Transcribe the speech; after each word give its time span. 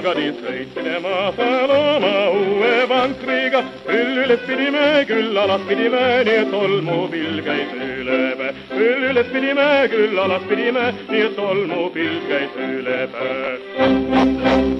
sõitsime 0.00 0.98
maasal 1.02 1.70
oma 1.70 2.30
uue 2.30 2.88
vankriga. 2.88 3.64
küll 3.86 4.18
üles 4.24 4.40
pidime, 4.46 5.04
küll 5.06 5.36
alas 5.36 5.60
pidime, 5.68 6.24
nii 6.24 6.40
et 6.40 6.50
tolmupilv 6.50 7.44
käis 7.44 7.72
üle 7.74 8.34
päe. 8.38 8.54
küll 8.70 9.10
üles 9.10 9.26
pidime, 9.32 9.88
küll 9.90 10.18
alas 10.18 10.42
pidime, 10.48 10.92
nii 11.10 11.22
et 11.22 11.36
tolmupilv 11.36 12.28
käis 12.28 12.50
üle 12.56 13.08
päe. 13.12 14.79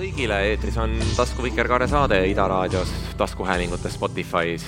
Kõigile, 0.00 0.36
eetris 0.48 0.76
on 0.80 0.94
Tasku 1.12 1.44
Vikerkaare 1.44 1.84
saade 1.90 2.16
Ida 2.30 2.46
raadios, 2.48 2.88
taskuhäälingutes, 3.20 3.98
Spotify's 3.98 4.64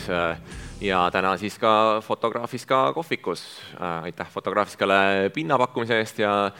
ja 0.82 1.06
täna 1.14 1.30
siis 1.41 1.56
ka 1.58 2.02
Fotograafiska 2.05 2.92
kohvikus. 2.92 3.45
Äh, 3.80 4.10
aitäh 4.10 4.28
Fotograafiskale 4.28 5.30
pinna 5.34 5.56
pakkumise 5.58 5.96
eest 6.02 6.18
ja 6.20 6.50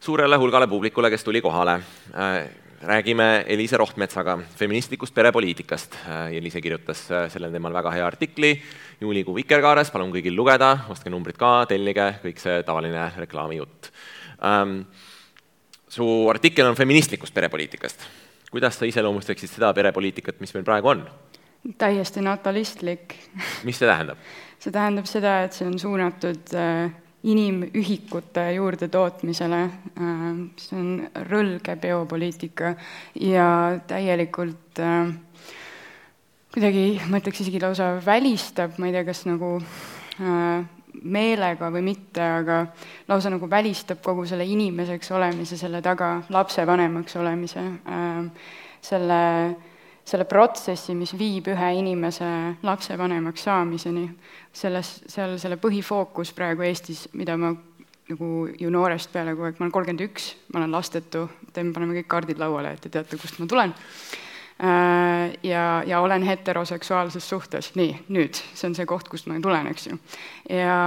suurele 0.00 0.36
hulgale 0.36 0.66
publikule, 0.66 1.10
kes 1.14 1.24
tuli 1.24 1.40
kohale. 1.44 1.76
Äh, 2.10 2.48
räägime 2.82 3.44
Eliise 3.46 3.76
Rohtmetsaga 3.76 4.38
feministlikust 4.56 5.14
perepoliitikast. 5.14 5.94
Äh, 6.08 6.34
Eliise 6.40 6.60
kirjutas 6.60 7.04
sellel 7.06 7.54
teemal 7.54 7.76
väga 7.76 7.92
hea 7.94 8.06
artikli 8.06 8.56
juulikuu 9.00 9.36
Vikerkaares, 9.38 9.94
palun 9.94 10.10
kõigil 10.10 10.34
lugeda, 10.34 10.72
ostke 10.90 11.12
numbrid 11.14 11.38
ka, 11.38 11.68
tellige, 11.70 12.16
kõik 12.24 12.42
see 12.42 12.64
tavaline 12.66 13.12
reklaamijutt. 13.14 13.92
Ähm, 14.42 14.80
su 15.88 16.28
artikkel 16.30 16.66
on 16.66 16.76
feministlikust 16.76 17.34
perepoliitikast. 17.34 18.06
kuidas 18.50 18.78
sa 18.78 18.86
iseloomustaksid 18.88 19.50
seda 19.50 19.72
perepoliitikat, 19.74 20.40
mis 20.40 20.54
meil 20.54 20.64
praegu 20.64 20.88
on? 20.88 21.04
täiesti 21.78 22.20
natalistlik. 22.20 23.14
mis 23.64 23.78
see 23.78 23.88
tähendab? 23.88 24.18
see 24.58 24.72
tähendab 24.72 25.06
seda, 25.06 25.42
et 25.44 25.52
see 25.56 25.66
on 25.68 25.78
suunatud 25.78 26.54
äh, 26.56 26.90
inimühikute 27.28 28.44
juurdetootmisele, 28.56 29.62
äh, 29.64 30.26
see 30.60 30.78
on 30.78 30.90
rõlge 31.28 31.76
biopoliitika 31.80 32.74
ja 33.20 33.48
täielikult 33.86 34.82
äh, 34.82 35.12
kuidagi, 36.54 36.86
ma 37.10 37.20
ütleks 37.20 37.44
isegi 37.44 37.60
lausa 37.62 37.96
välistab, 38.04 38.78
ma 38.78 38.88
ei 38.88 38.96
tea, 38.96 39.06
kas 39.06 39.26
nagu 39.28 39.58
meelega 41.02 41.70
või 41.74 41.84
mitte, 41.90 42.22
aga 42.22 42.60
lausa 43.08 43.30
nagu 43.30 43.48
välistab 43.50 44.02
kogu 44.04 44.26
selle 44.26 44.46
inimeseks 44.48 45.10
olemise, 45.16 45.56
selle 45.60 45.82
taga 45.84 46.16
lapsevanemaks 46.34 47.16
olemise, 47.20 47.64
selle 48.80 49.22
selle 50.08 50.24
protsessi, 50.24 50.94
mis 50.96 51.12
viib 51.18 51.50
ühe 51.52 51.70
inimese 51.76 52.28
lapsevanemaks 52.64 53.42
saamiseni, 53.44 54.06
selles, 54.56 54.92
seal 55.10 55.36
selle 55.40 55.58
põhifookus 55.60 56.32
praegu 56.36 56.64
Eestis, 56.64 57.06
mida 57.18 57.36
ma 57.36 57.52
nagu 58.08 58.30
ju 58.56 58.70
noorest 58.72 59.12
peale 59.12 59.34
kogu 59.34 59.50
aeg, 59.50 59.58
ma 59.58 59.66
olen 59.66 59.74
kolmkümmend 59.74 60.06
üks, 60.06 60.30
ma 60.52 60.62
olen 60.62 60.72
lastetu, 60.72 61.26
teeme, 61.52 61.74
paneme 61.76 61.98
kõik 61.98 62.08
kaardid 62.08 62.40
lauale, 62.40 62.72
et 62.72 62.86
te 62.86 62.92
teate, 62.94 63.20
kust 63.20 63.36
ma 63.42 63.48
tulen. 63.50 63.74
Äh, 64.58 65.38
ja, 65.42 65.82
ja 65.86 66.00
olen 66.00 66.22
heteroseksuaalses 66.22 67.28
suhtes, 67.28 67.74
nii, 67.78 67.92
nüüd, 68.10 68.34
see 68.34 68.66
on 68.66 68.74
see 68.74 68.88
koht, 68.90 69.06
kust 69.08 69.28
ma 69.30 69.36
tulen, 69.42 69.68
eks 69.70 69.86
ju. 69.86 69.98
ja, 70.50 70.78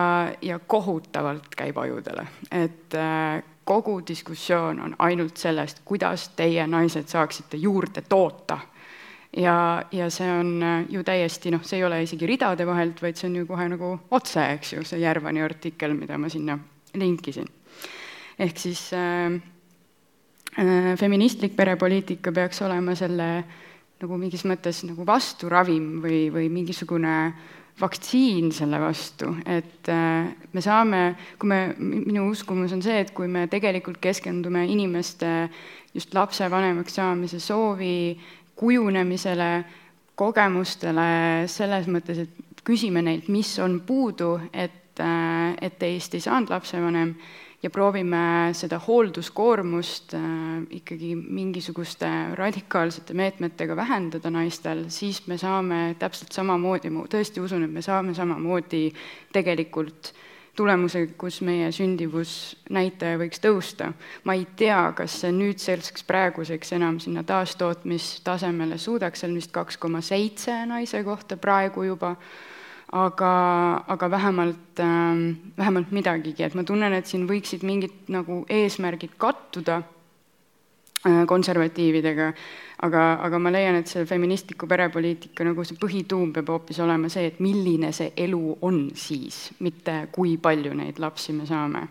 ja 0.43 0.57
kohutavalt 0.59 1.55
käib 1.55 1.79
ajudele, 1.79 2.25
et 2.51 2.97
äh, 2.99 3.39
kogu 3.63 4.01
diskussioon 4.07 4.81
on 4.83 4.95
ainult 4.99 5.39
sellest, 5.39 5.85
kuidas 5.85 6.27
teie, 6.35 6.65
naised, 6.67 7.07
saaksite 7.07 7.57
juurde 7.63 8.03
toota 8.09 8.59
ja, 9.37 9.83
ja 9.91 10.09
see 10.11 10.27
on 10.31 10.51
äh, 10.63 10.83
ju 10.89 11.03
täiesti 11.07 11.51
noh, 11.55 11.63
see 11.63 11.79
ei 11.79 11.87
ole 11.87 12.01
isegi 12.03 12.27
ridade 12.27 12.67
vahelt, 12.67 12.99
vaid 13.01 13.19
see 13.19 13.29
on 13.29 13.39
ju 13.39 13.47
kohe 13.47 13.69
nagu 13.71 13.93
otse, 14.11 14.43
eks 14.57 14.73
ju, 14.73 14.83
see 14.83 14.99
Järvani 14.99 15.43
artikkel, 15.47 15.95
mida 15.95 16.19
ma 16.19 16.29
sinna 16.29 16.59
linkisin. 16.99 17.47
ehk 18.39 18.57
siis 18.57 18.89
äh, 18.93 19.39
feministlik 20.99 21.53
perepoliitika 21.55 22.31
peaks 22.35 22.61
olema 22.61 22.95
selle 22.99 23.27
nagu 24.01 24.17
mingis 24.17 24.43
mõttes 24.49 24.81
nagu 24.87 25.05
vasturavim 25.07 26.01
või, 26.03 26.25
või 26.33 26.49
mingisugune 26.51 27.15
vaktsiin 27.81 28.51
selle 28.53 28.79
vastu, 28.81 29.31
et 29.45 29.89
äh, 29.89 30.27
me 30.53 30.61
saame, 30.61 31.01
kui 31.39 31.49
me, 31.49 31.59
minu 31.79 32.27
uskumus 32.29 32.73
on 32.75 32.81
see, 32.83 32.99
et 33.01 33.13
kui 33.15 33.29
me 33.31 33.47
tegelikult 33.49 34.01
keskendume 34.01 34.65
inimeste 34.69 35.31
just 35.93 36.13
lapsevanemaks 36.13 36.97
saamise 36.99 37.39
soovi 37.41 38.19
kujunemisele, 38.59 39.51
kogemustele, 40.19 41.47
selles 41.49 41.87
mõttes, 41.89 42.25
et 42.25 42.61
küsime 42.67 43.01
neilt, 43.01 43.31
mis 43.33 43.55
on 43.63 43.79
puudu, 43.87 44.35
et, 44.53 44.99
äh, 45.01 45.55
et 45.61 45.79
teist 45.81 46.13
ei 46.17 46.21
saanud 46.21 46.53
lapsevanem 46.53 47.15
ja 47.63 47.69
proovime 47.69 48.51
seda 48.57 48.79
hoolduskoormust 48.81 50.15
äh, 50.17 50.23
ikkagi 50.79 51.13
mingisuguste 51.15 52.09
radikaalsete 52.35 53.13
meetmetega 53.13 53.75
vähendada 53.75 54.31
naistel, 54.33 54.85
siis 54.89 55.21
me 55.27 55.37
saame 55.37 55.95
täpselt 55.99 56.33
samamoodi, 56.33 56.89
ma 56.89 57.05
tõesti 57.09 57.43
usun, 57.43 57.67
et 57.67 57.73
me 57.73 57.85
saame 57.85 58.15
samamoodi 58.17 58.87
tegelikult 59.33 60.13
tulemusega, 60.55 61.13
kus 61.17 61.39
meie 61.47 61.69
sündivusnäitaja 61.71 63.19
võiks 63.21 63.39
tõusta. 63.43 63.91
ma 64.23 64.35
ei 64.35 64.45
tea, 64.55 64.91
kas 64.95 65.21
see 65.21 65.31
nüüdseks 65.31 66.03
praeguseks 66.07 66.73
enam 66.77 66.99
sinna 66.99 67.23
taastootmistasemele 67.23 68.77
suudaks, 68.77 69.21
see 69.21 69.29
on 69.29 69.37
vist 69.39 69.51
kaks 69.55 69.77
koma 69.77 70.01
seitse 70.01 70.65
naise 70.65 71.03
kohta 71.03 71.37
praegu 71.37 71.83
juba, 71.83 72.15
aga, 72.91 73.31
aga 73.87 74.11
vähemalt 74.11 74.79
äh,, 74.79 75.23
vähemalt 75.57 75.91
midagigi, 75.91 76.43
et 76.43 76.55
ma 76.55 76.63
tunnen, 76.67 76.93
et 76.93 77.07
siin 77.07 77.27
võiksid 77.29 77.63
mingid 77.67 78.11
nagu 78.11 78.41
eesmärgid 78.51 79.15
kattuda 79.21 79.81
äh, 79.81 81.23
konservatiividega, 81.27 82.33
aga, 82.87 83.05
aga 83.27 83.39
ma 83.39 83.53
leian, 83.53 83.79
et 83.79 83.87
see 83.91 84.05
feministliku 84.09 84.67
perepoliitika 84.67 85.47
nagu 85.47 85.63
see 85.67 85.79
põhituum 85.79 86.33
peab 86.35 86.51
hoopis 86.51 86.81
olema 86.83 87.09
see, 87.09 87.31
et 87.31 87.39
milline 87.43 87.93
see 87.95 88.11
elu 88.25 88.43
on 88.67 88.83
siis, 88.95 89.49
mitte 89.59 90.05
kui 90.11 90.37
palju 90.41 90.75
neid 90.75 90.99
lapsi 90.99 91.35
me 91.37 91.47
saame 91.49 91.87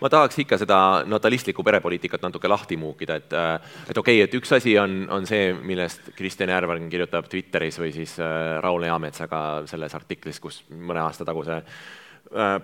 ma 0.00 0.10
tahaks 0.12 0.38
ikka 0.44 0.58
seda 0.62 0.78
natalistlikku 1.06 1.64
perepoliitikat 1.64 2.22
natuke 2.22 2.50
lahti 2.50 2.76
muukida, 2.76 3.16
et 3.16 3.32
et 3.32 3.98
okei 3.98 4.20
okay,, 4.20 4.26
et 4.26 4.34
üks 4.40 4.52
asi 4.56 4.76
on, 4.78 5.06
on 5.10 5.26
see, 5.26 5.52
millest 5.54 6.12
Kristjan 6.16 6.52
Järvan 6.52 6.88
kirjutab 6.92 7.28
Twitteris 7.30 7.80
või 7.80 7.92
siis 7.94 8.18
äh, 8.20 8.60
Raul 8.62 8.86
Eametsaga 8.88 9.42
selles 9.70 9.94
artiklis, 9.94 10.40
kus 10.40 10.62
mõne 10.70 11.04
aasta 11.04 11.26
taguse 11.28 11.62
Äh, 11.62 12.01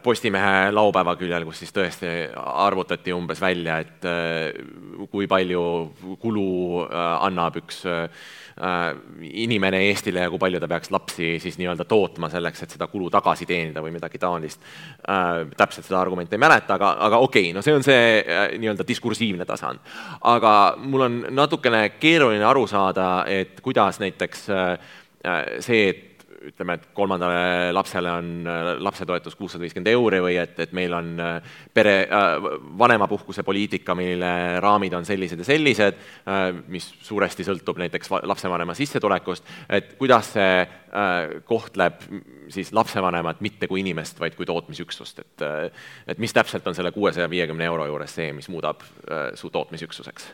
Postimehe 0.02 0.70
laupäeva 0.72 1.12
küljel, 1.20 1.44
kus 1.44 1.58
siis 1.60 1.74
tõesti 1.76 2.08
arvutati 2.32 3.12
umbes 3.12 3.40
välja, 3.42 3.78
et 3.82 4.06
äh, 4.08 4.54
kui 5.12 5.26
palju 5.28 5.62
kulu 6.22 6.48
äh, 6.86 7.06
annab 7.28 7.58
üks 7.60 7.84
inimene 8.58 9.78
Eestile 9.86 10.24
ja 10.24 10.30
kui 10.32 10.40
palju 10.42 10.58
ta 10.58 10.66
peaks 10.66 10.90
lapsi 10.90 11.28
siis 11.38 11.60
nii-öelda 11.60 11.84
tootma 11.86 12.26
selleks, 12.32 12.64
et 12.64 12.72
seda 12.74 12.88
kulu 12.90 13.06
tagasi 13.14 13.46
teenida 13.46 13.78
või 13.84 13.92
midagi 13.94 14.18
taolist. 14.18 14.58
täpselt 15.56 15.86
seda 15.86 16.00
argumenti 16.00 16.34
ei 16.34 16.42
mäleta, 16.42 16.74
aga, 16.74 16.88
aga 17.06 17.20
okei 17.22 17.52
okay,, 17.52 17.54
no 17.54 17.62
see 17.62 17.76
on 17.78 17.86
see 17.86 18.24
nii-öelda 18.58 18.82
diskursiivne 18.88 19.46
tasand. 19.46 19.78
aga 20.26 20.74
mul 20.82 21.06
on 21.06 21.20
natukene 21.30 21.84
keeruline 22.00 22.44
aru 22.44 22.66
saada, 22.66 23.24
et 23.30 23.60
kuidas 23.62 24.02
näiteks 24.02 24.44
see, 25.62 25.88
et 25.88 26.07
ütleme, 26.46 26.76
et 26.78 26.86
kolmandale 26.94 27.72
lapsele 27.74 28.10
on 28.12 28.30
äh, 28.46 28.70
lapsetoetus 28.82 29.36
kuussada 29.38 29.64
viiskümmend 29.64 29.90
euri 29.92 30.20
või 30.22 30.38
et, 30.40 30.54
et 30.62 30.72
meil 30.76 30.94
on 30.94 31.10
äh, 31.22 31.58
pere 31.74 31.94
äh,, 32.04 32.48
vanemapuhkuse 32.78 33.42
poliitika, 33.46 33.96
mille 33.98 34.30
raamid 34.62 34.94
on 34.98 35.06
sellised 35.08 35.42
ja 35.42 35.48
sellised 35.48 35.98
äh,, 35.98 36.48
mis 36.70 36.88
suuresti 37.06 37.46
sõltub 37.46 37.80
näiteks 37.82 38.12
lapsevanema 38.30 38.76
sissetulekust, 38.78 39.46
et 39.68 39.94
kuidas 40.00 40.32
see 40.36 40.58
äh, 40.62 41.38
kohtleb 41.48 42.02
siis 42.52 42.72
lapsevanemat 42.76 43.42
mitte 43.44 43.68
kui 43.70 43.82
inimest, 43.84 44.20
vaid 44.20 44.38
kui 44.38 44.48
tootmisüksust, 44.48 45.24
et 45.24 45.46
äh, 45.46 45.88
et 46.08 46.20
mis 46.22 46.34
täpselt 46.34 46.66
on 46.66 46.76
selle 46.76 46.92
kuuesaja 46.94 47.30
viiekümne 47.30 47.66
euro 47.68 47.86
juures 47.88 48.14
see, 48.14 48.32
mis 48.36 48.48
muudab 48.52 48.84
su 49.38 49.50
tootmisüksuseks 49.52 50.32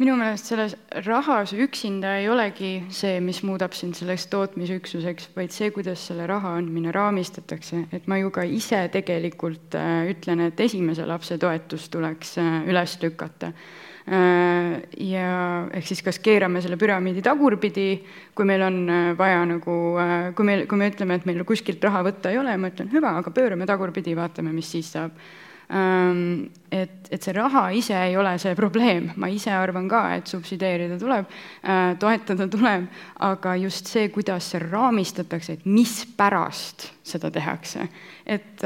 minu 0.00 0.14
meelest 0.16 0.48
selles 0.48 0.74
rahas 1.04 1.52
üksinda 1.52 2.14
ei 2.22 2.28
olegi 2.32 2.70
see, 2.94 3.18
mis 3.20 3.42
muudab 3.44 3.74
sind 3.76 3.98
selleks 3.98 4.24
tootmisüksuseks, 4.32 5.28
vaid 5.34 5.52
see, 5.52 5.68
kuidas 5.74 6.06
selle 6.08 6.24
raha 6.30 6.54
andmine 6.56 6.92
raamistatakse, 6.96 7.82
et 7.92 8.08
ma 8.08 8.16
ju 8.16 8.30
ka 8.32 8.46
ise 8.48 8.80
tegelikult 8.94 9.76
äh, 9.76 10.08
ütlen, 10.14 10.46
et 10.46 10.62
esimese 10.64 11.04
lapse 11.08 11.36
toetus 11.40 11.90
tuleks 11.92 12.38
äh, 12.40 12.56
üles 12.70 12.96
lükata. 13.04 13.52
ja 14.10 15.26
ehk 15.76 15.86
siis 15.86 16.00
kas 16.02 16.16
keerame 16.24 16.58
selle 16.64 16.74
püramiidi 16.80 17.20
tagurpidi, 17.22 18.00
kui 18.34 18.48
meil 18.48 18.64
on 18.66 18.78
vaja 19.18 19.44
nagu, 19.46 19.74
kui 20.34 20.48
meil, 20.48 20.64
kui 20.66 20.80
me 20.80 20.88
ütleme, 20.90 21.20
et 21.20 21.28
meil 21.28 21.44
kuskilt 21.46 21.84
raha 21.84 22.00
võtta 22.08 22.32
ei 22.32 22.40
ole, 22.40 22.56
ma 22.58 22.72
ütlen 22.72 22.90
hüva, 22.90 23.12
aga 23.20 23.30
pöörame 23.30 23.68
tagurpidi, 23.70 24.16
vaatame, 24.18 24.56
mis 24.56 24.72
siis 24.72 24.90
saab 24.96 25.14
et, 25.70 27.08
et 27.10 27.22
see 27.22 27.34
raha 27.36 27.68
ise 27.78 27.94
ei 27.94 28.16
ole 28.18 28.32
see 28.42 28.54
probleem, 28.58 29.12
ma 29.22 29.28
ise 29.30 29.52
arvan 29.54 29.88
ka, 29.90 30.02
et 30.18 30.30
subsideerida 30.30 30.98
tuleb, 30.98 31.30
toetada 32.02 32.48
tuleb, 32.50 32.88
aga 33.26 33.54
just 33.62 33.90
see, 33.90 34.08
kuidas 34.10 34.50
see 34.50 34.62
raamistatakse, 34.64 35.58
et 35.58 35.68
mispärast 35.68 36.88
seda 37.10 37.30
tehakse. 37.34 37.86
et 38.26 38.62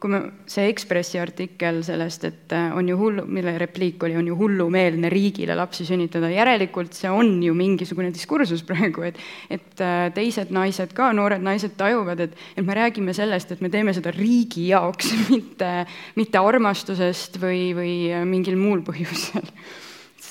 kui 0.00 0.10
me, 0.10 0.20
see 0.50 0.68
Ekspressi 0.68 1.20
artikkel 1.20 1.80
sellest, 1.86 2.24
et 2.28 2.54
on 2.74 2.88
ju 2.88 2.96
hullu, 2.98 3.24
mille 3.30 3.54
repliik 3.60 4.02
oli, 4.06 4.16
on 4.18 4.26
ju 4.26 4.36
hullumeelne 4.38 5.10
riigile 5.12 5.56
lapsi 5.58 5.86
sünnitada, 5.88 6.30
järelikult 6.32 6.96
see 6.96 7.10
on 7.10 7.36
ju 7.42 7.54
mingisugune 7.56 8.12
diskursus 8.14 8.64
praegu, 8.68 9.06
et 9.08 9.20
et 9.54 9.82
teised 10.14 10.50
naised 10.54 10.92
ka, 10.96 11.10
noored 11.16 11.42
naised 11.44 11.76
tajuvad, 11.78 12.20
et, 12.26 12.38
et 12.56 12.66
me 12.66 12.76
räägime 12.76 13.14
sellest, 13.16 13.52
et 13.54 13.60
me 13.64 13.70
teeme 13.72 13.94
seda 13.96 14.12
riigi 14.14 14.68
jaoks, 14.72 15.12
mitte, 15.32 15.72
mitte 16.18 16.42
armastusest 16.42 17.40
või, 17.42 17.68
või 17.76 17.94
mingil 18.28 18.58
muul 18.60 18.82
põhjusel 18.86 19.46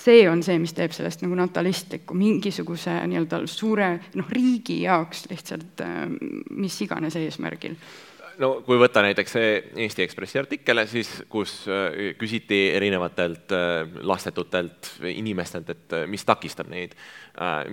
see 0.07 0.25
on 0.31 0.43
see, 0.45 0.57
mis 0.63 0.73
teeb 0.77 0.95
sellest 0.95 1.23
nagu 1.25 1.37
natalistliku, 1.37 2.15
mingisuguse 2.17 2.95
nii-öelda 3.11 3.43
suure 3.51 3.93
noh, 4.15 4.33
riigi 4.33 4.81
jaoks 4.85 5.27
lihtsalt 5.31 5.83
mis 6.55 6.81
iganes 6.87 7.19
eesmärgil 7.19 7.75
no 8.41 8.49
kui 8.65 8.77
võtta 8.79 9.01
näiteks 9.05 9.35
see 9.35 9.51
Eesti 9.85 10.05
Ekspressi 10.05 10.39
artikkel, 10.41 10.83
siis 10.89 11.09
kus 11.31 11.59
küsiti 12.19 12.67
erinevatelt 12.77 13.53
lastetutelt 14.07 14.93
inimestelt, 15.11 15.71
et 15.73 15.97
mis 16.09 16.25
takistab 16.27 16.69
neid, 16.71 16.95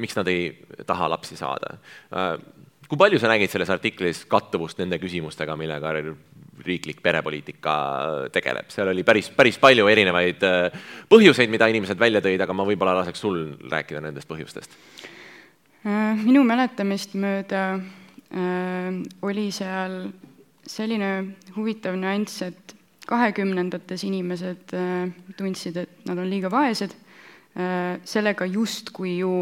miks 0.01 0.17
nad 0.19 0.31
ei 0.33 0.51
taha 0.87 1.11
lapsi 1.13 1.39
saada. 1.41 1.77
kui 2.89 3.01
palju 3.01 3.19
sa 3.21 3.31
nägid 3.33 3.53
selles 3.53 3.71
artiklis 3.73 4.25
kattuvust 4.29 4.81
nende 4.81 4.99
küsimustega, 5.03 5.57
millega 5.57 5.93
riiklik 6.65 7.01
perepoliitika 7.03 7.75
tegeleb, 8.35 8.69
seal 8.73 8.91
oli 8.93 9.05
päris, 9.07 9.31
päris 9.35 9.59
palju 9.63 9.89
erinevaid 9.91 10.45
äh, 10.47 10.85
põhjuseid, 11.11 11.51
mida 11.53 11.69
inimesed 11.73 11.99
välja 12.01 12.23
tõid, 12.25 12.43
aga 12.45 12.57
ma 12.57 12.67
võib-olla 12.69 12.99
laseks 13.01 13.25
sul 13.25 13.41
rääkida 13.71 14.03
nendest 14.05 14.31
põhjustest. 14.31 14.79
Äh, 15.85 16.15
minu 16.23 16.45
mäletamist 16.47 17.17
mööda 17.19 17.65
äh, 17.77 19.03
oli 19.27 19.51
seal 19.55 19.99
selline 20.65 21.11
huvitav 21.57 21.97
nüanss, 22.01 22.41
et 22.47 22.75
kahekümnendates 23.09 24.05
inimesed 24.07 24.73
äh, 24.77 25.11
tundsid, 25.37 25.77
et 25.83 26.09
nad 26.09 26.19
on 26.21 26.29
liiga 26.31 26.51
vaesed 26.53 26.95
äh,, 26.95 28.01
sellega 28.09 28.47
justkui 28.49 29.19
ju 29.19 29.35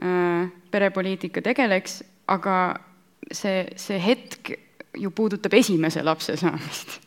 äh, 0.00 0.48
perepoliitika 0.72 1.42
tegeleks, 1.44 2.00
aga 2.32 2.56
see, 3.32 3.66
see 3.76 4.00
hetk 4.00 4.54
ju 4.96 5.10
puudutab 5.10 5.54
esimese 5.54 6.02
lapse 6.02 6.36
saamist. 6.36 7.00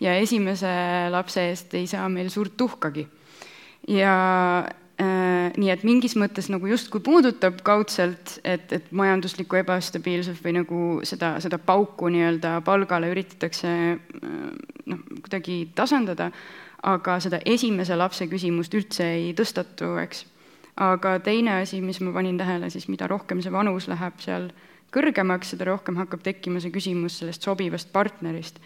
ja 0.00 0.14
esimese 0.18 0.70
lapse 1.10 1.48
eest 1.48 1.74
ei 1.74 1.86
saa 1.86 2.08
meil 2.08 2.30
suurt 2.30 2.56
tuhkagi. 2.56 3.06
ja 3.88 4.14
äh, 5.00 5.50
nii 5.56 5.70
et 5.74 5.84
mingis 5.84 6.16
mõttes 6.16 6.50
nagu 6.52 6.66
justkui 6.70 7.02
puudutab 7.04 7.62
kaudselt, 7.66 8.38
et, 8.44 8.72
et 8.72 8.90
majanduslikku 8.92 9.58
ebastabiilsust 9.62 10.44
või 10.44 10.56
nagu 10.60 10.82
seda, 11.08 11.34
seda 11.42 11.58
pauku 11.58 12.10
nii-öelda 12.12 12.60
palgale 12.66 13.10
üritatakse 13.12 13.72
äh, 13.92 14.42
noh, 14.86 15.06
kuidagi 15.20 15.64
tasandada, 15.74 16.30
aga 16.82 17.18
seda 17.22 17.42
esimese 17.46 17.96
lapse 17.98 18.26
küsimust 18.30 18.74
üldse 18.74 19.06
ei 19.18 19.32
tõstatu, 19.38 19.96
eks. 20.02 20.26
aga 20.82 21.18
teine 21.22 21.60
asi, 21.62 21.80
mis 21.80 22.00
ma 22.00 22.14
panin 22.14 22.38
tähele, 22.38 22.70
siis 22.70 22.88
mida 22.90 23.10
rohkem 23.10 23.42
see 23.42 23.52
vanus 23.54 23.90
läheb 23.90 24.22
seal 24.22 24.50
äh, 24.50 24.68
kõrgemaks, 24.92 25.54
seda 25.54 25.68
rohkem 25.70 25.98
hakkab 26.00 26.22
tekkima 26.24 26.62
see 26.62 26.72
küsimus 26.74 27.20
sellest 27.20 27.44
sobivast 27.44 27.92
partnerist. 27.92 28.60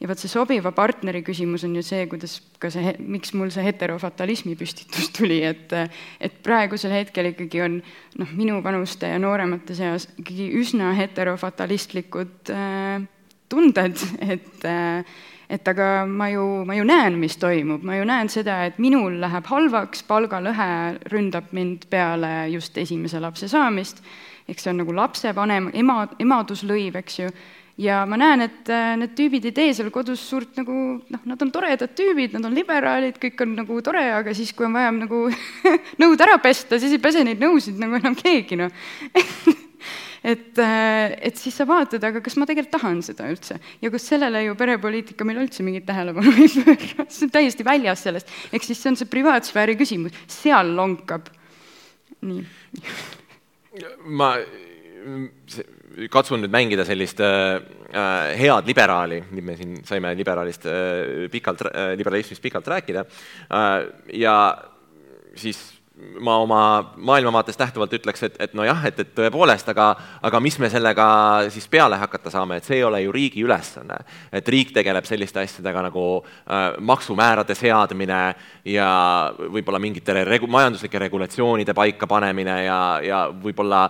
ja 0.00 0.08
vot 0.10 0.20
see 0.20 0.28
sobiva 0.28 0.74
partneri 0.76 1.22
küsimus 1.24 1.64
on 1.64 1.76
ju 1.78 1.82
see, 1.82 2.02
kuidas 2.10 2.34
ka 2.60 2.68
see, 2.70 2.92
miks 3.00 3.32
mul 3.32 3.48
see 3.50 3.64
heterofatalismi 3.64 4.56
püstitus 4.60 5.08
tuli, 5.16 5.40
et 5.44 5.72
et 6.20 6.42
praegusel 6.44 6.92
hetkel 6.92 7.32
ikkagi 7.32 7.62
on 7.64 7.78
noh, 8.20 8.34
minu 8.36 8.60
vanuste 8.64 9.08
ja 9.08 9.18
nooremate 9.22 9.74
seas 9.74 10.08
ikkagi 10.18 10.50
üsna 10.60 10.92
heterofatalistlikud 10.98 12.52
äh, 12.52 13.08
tunded, 13.48 14.04
et 14.20 14.68
äh, 14.68 15.16
et 15.48 15.68
aga 15.68 16.04
ma 16.10 16.28
ju, 16.30 16.44
ma 16.66 16.74
ju 16.74 16.84
näen, 16.86 17.18
mis 17.22 17.36
toimub, 17.38 17.84
ma 17.86 17.96
ju 18.00 18.06
näen 18.08 18.30
seda, 18.32 18.64
et 18.66 18.80
minul 18.82 19.20
läheb 19.22 19.46
halvaks, 19.46 20.02
palgalõhe 20.08 20.70
ründab 21.12 21.52
mind 21.56 21.86
peale 21.90 22.48
just 22.50 22.78
esimese 22.78 23.22
lapse 23.22 23.48
saamist 23.48 24.02
ehk 24.46 24.62
see 24.62 24.72
on 24.72 24.82
nagu 24.82 24.94
lapsevanem, 24.94 25.70
ema, 25.74 26.02
emaduslõiv, 26.22 26.98
eks 27.00 27.18
ju, 27.18 27.30
ja 27.82 28.00
ma 28.08 28.18
näen, 28.20 28.46
et 28.46 28.70
äh, 28.72 28.94
need 29.00 29.12
tüübid 29.18 29.48
ei 29.48 29.54
tee 29.56 29.74
seal 29.76 29.90
kodus 29.94 30.22
suurt 30.30 30.56
nagu 30.60 30.74
noh, 30.96 31.26
nad 31.28 31.42
on 31.44 31.52
toredad 31.52 31.92
tüübid, 31.98 32.36
nad 32.36 32.48
on 32.48 32.56
liberaalid, 32.56 33.18
kõik 33.22 33.42
on 33.44 33.54
nagu 33.58 33.78
tore, 33.84 34.04
aga 34.16 34.34
siis, 34.36 34.54
kui 34.56 34.68
on 34.68 34.76
vaja 34.76 34.94
nagu 35.02 35.26
nõud 36.02 36.26
ära 36.26 36.38
pesta, 36.42 36.80
siis 36.80 36.96
ei 36.96 37.02
pese 37.02 37.24
neid 37.26 37.42
nõusid 37.42 37.78
nagu 37.82 37.98
enam 38.00 38.18
keegi, 38.18 38.60
noh. 38.62 38.74
Et, 40.26 40.56
äh, 40.58 41.12
et 41.28 41.36
siis 41.38 41.54
sa 41.54 41.62
vaatad, 41.68 42.02
aga 42.02 42.18
kas 42.24 42.34
ma 42.40 42.48
tegelikult 42.48 42.72
tahan 42.80 42.96
seda 43.04 43.28
üldse? 43.30 43.60
Ja 43.78 43.92
kus 43.94 44.08
sellele 44.08 44.40
ju 44.42 44.56
perepoliitika 44.58 45.22
meil 45.28 45.38
üldse 45.44 45.62
mingit 45.62 45.84
tähelepanu 45.86 46.32
ei 46.32 46.48
pööra, 46.50 47.06
see 47.14 47.28
on 47.28 47.34
täiesti 47.36 47.66
väljas 47.68 48.02
sellest, 48.08 48.32
ehk 48.50 48.66
siis 48.66 48.80
see 48.80 48.90
on 48.90 48.98
see 48.98 49.12
privaatsfääri 49.12 49.76
küsimus, 49.78 50.16
seal 50.32 50.72
lonkab. 50.74 51.30
nii 52.26 52.42
ma 54.06 54.34
katsun 56.12 56.42
nüüd 56.44 56.52
mängida 56.52 56.84
sellist 56.84 57.20
äh, 57.24 57.60
head 58.36 58.68
liberaali, 58.68 59.22
me 59.32 59.56
siin 59.56 59.78
saime 59.86 60.12
liberaalist 60.18 60.66
äh, 60.68 61.26
pikalt 61.32 61.64
äh,, 61.70 61.94
liberalismist 61.96 62.42
pikalt 62.44 62.68
rääkida 62.68 63.06
äh,, 63.06 63.86
ja 64.20 64.36
siis 65.36 65.75
ma 66.20 66.36
oma 66.44 66.60
maailmavaatest 66.96 67.60
lähtuvalt 67.60 67.92
ütleks, 67.96 68.22
et, 68.26 68.34
et 68.40 68.54
nojah, 68.54 68.82
et, 68.88 68.98
et 69.00 69.12
tõepoolest, 69.16 69.68
aga, 69.72 69.86
aga 70.28 70.40
mis 70.44 70.58
me 70.60 70.68
sellega 70.72 71.06
siis 71.52 71.64
peale 71.72 71.96
hakata 71.96 72.32
saame, 72.32 72.58
et 72.58 72.68
see 72.68 72.76
ei 72.80 72.84
ole 72.84 73.00
ju 73.00 73.14
riigi 73.14 73.44
ülesanne. 73.46 73.96
et 74.32 74.48
riik 74.48 74.74
tegeleb 74.76 75.08
selliste 75.08 75.40
asjadega 75.40 75.86
nagu 75.88 76.04
äh, 76.20 76.76
maksumäärade 76.80 77.54
seadmine 77.56 78.20
ja 78.64 78.90
võib-olla 79.38 79.80
mingite 79.80 80.12
regu-, 80.24 80.50
majanduslike 80.52 80.98
regulatsioonide 80.98 81.74
paikapanemine 81.74 82.58
ja, 82.64 82.80
ja 83.02 83.22
võib-olla 83.32 83.86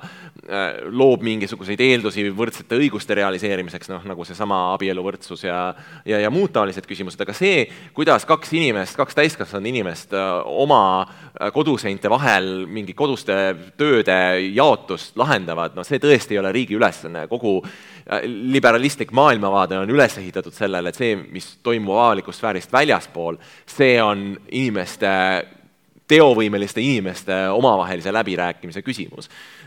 loob 0.92 1.24
mingisuguseid 1.26 1.80
eeldusi 1.82 2.28
võrdsete 2.30 2.76
õiguste 2.78 3.16
realiseerimiseks, 3.18 3.88
noh 3.90 4.04
nagu 4.06 4.24
seesama 4.28 4.60
abieluvõrdsus 4.76 5.42
ja, 5.48 5.58
ja, 6.06 6.20
ja 6.22 6.30
muud 6.30 6.52
taolised 6.54 6.86
küsimused, 6.86 7.18
aga 7.24 7.34
see, 7.34 7.64
kuidas 7.96 8.28
kaks 8.28 8.52
inimest, 8.54 8.94
kaks 9.00 9.18
täiskasvanud 9.18 9.72
inimest 9.72 10.14
äh, 10.14 10.28
oma 10.46 10.82
äh, 11.02 11.50
koduseid 11.54 11.86
seinte 11.86 12.10
vahel 12.10 12.66
mingi 12.68 12.94
koduste 12.96 13.34
tööde 13.78 14.16
jaotust 14.56 15.16
lahendavad, 15.18 15.76
noh, 15.76 15.86
see 15.86 16.00
tõesti 16.02 16.36
ei 16.36 16.40
ole 16.42 16.52
riigi 16.54 16.76
ülesanne, 16.76 17.26
kogu 17.30 17.58
äh, 17.62 18.24
liberalistlik 18.26 19.14
maailmavaade 19.16 19.78
on 19.80 19.92
üles 19.92 20.18
ehitatud 20.20 20.54
sellele, 20.56 20.90
et 20.90 20.98
see, 20.98 21.14
mis 21.32 21.56
toimub 21.64 21.96
avalikust 21.96 22.42
sfäärist 22.42 22.74
väljaspool, 22.74 23.38
see 23.70 23.94
on 24.02 24.32
inimeste 24.50 25.12
teovõimeliste 26.06 26.82
inimeste 26.84 27.34
omavahelise 27.50 28.12
läbirääkimise 28.14 28.82
küsimus. 28.86 29.26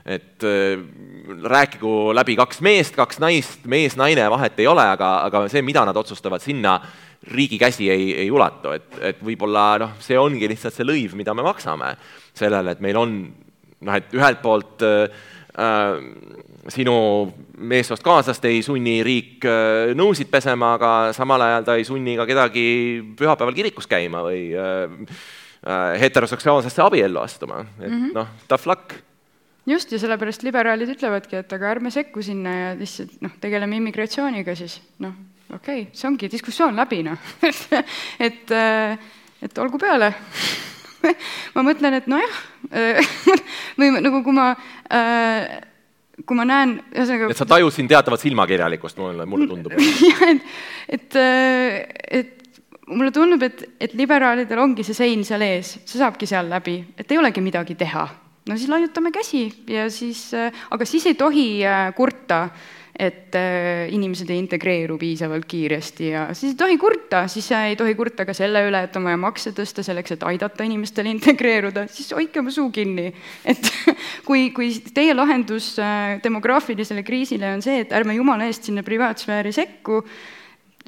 Et 0.10 0.46
äh, 0.48 0.80
rääkigu 1.54 2.14
läbi 2.18 2.36
kaks 2.40 2.64
meest, 2.66 2.96
kaks 2.98 3.20
naist, 3.22 3.66
mees-naine, 3.70 4.26
vahet 4.32 4.58
ei 4.60 4.68
ole, 4.70 4.86
aga, 4.96 5.12
aga 5.28 5.44
see, 5.52 5.62
mida 5.66 5.84
nad 5.86 5.98
otsustavad, 5.98 6.42
sinna 6.42 6.80
riigi 7.30 7.60
käsi 7.62 7.90
ei, 7.92 8.14
ei 8.24 8.32
ulatu, 8.32 8.74
et, 8.74 8.90
et 9.12 9.20
võib-olla 9.26 9.74
noh, 9.82 9.98
see 10.02 10.18
ongi 10.18 10.48
lihtsalt 10.50 10.74
see 10.74 10.88
lõiv, 10.88 11.14
mida 11.20 11.36
me 11.38 11.46
maksame 11.46 11.92
sellele, 12.38 12.74
et 12.74 12.82
meil 12.84 12.98
on 12.98 13.18
noh, 13.86 13.98
et 14.00 14.16
ühelt 14.16 14.40
poolt 14.42 14.86
äh, 14.88 15.20
äh, 15.60 16.00
sinu 16.74 16.96
meessoost 17.60 18.06
kaaslast 18.06 18.48
ei 18.50 18.64
sunni 18.66 19.00
riik 19.06 19.46
äh, 19.46 19.92
nõusid 20.00 20.32
pesema, 20.32 20.74
aga 20.80 20.94
samal 21.16 21.44
ajal 21.46 21.68
ta 21.68 21.76
ei 21.78 21.86
sunni 21.88 22.16
ka 22.18 22.26
kedagi 22.30 22.66
pühapäeval 23.20 23.58
kirikus 23.58 23.90
käima 23.92 24.24
või 24.26 24.48
äh, 24.56 25.14
äh, 25.68 25.94
heteroseksuaalsesse 26.02 26.82
abiellu 26.88 27.22
astuma, 27.22 27.62
et 27.78 27.92
mm 27.92 27.94
-hmm. 27.94 28.18
noh, 28.18 28.34
tough 28.48 28.72
luck 28.72 28.98
just, 29.68 29.92
ja 29.92 30.00
sellepärast 30.02 30.44
liberaalid 30.48 30.94
ütlevadki, 30.96 31.42
et 31.44 31.54
aga 31.56 31.72
ärme 31.74 31.92
sekku 31.94 32.24
sinna 32.26 32.56
ja 32.56 32.72
lihtsalt 32.80 33.20
noh, 33.26 33.36
tegeleme 33.42 33.80
immigratsiooniga 33.80 34.56
siis, 34.60 34.80
noh, 35.04 35.16
okei 35.50 35.86
okay,, 35.86 35.88
see 35.94 36.10
ongi 36.10 36.32
diskussioon 36.32 36.78
läbi, 36.80 37.04
noh 37.08 37.32
et, 38.28 38.52
äh, 38.56 38.98
et 39.42 39.64
olgu 39.64 39.82
peale 39.82 40.14
ma 41.56 41.66
mõtlen, 41.66 42.00
et 42.00 42.12
nojah 42.12 42.40
või 43.80 43.92
nagu 44.00 44.24
kui 44.26 44.36
ma 44.36 44.52
äh, 44.54 45.60
kui 46.26 46.38
ma 46.38 46.46
näen, 46.48 46.76
ühesõnaga. 46.94 47.30
et 47.32 47.40
sa 47.40 47.48
tajud 47.48 47.74
siin 47.74 47.88
teatavat 47.90 48.24
silmakirjalikkust, 48.24 49.00
mulle, 49.00 49.26
mulle 49.30 49.48
tundub. 49.50 49.76
jah, 49.80 50.26
et, 50.28 50.50
et, 50.98 51.20
äh, 51.20 51.78
et 52.20 52.36
mulle 52.90 53.12
tundub, 53.16 53.44
et, 53.46 53.64
et 53.80 53.94
liberaalidel 53.98 54.64
ongi 54.64 54.86
see 54.88 54.98
sein 54.98 55.24
seal 55.28 55.46
ees, 55.46 55.78
see 55.86 56.02
saabki 56.02 56.28
seal 56.30 56.50
läbi, 56.52 56.80
et 56.98 57.12
ei 57.12 57.22
olegi 57.22 57.44
midagi 57.44 57.78
teha. 57.80 58.08
No 58.50 58.58
siis 58.58 58.72
laiutame 58.72 59.14
käsi 59.14 59.46
ja 59.70 59.86
siis, 59.94 60.30
aga 60.74 60.90
siis 60.90 61.06
ei 61.12 61.18
tohi 61.20 61.48
kurta 61.96 62.48
et 63.00 63.36
äh, 63.36 63.88
inimesed 63.96 64.28
ei 64.28 64.42
integreeru 64.44 64.98
piisavalt 65.00 65.46
kiiresti 65.48 66.10
ja 66.12 66.26
siis 66.36 66.52
ei 66.52 66.58
tohi 66.60 66.76
kurta, 66.78 67.24
siis 67.32 67.48
ei 67.56 67.78
tohi 67.80 67.96
kurta 67.96 68.26
ka 68.28 68.36
selle 68.36 68.66
üle, 68.68 68.82
et 68.86 68.98
on 69.00 69.08
vaja 69.08 69.20
makse 69.22 69.54
tõsta 69.56 69.86
selleks, 69.88 70.18
et 70.18 70.26
aidata 70.28 70.68
inimestel 70.68 71.08
integreeruda, 71.14 71.86
siis 71.88 72.12
hoidke 72.18 72.44
oma 72.44 72.52
suu 72.52 72.68
kinni. 72.76 73.08
et 73.48 73.72
kui, 74.28 74.50
kui 74.56 74.74
teie 74.94 75.16
lahendus 75.16 75.72
äh, 75.80 76.18
demograafilisele 76.24 77.06
kriisile 77.08 77.54
on 77.56 77.64
see, 77.64 77.86
et 77.86 77.96
ärme 77.96 78.20
jumala 78.20 78.50
eest 78.52 78.68
sinna 78.68 78.84
privaatsfääri 78.84 79.56
sekku 79.56 80.04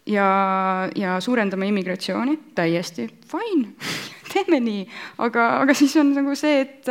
ja, 0.05 0.89
ja 0.95 1.19
suurendame 1.21 1.67
immigratsiooni, 1.71 2.37
täiesti 2.55 3.07
fine 3.31 3.73
teeme 4.31 4.61
nii, 4.63 4.83
aga, 5.25 5.47
aga 5.61 5.75
siis 5.75 5.93
on 5.99 6.13
nagu 6.15 6.33
see, 6.39 6.61
et, 6.63 6.89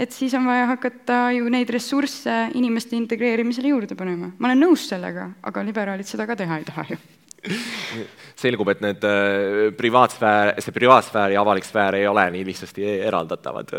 et 0.00 0.12
siis 0.14 0.34
on 0.38 0.46
vaja 0.48 0.66
hakata 0.72 1.22
ju 1.36 1.50
neid 1.52 1.70
ressursse 1.72 2.36
inimeste 2.58 2.96
integreerimisele 2.96 3.74
juurde 3.74 3.98
panema. 3.98 4.32
ma 4.38 4.50
olen 4.50 4.64
nõus 4.64 4.88
sellega, 4.90 5.30
aga 5.46 5.64
liberaalid 5.66 6.08
seda 6.08 6.26
ka 6.28 6.38
teha 6.40 6.60
ei 6.60 6.68
taha 6.68 6.86
ju 6.90 7.00
selgub, 8.42 8.68
et 8.68 8.82
need 8.84 9.04
äh, 9.08 9.70
privaatsfäär, 9.76 10.54
see 10.60 10.76
privaatsfäär 10.76 11.36
ja 11.36 11.44
avalik 11.44 11.64
sfäär 11.64 11.96
ei 12.00 12.08
ole 12.08 12.26
nii 12.34 12.44
lihtsasti 12.50 12.84
eraldatavad. 13.08 13.72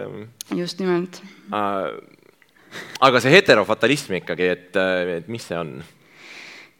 just 0.57 0.81
nimelt 0.81 1.21
uh,. 1.49 1.91
aga 3.01 3.21
see 3.21 3.33
heterofatalism 3.33 4.21
ikkagi, 4.21 4.53
et, 4.55 4.79
et 5.17 5.27
mis 5.29 5.45
see 5.49 5.57
on? 5.57 5.81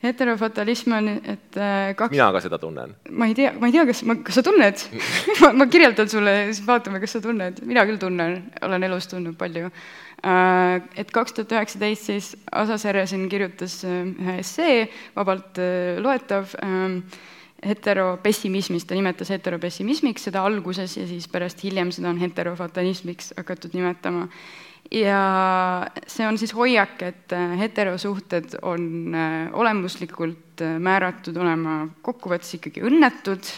Heterofatalism 0.02 0.94
on, 0.98 1.10
et 1.34 1.58
äh, 1.60 1.94
kaks 1.98 2.14
mina 2.14 2.30
ka 2.34 2.42
seda 2.44 2.60
tunnen. 2.62 2.96
ma 3.10 3.28
ei 3.30 3.36
tea, 3.38 3.54
ma 3.58 3.70
ei 3.70 3.76
tea, 3.76 3.86
kas 3.90 4.04
ma, 4.08 4.18
kas 4.26 4.40
sa 4.40 4.46
tunned 4.46 4.86
ma, 5.42 5.52
ma 5.62 5.68
kirjeldan 5.72 6.10
sulle, 6.12 6.36
siis 6.52 6.64
vaatame, 6.68 7.02
kas 7.04 7.18
sa 7.18 7.24
tunned. 7.24 7.62
mina 7.70 7.86
küll 7.90 8.02
tunnen, 8.02 8.40
olen 8.66 8.88
elus 8.88 9.10
tundnud 9.12 9.38
palju. 9.40 9.70
Äh, 10.22 10.78
et 11.02 11.12
kaks 11.14 11.38
tuhat 11.38 11.54
üheksateist 11.58 12.10
siis 12.10 12.32
Asa 12.52 12.80
Seresin 12.82 13.28
kirjutas 13.30 13.82
äh, 13.86 14.02
ühe 14.10 14.40
essee, 14.42 14.88
vabalt 15.18 15.62
loetav, 16.02 16.58
heteropessimismist, 17.62 18.88
ta 18.90 18.98
nimetas 18.98 19.30
heteropessimismiks 19.30 20.24
seda 20.30 20.42
alguses 20.48 20.96
ja 20.98 21.06
siis 21.06 21.28
pärast 21.30 21.62
hiljem 21.62 21.92
seda 21.94 22.10
on 22.10 22.18
heterofatalismiks 22.22 23.36
hakatud 23.38 23.76
nimetama 23.78 24.26
ja 24.92 25.22
see 26.08 26.28
on 26.28 26.38
siis 26.40 26.54
hoiak, 26.56 27.00
et 27.06 27.36
äh, 27.36 27.56
heterosuhted 27.60 28.58
on 28.68 29.16
äh, 29.16 29.48
olemuslikult 29.54 30.64
äh, 30.64 30.76
määratud 30.80 31.38
olema 31.40 31.86
kokkuvõttes 32.04 32.58
ikkagi 32.60 32.84
õnnetud, 32.86 33.54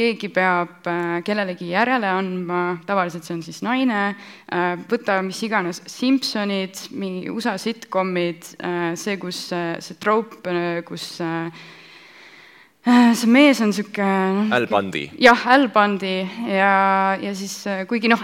keegi 0.00 0.30
peab 0.32 0.86
kellelegi 1.26 1.72
järele 1.74 2.08
andma, 2.08 2.60
tavaliselt 2.86 3.26
see 3.26 3.34
on 3.34 3.42
siis 3.44 3.58
naine, 3.66 4.14
võta 4.88 5.18
mis 5.26 5.40
iganes 5.44 5.82
Simpsonid, 5.90 6.78
mingi 6.96 7.28
USA 7.28 7.56
sitcomid, 7.60 8.46
see, 8.96 9.18
kus 9.20 9.42
see 9.50 9.98
troop, 10.00 10.46
kus 10.88 11.18
see 12.84 13.28
mees 13.28 13.60
on 13.60 13.74
niisugune 13.74 14.48
noh, 14.48 14.52
Al 14.56 14.66
Bundy. 14.70 15.04
jah, 15.20 15.46
Al 15.52 15.68
Bundy 15.72 16.16
ja, 16.48 16.74
ja 17.20 17.32
siis 17.36 17.58
kuigi 17.88 18.08
noh, 18.08 18.22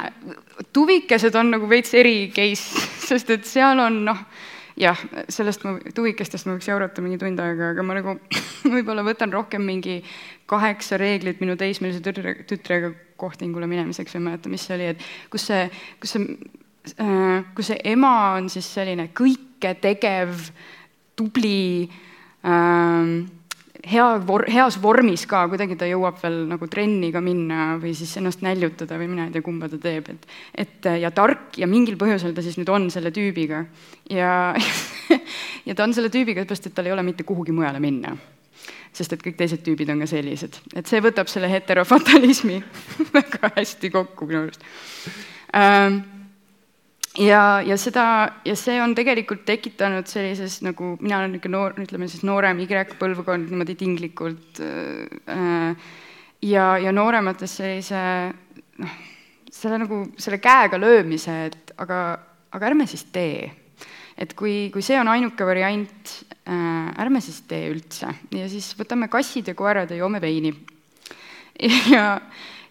tuvikesed 0.73 1.35
on 1.37 1.53
nagu 1.57 1.69
veits 1.69 1.93
eri 1.97 2.31
case, 2.35 2.87
sest 3.09 3.33
et 3.35 3.45
seal 3.49 3.83
on 3.85 4.01
noh, 4.09 4.23
jah, 4.81 5.03
sellest 5.33 5.65
ma, 5.67 5.77
tuvikestest 5.97 6.49
ma 6.49 6.57
võiks 6.57 6.71
jaurata 6.71 7.05
mingi 7.05 7.21
tund 7.21 7.41
aega, 7.43 7.73
aga 7.75 7.85
ma 7.85 7.99
nagu 7.99 8.17
võib-olla 8.75 9.05
võtan 9.07 9.35
rohkem 9.35 9.65
mingi 9.67 10.01
kaheksa 10.49 10.97
reeglit 11.01 11.43
minu 11.45 11.59
teismelise 11.61 12.01
tütre, 12.05 12.39
tütrega 12.49 12.95
kohtingule 13.21 13.69
minemiseks 13.69 14.17
või 14.17 14.23
ma 14.23 14.31
ei 14.31 14.37
mäleta, 14.37 14.53
mis 14.53 14.65
see 14.65 14.77
oli, 14.79 14.91
et 14.95 15.07
kus 15.33 15.49
see, 15.51 15.63
kus 16.01 16.17
see 16.17 16.27
äh,, 16.97 17.45
kus 17.57 17.73
see 17.73 17.81
ema 17.93 18.17
on 18.39 18.49
siis 18.53 18.69
selline 18.73 19.11
kõike 19.17 19.77
tegev, 19.85 20.49
tubli 21.17 21.89
äh, 22.45 23.17
hea 23.87 24.07
vor-, 24.27 24.47
heas 24.51 24.79
vormis 24.83 25.25
ka, 25.31 25.45
kuidagi 25.51 25.77
ta 25.79 25.89
jõuab 25.89 26.19
veel 26.23 26.39
nagu 26.51 26.69
trenni 26.71 27.11
ka 27.15 27.23
minna 27.25 27.77
või 27.83 27.95
siis 27.97 28.17
ennast 28.21 28.43
näljutada 28.45 28.99
või 29.01 29.11
mina 29.13 29.27
ei 29.29 29.35
tea, 29.35 29.45
kumba 29.47 29.71
ta 29.71 29.79
teeb, 29.83 30.11
et 30.13 30.27
et 30.67 30.89
ja 31.03 31.11
tark 31.15 31.59
ja 31.61 31.69
mingil 31.71 31.99
põhjusel 32.01 32.35
ta 32.35 32.45
siis 32.45 32.59
nüüd 32.61 32.73
on 32.73 32.89
selle 32.91 33.13
tüübiga. 33.15 33.65
ja 34.11 34.55
ja 35.69 35.75
ta 35.75 35.87
on 35.87 35.95
selle 35.95 36.11
tüübiga 36.11 36.43
seepärast, 36.43 36.67
et 36.71 36.75
tal 36.75 36.91
ei 36.91 36.97
ole 36.97 37.07
mitte 37.07 37.27
kuhugi 37.29 37.55
mujale 37.55 37.81
minna. 37.83 38.17
sest 38.97 39.13
et 39.13 39.23
kõik 39.23 39.37
teised 39.37 39.63
tüübid 39.63 39.91
on 39.93 40.03
ka 40.03 40.11
sellised, 40.11 40.59
et 40.75 40.87
see 40.89 41.01
võtab 41.05 41.31
selle 41.31 41.51
heterofatalismi 41.53 42.61
väga 43.17 43.55
hästi 43.59 43.93
kokku 43.95 44.27
minu 44.27 44.47
arust 44.47 44.65
ähm, 45.55 46.03
ja, 47.19 47.61
ja 47.65 47.77
seda, 47.81 48.07
ja 48.45 48.55
see 48.59 48.77
on 48.83 48.95
tegelikult 48.97 49.45
tekitanud 49.49 50.09
sellises 50.11 50.61
nagu, 50.65 50.95
mina 51.01 51.21
olen 51.21 51.37
niisugune 51.37 51.57
noor, 51.57 51.77
ütleme 51.83 52.09
siis 52.11 52.25
noorem 52.27 52.61
Y-põlvkond 52.65 53.51
niimoodi 53.51 53.77
tinglikult 53.79 54.61
äh, 54.63 55.93
ja, 56.45 56.67
ja 56.83 56.93
nooremates 56.95 57.59
sellise 57.61 58.03
noh, 58.83 58.97
selle 59.53 59.81
nagu, 59.81 60.03
selle 60.21 60.41
käega 60.43 60.79
löömise, 60.81 61.37
et 61.49 61.73
aga, 61.81 62.01
aga 62.53 62.69
ärme 62.73 62.87
siis 62.89 63.07
tee. 63.13 63.53
et 64.17 64.33
kui, 64.33 64.71
kui 64.73 64.81
see 64.81 64.97
on 64.97 65.09
ainuke 65.13 65.45
variant 65.45 66.13
äh,, 66.49 66.93
ärme 67.03 67.21
siis 67.21 67.43
tee 67.49 67.67
üldse 67.69 68.09
ja 68.33 68.47
siis 68.49 68.71
võtame 68.79 69.11
kassid 69.13 69.51
ja 69.51 69.55
koerad 69.55 69.91
ja 69.93 69.99
joome 70.01 70.21
veini. 70.21 70.55
ja, 71.95 72.21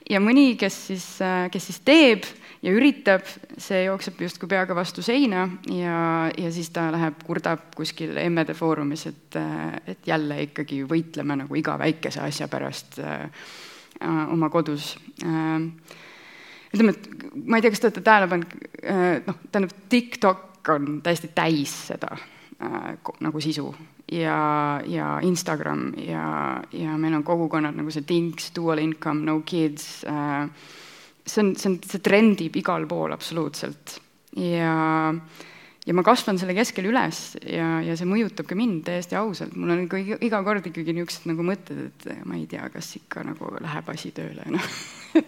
ja 0.10 0.22
mõni, 0.22 0.56
kes 0.58 0.80
siis, 0.88 1.06
äh, 1.22 1.46
kes 1.54 1.70
siis 1.70 1.82
teeb 1.86 2.26
ja 2.66 2.74
üritab, 2.74 3.26
see 3.62 3.84
jookseb 3.86 4.22
justkui 4.26 4.50
peaga 4.50 4.76
vastu 4.78 5.04
seina 5.06 5.46
ja, 5.70 5.98
ja 6.34 6.52
siis 6.54 6.72
ta 6.74 6.88
läheb, 6.94 7.22
kurdab 7.28 7.68
kuskil 7.78 8.16
emmede 8.22 8.56
foorumis, 8.58 9.06
et, 9.12 9.38
et 9.86 10.08
jälle 10.10 10.42
ikkagi 10.48 10.82
võitleme 10.90 11.38
nagu 11.44 11.60
iga 11.60 11.78
väikese 11.82 12.24
asja 12.26 12.50
pärast 12.52 13.00
äh, 13.04 13.28
oma 14.34 14.50
kodus 14.54 14.96
äh,. 15.24 15.68
ütleme, 16.74 16.96
et 16.96 17.10
ma 17.46 17.60
ei 17.60 17.66
tea, 17.66 17.74
kas 17.74 17.84
te 17.84 17.92
olete 17.92 18.06
tähele 18.06 18.32
pannud 18.32 18.56
äh,, 18.82 19.04
noh, 19.28 19.44
tähendab, 19.52 19.76
TikTok 19.90 20.72
on 20.74 20.98
täiesti 21.06 21.30
täis 21.38 21.76
seda 21.92 22.16
äh, 22.18 22.96
nagu 23.22 23.44
sisu 23.44 23.68
ja, 24.12 24.40
ja 24.90 25.20
Instagram 25.22 25.92
ja, 26.02 26.26
ja 26.74 26.98
meil 26.98 27.14
on 27.14 27.28
kogukonnad 27.28 27.78
nagu 27.78 27.94
see 27.94 28.08
Dinks, 28.10 28.50
Dual 28.58 28.82
Income, 28.82 29.22
No 29.30 29.44
Kids 29.46 30.02
äh,, 30.10 30.50
see 31.26 31.42
on, 31.44 31.54
see 31.60 31.70
on, 31.72 31.78
see 31.84 32.04
trendib 32.06 32.56
igal 32.62 32.88
pool 32.90 33.16
absoluutselt. 33.16 34.00
Ja, 34.36 35.14
ja 35.86 35.96
ma 35.96 36.04
kasvan 36.06 36.40
selle 36.42 36.56
keskel 36.58 36.90
üles 36.90 37.22
ja, 37.40 37.80
ja 37.86 37.96
see 37.96 38.10
mõjutab 38.10 38.50
ka 38.50 38.58
mind 38.60 38.84
täiesti 38.90 39.18
ausalt, 39.20 39.56
mul 39.56 39.74
on 39.76 39.86
ikka 39.86 40.02
iga 40.28 40.42
kord 40.46 40.68
ikkagi 40.68 40.96
niisugused 40.96 41.30
nagu 41.32 41.46
mõtted, 41.48 41.86
et 41.88 42.08
ma 42.28 42.38
ei 42.40 42.46
tea, 42.52 42.68
kas 42.74 42.92
ikka 43.00 43.24
nagu 43.28 43.56
läheb 43.62 43.92
asi 43.96 44.14
tööle, 44.16 44.48
noh. 44.52 44.72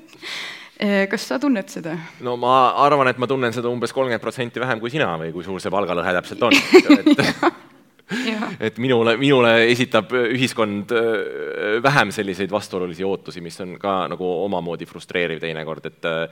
Kas 0.77 1.23
sa 1.25 1.39
tunned 1.41 1.71
seda? 1.73 1.95
no 2.21 2.35
ma 2.37 2.75
arvan, 2.83 3.09
et 3.09 3.17
ma 3.17 3.25
tunnen 3.29 3.53
seda 3.55 3.69
umbes 3.71 3.89
kolmkümmend 3.95 4.21
protsenti 4.21 4.61
vähem 4.61 4.81
kui 4.83 4.91
sina 4.93 5.07
või 5.17 5.31
kui 5.33 5.45
suur 5.45 5.57
see 5.63 5.73
palgalõhe 5.73 6.13
täpselt 6.19 6.43
on. 6.45 6.53
Et 6.99 7.23
et 8.67 8.79
minule, 8.79 9.17
minule 9.19 9.51
esitab 9.67 10.13
ühiskond 10.15 10.93
äh, 10.95 11.81
vähem 11.83 12.13
selliseid 12.15 12.51
vastuolulisi 12.51 13.03
ootusi, 13.03 13.43
mis 13.43 13.59
on 13.63 13.75
ka 13.81 14.05
nagu 14.13 14.29
omamoodi 14.45 14.87
frustreeriv 14.87 15.43
teinekord, 15.43 15.91
et 15.91 16.07
äh, 16.07 16.25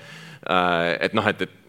et 1.02 1.16
noh, 1.18 1.28
et, 1.28 1.42
et 1.42 1.62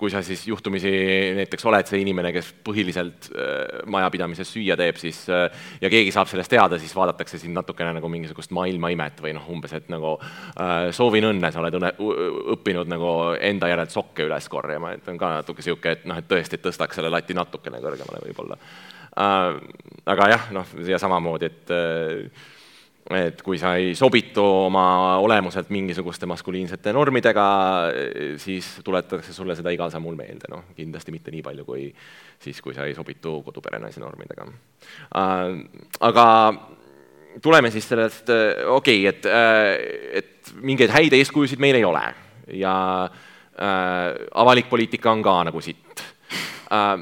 kui 0.00 0.08
sa 0.08 0.22
siis 0.24 0.46
juhtumisi 0.48 0.90
näiteks 1.36 1.66
oled 1.68 1.90
see 1.90 1.98
inimene, 2.00 2.30
kes 2.32 2.46
põhiliselt 2.64 3.26
äh, 3.34 3.82
majapidamises 3.90 4.48
süüa 4.54 4.78
teeb, 4.80 4.96
siis 4.96 5.24
ja 5.28 5.90
keegi 5.90 6.14
saab 6.14 6.30
sellest 6.30 6.54
teada, 6.54 6.78
siis 6.80 6.94
vaadatakse 6.96 7.40
sind 7.42 7.58
natukene 7.58 7.90
nagu 7.98 8.08
mingisugust 8.08 8.54
maailmaimet 8.56 9.18
või 9.24 9.34
noh, 9.36 9.48
umbes, 9.52 9.74
et 9.76 9.90
nagu 9.92 10.14
soovin 10.94 11.26
õnne, 11.32 11.50
sa 11.52 11.60
oled 11.60 11.76
õnne, 11.80 11.90
õppinud 12.54 12.94
nagu 12.94 13.10
enda 13.50 13.68
järelt 13.74 13.92
sokke 13.92 14.24
üles 14.30 14.48
korjama, 14.48 14.94
et 14.96 15.10
on 15.10 15.18
ka 15.20 15.34
natuke 15.40 15.60
niisugune, 15.66 15.98
et 15.98 16.06
noh, 16.08 16.22
et 16.22 16.30
tõesti, 16.30 16.56
et 16.56 16.64
tõstaks 16.64 17.00
selle 17.00 17.12
lati 17.12 17.36
natukene 17.36 17.82
kõrgemale 17.84 18.22
võib-olla 18.24 18.62
aga 19.16 20.30
jah, 20.32 20.46
noh, 20.54 20.78
ja 20.86 21.00
samamoodi, 21.00 21.48
et 21.48 21.74
äh, 21.74 22.46
et 23.08 23.38
kui 23.40 23.56
sa 23.56 23.70
ei 23.80 23.94
sobitu 23.96 24.42
oma 24.66 25.16
olemuselt 25.24 25.70
mingisuguste 25.72 26.26
maskuliinsete 26.28 26.92
normidega, 26.92 27.44
siis 28.36 28.66
tuletatakse 28.84 29.32
sulle 29.32 29.56
seda 29.56 29.72
igal 29.72 29.88
sammul 29.88 30.12
meelde, 30.18 30.50
noh, 30.52 30.66
kindlasti 30.76 31.14
mitte 31.14 31.32
nii 31.32 31.40
palju 31.46 31.64
kui 31.64 31.86
siis, 32.36 32.60
kui 32.60 32.76
sa 32.76 32.84
ei 32.84 32.92
sobitu 32.92 33.38
koduperenaise 33.46 34.02
normidega. 34.02 34.44
Äh, 35.16 35.54
aga 36.04 36.26
tuleme 37.42 37.70
siis 37.72 37.88
sellest, 37.88 38.28
okei 38.68 39.08
okay,, 39.08 39.08
et, 39.08 40.20
et 40.20 40.52
mingeid 40.60 40.92
häid 40.92 41.16
eeskujusid 41.16 41.60
meil 41.62 41.78
ei 41.80 41.86
ole 41.88 42.04
ja 42.56 42.74
äh, 43.04 44.26
avalik 44.34 44.68
poliitika 44.70 45.12
on 45.12 45.22
ka 45.22 45.36
nagu 45.48 45.60
sitt 45.64 46.02
äh, 46.72 46.96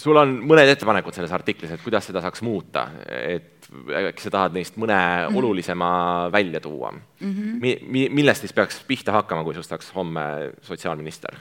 sul 0.00 0.16
on 0.20 0.36
mõned 0.48 0.70
ettepanekud 0.72 1.16
selles 1.16 1.32
artiklis, 1.36 1.74
et 1.74 1.82
kuidas 1.84 2.08
seda 2.08 2.22
saaks 2.24 2.42
muuta, 2.46 2.86
et 3.08 3.68
äkki 3.70 4.24
sa 4.24 4.32
tahad 4.34 4.56
neist 4.56 4.78
mõne 4.80 4.96
mm 4.96 5.28
-hmm. 5.28 5.38
olulisema 5.38 5.90
välja 6.32 6.60
tuua 6.60 6.90
mm? 6.90 7.02
-hmm. 7.20 7.60
Mi-, 7.60 7.78
mi-, 7.86 8.08
millest 8.08 8.40
siis 8.40 8.52
peaks 8.52 8.82
pihta 8.86 9.12
hakkama, 9.12 9.44
kui 9.44 9.54
sinust 9.54 9.70
saaks 9.70 9.94
homme 9.94 10.52
sotsiaalminister? 10.62 11.36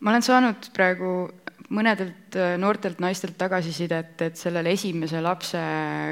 ma 0.00 0.10
olen 0.10 0.22
saanud 0.22 0.68
praegu 0.72 1.30
mõnedelt 1.70 2.36
äh, 2.36 2.58
noortelt 2.58 3.00
naistelt 3.00 3.38
tagasisidet, 3.38 4.20
et 4.22 4.36
sellel 4.36 4.66
esimese 4.66 5.20
lapse 5.20 5.58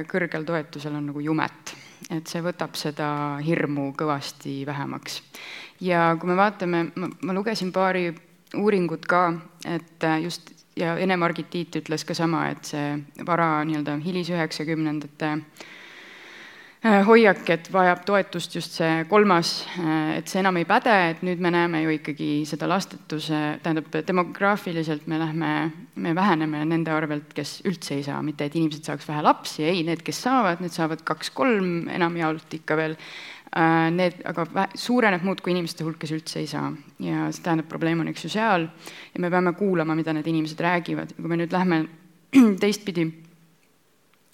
kõrgel 0.09 0.45
toetusel 0.45 0.95
on 0.95 1.07
nagu 1.07 1.21
jumet. 1.21 1.77
et 2.11 2.27
see 2.27 2.43
võtab 2.43 2.75
seda 2.75 3.39
hirmu 3.45 3.93
kõvasti 3.93 4.67
vähemaks. 4.67 5.23
ja 5.81 6.17
kui 6.21 6.29
me 6.29 6.37
vaatame, 6.37 6.91
ma, 6.95 7.09
ma 7.23 7.33
lugesin 7.33 7.73
paari 7.73 8.15
uuringut 8.59 9.07
ka, 9.09 9.29
et 9.65 10.05
äh, 10.05 10.23
just 10.23 10.53
ja 10.77 10.97
Ene-Margit 10.99 11.51
Tiit 11.53 11.77
ütles 11.83 12.07
ka 12.09 12.17
sama, 12.17 12.47
et 12.53 12.73
see 12.73 12.97
vara 13.27 13.63
nii-öelda 13.69 13.99
hilisüheksakümnendate 14.05 15.31
äh, 15.35 17.03
hoiak, 17.07 17.43
et 17.53 17.69
vajab 17.73 18.05
toetust 18.09 18.57
just 18.57 18.79
see 18.79 19.03
kolmas, 19.11 19.55
äh, 19.81 20.19
et 20.19 20.33
see 20.33 20.41
enam 20.41 20.61
ei 20.61 20.69
päde, 20.69 20.95
et 21.13 21.25
nüüd 21.27 21.43
me 21.45 21.53
näeme 21.55 21.83
ju 21.85 21.93
ikkagi 21.99 22.31
seda 22.49 22.69
lastetuse, 22.71 23.43
tähendab, 23.65 23.93
demograafiliselt 24.09 25.07
me 25.13 25.21
lähme, 25.21 25.53
me 25.95 26.15
väheneme 26.17 26.65
nende 26.69 26.95
arvelt, 26.95 27.35
kes 27.37 27.61
üldse 27.69 27.99
ei 27.99 28.07
saa, 28.09 28.23
mitte 28.25 28.49
et 28.49 28.57
inimesed 28.57 28.89
saaks 28.89 29.09
vähe 29.09 29.25
lapsi, 29.25 29.67
ei, 29.69 29.85
need, 29.87 30.05
kes 30.07 30.25
saavad, 30.25 30.65
need 30.65 30.75
saavad 30.75 31.05
kaks-kolm 31.09 31.93
enamjaolt 31.93 32.61
ikka 32.63 32.81
veel 32.81 32.97
need 33.93 34.23
aga 34.25 34.47
suureneb 34.81 35.25
muudkui 35.27 35.53
inimeste 35.53 35.85
hulk, 35.85 35.99
kes 36.01 36.15
üldse 36.17 36.39
ei 36.41 36.47
saa. 36.49 36.71
ja 37.05 37.27
see 37.29 37.45
tähendab, 37.45 37.69
probleem 37.69 38.01
on 38.01 38.09
eks 38.09 38.25
ju 38.25 38.31
seal. 38.33 38.69
Ja 39.13 39.21
me 39.21 39.31
peame 39.31 39.53
kuulama, 39.53 39.95
mida 39.95 40.15
need 40.17 40.27
inimesed 40.27 40.61
räägivad. 40.61 41.13
Ja 41.13 41.21
kui 41.21 41.29
me 41.29 41.37
nüüd 41.37 41.53
lähme 41.53 41.83
teistpidi 42.63 43.05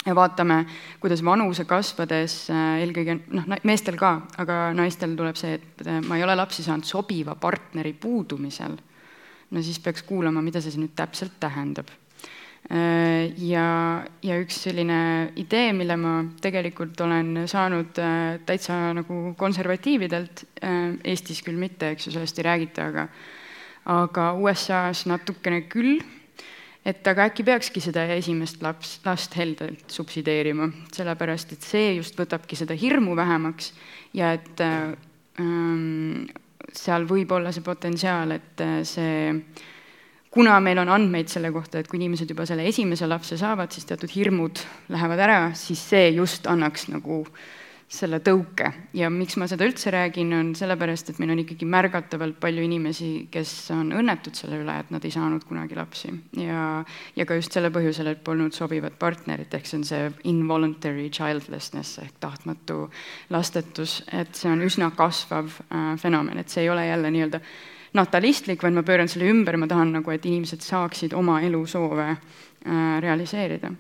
ja 0.06 0.14
vaatame, 0.14 0.64
kuidas 1.00 1.22
vanuse 1.24 1.64
kasvades 1.68 2.36
äh, 2.52 2.78
eelkõige 2.84 3.18
noh, 3.34 3.48
meestel 3.66 3.98
ka, 3.98 4.14
aga 4.38 4.68
naistel 4.76 5.16
tuleb 5.18 5.38
see, 5.38 5.58
et 5.58 5.86
äh, 5.86 6.00
ma 6.06 6.18
ei 6.18 6.24
ole 6.26 6.36
lapsi 6.38 6.64
saanud 6.66 6.86
sobiva 6.86 7.34
partneri 7.40 7.92
puudumisel, 7.98 8.76
no 9.50 9.64
siis 9.64 9.80
peaks 9.82 10.06
kuulama, 10.06 10.42
mida 10.44 10.62
see 10.62 10.78
nüüd 10.78 10.94
täpselt 10.98 11.40
tähendab. 11.42 11.90
Äh, 11.90 12.07
ja, 12.68 13.64
ja 14.20 14.36
üks 14.42 14.58
selline 14.66 14.98
idee, 15.40 15.70
mille 15.72 15.96
ma 15.96 16.18
tegelikult 16.42 17.00
olen 17.00 17.46
saanud 17.48 17.96
äh, 18.02 18.36
täitsa 18.44 18.76
nagu 18.98 19.32
konservatiividelt, 19.40 20.44
äh, 20.60 20.92
Eestis 21.08 21.40
küll 21.46 21.56
mitte, 21.56 21.94
eks 21.94 22.08
ju, 22.08 22.12
sellest 22.12 22.40
ei 22.40 22.48
räägita, 22.48 22.90
aga 22.92 23.08
aga 23.88 24.34
USA-s 24.36 25.06
natukene 25.08 25.62
küll, 25.72 26.02
et 26.84 27.06
aga 27.08 27.30
äkki 27.30 27.46
peakski 27.46 27.80
seda 27.80 28.04
esimest 28.12 28.60
laps, 28.60 28.98
last 29.06 29.32
heldelt 29.38 29.88
subsideerima, 29.92 30.68
sellepärast 30.92 31.54
et 31.56 31.64
see 31.64 31.94
just 31.96 32.20
võtabki 32.20 32.58
seda 32.58 32.76
hirmu 32.76 33.16
vähemaks 33.16 33.72
ja 34.16 34.34
et 34.36 34.60
ähm, 34.60 36.28
seal 36.76 37.08
võib 37.08 37.32
olla 37.32 37.54
see 37.56 37.64
potentsiaal, 37.64 38.36
et 38.36 38.64
see 38.84 39.32
kuna 40.30 40.58
meil 40.60 40.78
on 40.78 40.90
andmeid 40.92 41.30
selle 41.32 41.52
kohta, 41.52 41.80
et 41.80 41.88
kui 41.88 42.00
inimesed 42.00 42.30
juba 42.30 42.46
selle 42.48 42.66
esimese 42.68 43.08
lapse 43.08 43.38
saavad, 43.40 43.72
siis 43.72 43.88
teatud 43.88 44.12
hirmud 44.12 44.60
lähevad 44.92 45.24
ära, 45.24 45.38
siis 45.56 45.82
see 45.90 46.10
just 46.16 46.46
annaks 46.50 46.88
nagu 46.92 47.22
selle 47.88 48.18
tõuke. 48.20 48.68
Ja 48.96 49.08
miks 49.08 49.38
ma 49.40 49.46
seda 49.48 49.64
üldse 49.64 49.88
räägin, 49.92 50.32
on 50.36 50.50
sellepärast, 50.58 51.08
et 51.08 51.20
meil 51.22 51.32
on 51.32 51.40
ikkagi 51.40 51.64
märgatavalt 51.68 52.36
palju 52.40 52.64
inimesi, 52.66 53.10
kes 53.32 53.52
on 53.72 53.94
õnnetud 53.96 54.36
selle 54.36 54.58
üle, 54.60 54.74
et 54.82 54.92
nad 54.92 55.04
ei 55.08 55.14
saanud 55.14 55.46
kunagi 55.48 55.78
lapsi. 55.78 56.12
Ja, 56.36 56.82
ja 57.16 57.26
ka 57.28 57.38
just 57.38 57.56
selle 57.56 57.72
põhjusel, 57.72 58.12
et 58.12 58.20
polnud 58.24 58.52
sobivat 58.56 58.98
partnerit, 59.00 59.56
ehk 59.56 59.70
see 59.70 59.80
on 59.80 59.88
see 59.88 60.12
involuntary 60.28 61.08
childlessness 61.08 62.02
ehk 62.04 62.20
tahtmatu 62.20 62.90
lastetus, 63.32 64.02
et 64.12 64.36
see 64.36 64.52
on 64.52 64.68
üsna 64.68 64.92
kasvav 64.96 65.48
äh, 65.48 65.90
fenomen, 66.00 66.44
et 66.44 66.52
see 66.52 66.66
ei 66.66 66.72
ole 66.74 66.84
jälle 66.90 67.16
nii-öelda 67.16 67.44
natalistlik, 67.96 68.62
vaid 68.62 68.76
ma 68.76 68.84
pööran 68.86 69.08
selle 69.08 69.30
ümber, 69.30 69.56
ma 69.56 69.68
tahan 69.70 69.94
nagu, 69.98 70.12
et 70.12 70.26
inimesed 70.26 70.64
saaksid 70.64 71.16
oma 71.16 71.40
elusoove 71.44 72.08
äh, 72.10 72.20
realiseerida. 73.04 73.72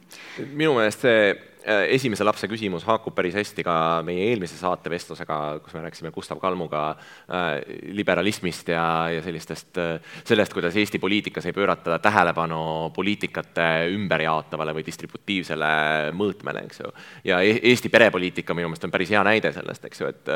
minu 0.52 0.74
meelest 0.78 1.04
see 1.06 1.47
esimese 1.68 2.24
lapse 2.24 2.48
küsimus 2.48 2.84
haakub 2.88 3.14
päris 3.16 3.36
hästi 3.36 3.64
ka 3.66 3.74
meie 4.06 4.28
eelmise 4.30 4.56
saate 4.58 4.90
vestlusega, 4.92 5.58
kus 5.64 5.74
me 5.76 5.82
rääkisime 5.84 6.12
Gustav 6.14 6.40
Kalmuga 6.40 6.82
äh, 6.92 7.48
liberalismist 7.92 8.70
ja, 8.72 8.84
ja 9.12 9.22
sellistest, 9.24 9.78
äh, 9.80 9.98
sellest, 10.24 10.54
kuidas 10.56 10.76
Eesti 10.76 11.00
poliitikas 11.02 11.46
ei 11.48 11.56
pöörata 11.56 11.98
tähelepanu 12.02 12.90
poliitikate 12.96 13.68
ümberjaotavale 13.92 14.74
või 14.78 14.86
distributiivsele 14.86 15.72
mõõtmele, 16.16 16.64
eks 16.68 16.82
ju. 16.84 16.92
ja 17.28 17.42
e 17.44 17.58
Eesti 17.72 17.92
perepoliitika 17.92 18.56
minu 18.56 18.70
meelest 18.70 18.88
on 18.88 18.94
päris 18.94 19.12
hea 19.12 19.24
näide 19.26 19.52
sellest, 19.52 19.84
eks 19.90 20.02
ju, 20.02 20.12
et 20.12 20.32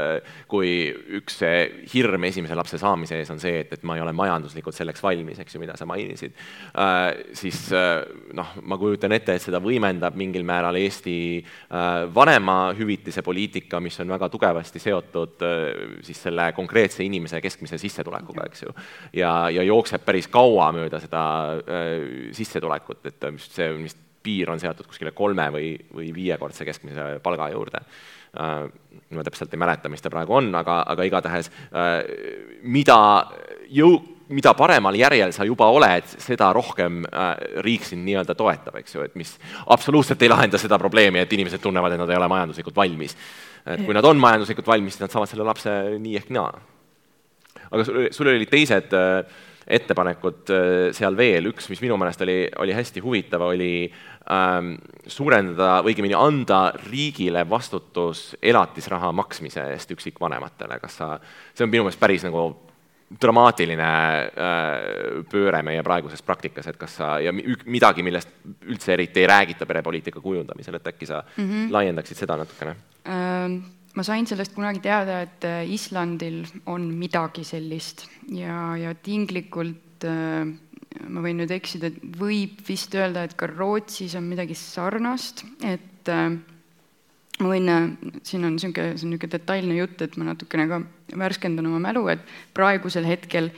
kui 0.50 0.72
üks 1.20 1.40
hirm 1.94 2.28
esimese 2.28 2.56
lapse 2.58 2.80
saamise 2.80 3.20
ees 3.20 3.32
on 3.32 3.40
see, 3.40 3.62
et, 3.64 3.72
et 3.78 3.86
ma 3.88 3.96
ei 3.96 4.04
ole 4.04 4.12
majanduslikult 4.16 4.76
selleks 4.76 5.02
valmis, 5.04 5.40
eks 5.40 5.56
ju, 5.56 5.62
mida 5.62 5.76
sa 5.78 5.88
mainisid, 5.88 6.36
siis 7.38 7.64
noh, 8.36 8.54
ma 8.68 8.78
kujutan 8.80 9.14
ette, 9.16 9.36
et 9.36 9.44
seda 9.44 9.62
võimendab 9.62 10.16
mingil 10.18 10.44
määral 10.46 10.76
Eesti 10.80 11.21
Äh, 11.72 12.14
vanemahüvitise 12.14 13.22
poliitika, 13.22 13.80
mis 13.80 14.00
on 14.00 14.12
väga 14.12 14.28
tugevasti 14.28 14.80
seotud 14.82 15.42
äh, 15.46 15.96
siis 16.04 16.22
selle 16.26 16.50
konkreetse 16.56 17.04
inimese 17.04 17.40
keskmise 17.40 17.78
sissetulekuga, 17.80 18.46
eks 18.50 18.62
ju. 18.66 18.74
ja, 19.16 19.32
ja 19.50 19.64
jookseb 19.64 20.04
päris 20.04 20.28
kaua 20.32 20.70
mööda 20.76 21.00
seda 21.00 21.22
äh, 21.56 21.92
sissetulekut, 22.36 23.06
et 23.08 23.28
see 23.46 23.70
vist 23.80 24.00
piir 24.22 24.52
on 24.52 24.60
seatud 24.62 24.86
kuskile 24.86 25.10
kolme 25.16 25.48
või, 25.50 25.70
või 25.94 26.12
viiekordse 26.14 26.68
keskmise 26.68 27.16
palga 27.24 27.48
juurde 27.50 27.80
ma 28.32 29.24
täpselt 29.26 29.52
ei 29.52 29.60
mäleta, 29.60 29.90
mis 29.92 30.00
ta 30.00 30.08
praegu 30.08 30.38
on, 30.38 30.46
aga, 30.56 30.78
aga 30.88 31.04
igatahes 31.04 31.50
mida 32.64 32.96
jõu-, 33.68 33.98
mida 34.32 34.54
paremal 34.58 34.96
järjel 34.96 35.32
sa 35.34 35.46
juba 35.46 35.68
oled, 35.72 36.08
seda 36.22 36.50
rohkem 36.56 37.02
äh, 37.06 37.30
riik 37.64 37.86
sind 37.86 38.06
nii-öelda 38.06 38.36
toetab, 38.38 38.80
eks 38.80 38.96
ju, 38.96 39.04
et 39.06 39.14
mis 39.18 39.34
absoluutselt 39.74 40.22
ei 40.22 40.32
lahenda 40.32 40.60
seda 40.60 40.78
probleemi, 40.80 41.22
et 41.22 41.32
inimesed 41.36 41.62
tunnevad, 41.62 41.94
et 41.94 42.02
nad 42.02 42.10
ei 42.10 42.18
ole 42.18 42.28
majanduslikult 42.32 42.76
valmis. 42.76 43.16
et 43.66 43.84
kui 43.86 43.94
nad 43.94 44.04
on 44.04 44.18
majanduslikult 44.18 44.66
valmis, 44.66 44.96
siis 44.96 45.04
nad 45.04 45.14
saavad 45.14 45.30
selle 45.30 45.46
lapse 45.46 45.70
nii 46.02 46.18
ehk 46.18 46.34
naa. 46.34 46.52
aga 47.70 47.84
sul, 47.84 48.06
sul 48.10 48.32
olid 48.32 48.50
teised 48.50 48.96
äh, 48.96 49.22
ettepanekud 49.66 50.50
äh, 50.50 50.88
seal 50.96 51.16
veel, 51.16 51.52
üks, 51.52 51.68
mis 51.70 51.82
minu 51.84 51.96
meelest 52.00 52.24
oli, 52.24 52.38
oli 52.64 52.74
hästi 52.74 53.04
huvitav, 53.04 53.46
oli 53.52 53.86
ähm, 54.32 54.74
suurendada, 55.06 55.78
õigemini 55.86 56.18
anda 56.18 56.64
riigile 56.88 57.44
vastutus 57.48 58.32
elatisraha 58.42 59.12
maksmise 59.14 59.68
eest 59.76 59.94
üksikvanematele, 59.94 60.80
kas 60.82 60.98
sa, 61.00 61.14
see 61.54 61.66
on 61.66 61.72
minu 61.72 61.86
meelest 61.86 62.02
päris 62.02 62.26
nagu 62.26 62.50
dramaatiline 63.20 63.90
äh, 64.30 65.20
pööre 65.30 65.62
meie 65.66 65.82
praeguses 65.84 66.22
praktikas, 66.24 66.66
et 66.70 66.78
kas 66.80 66.96
sa 67.00 67.12
ja 67.22 67.32
midagi, 67.32 68.04
millest 68.06 68.32
üldse 68.68 68.94
eriti 68.96 69.22
ei 69.22 69.28
räägita 69.30 69.68
perepoliitika 69.68 70.20
kujundamisel, 70.20 70.78
et 70.78 70.90
äkki 70.94 71.06
sa 71.06 71.22
mm 71.22 71.44
-hmm. 71.44 71.70
laiendaksid 71.72 72.24
seda 72.24 72.36
natukene 72.36 72.76
ähm,? 73.06 73.62
ma 73.94 74.02
sain 74.02 74.26
sellest 74.26 74.54
kunagi 74.54 74.80
teada, 74.80 75.20
et 75.20 75.44
äh, 75.44 75.68
Islandil 75.68 76.46
on 76.66 76.94
midagi 76.96 77.44
sellist 77.44 78.06
ja, 78.28 78.76
ja 78.76 78.94
tinglikult 78.94 80.04
äh, 80.04 80.46
ma 81.08 81.24
võin 81.24 81.40
nüüd 81.42 81.52
eksida, 81.54 81.90
võib 82.18 82.62
vist 82.68 82.94
öelda, 82.94 83.24
et 83.24 83.36
ka 83.38 83.46
Rootsis 83.50 84.14
on 84.18 84.28
midagi 84.30 84.54
sarnast, 84.58 85.44
et 85.64 86.08
äh, 86.08 86.38
ma 87.42 87.52
võin, 87.52 87.70
siin 88.26 88.44
on 88.46 88.56
niisugune, 88.56 88.96
see 88.96 89.06
on 89.06 89.14
niisugune 89.14 89.36
detailne 89.36 89.78
jutt, 89.78 90.02
et 90.04 90.18
ma 90.20 90.30
natukene 90.32 90.68
ka 90.70 90.82
värskendan 91.18 91.68
oma 91.70 91.80
mälu, 91.82 92.04
et 92.12 92.22
praegusel 92.56 93.06
hetkel 93.08 93.50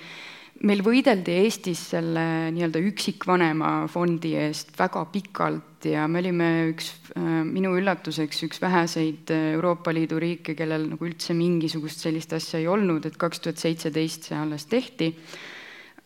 meil 0.65 0.83
võideldi 0.87 1.35
Eestis 1.43 1.81
selle 1.93 2.25
nii-öelda 2.55 2.81
üksikvanema 2.89 3.73
fondi 3.91 4.35
eest 4.39 4.73
väga 4.79 5.03
pikalt 5.13 5.89
ja 5.91 6.07
me 6.09 6.23
olime 6.23 6.51
üks, 6.71 6.93
minu 7.17 7.75
üllatuseks, 7.79 8.45
üks 8.47 8.63
väheseid 8.63 9.33
Euroopa 9.35 9.93
Liidu 9.93 10.21
riike, 10.23 10.55
kellel 10.57 10.87
nagu 10.93 11.09
üldse 11.09 11.37
mingisugust 11.37 12.07
sellist 12.07 12.33
asja 12.37 12.63
ei 12.63 12.71
olnud, 12.71 13.05
et 13.05 13.19
kaks 13.21 13.43
tuhat 13.45 13.61
seitseteist 13.61 14.31
see 14.31 14.39
alles 14.39 14.67
tehti. 14.71 15.13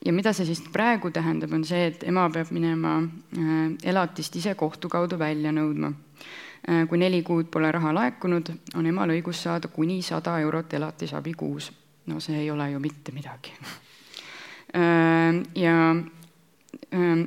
ja 0.05 0.13
mida 0.15 0.33
see 0.33 0.47
siis 0.47 0.63
praegu 0.73 1.11
tähendab, 1.11 1.53
on 1.53 1.65
see, 1.67 1.93
et 1.93 2.05
ema 2.09 2.29
peab 2.31 2.51
minema 2.55 3.01
elatist 3.85 4.37
ise 4.39 4.55
kohtu 4.59 4.89
kaudu 4.89 5.19
välja 5.19 5.53
nõudma 5.53 5.93
Äh, 5.93 6.48
kui 6.89 6.99
neli 6.99 7.23
kuud 7.23 7.51
pole 7.53 7.71
raha 7.73 7.93
laekunud, 7.95 8.51
on 8.77 8.87
emal 8.87 9.15
õigus 9.15 9.43
saada 9.47 9.69
kuni 9.73 10.03
sada 10.03 10.39
eurot 10.43 10.75
elatisabi 10.75 11.35
kuus. 11.35 11.73
no 12.07 12.21
see 12.21 12.39
ei 12.41 12.51
ole 12.51 12.71
ju 12.71 12.79
mitte 12.81 13.13
midagi 13.13 13.53
äh, 14.75 15.43
ja 15.55 15.75
äh, 15.91 16.09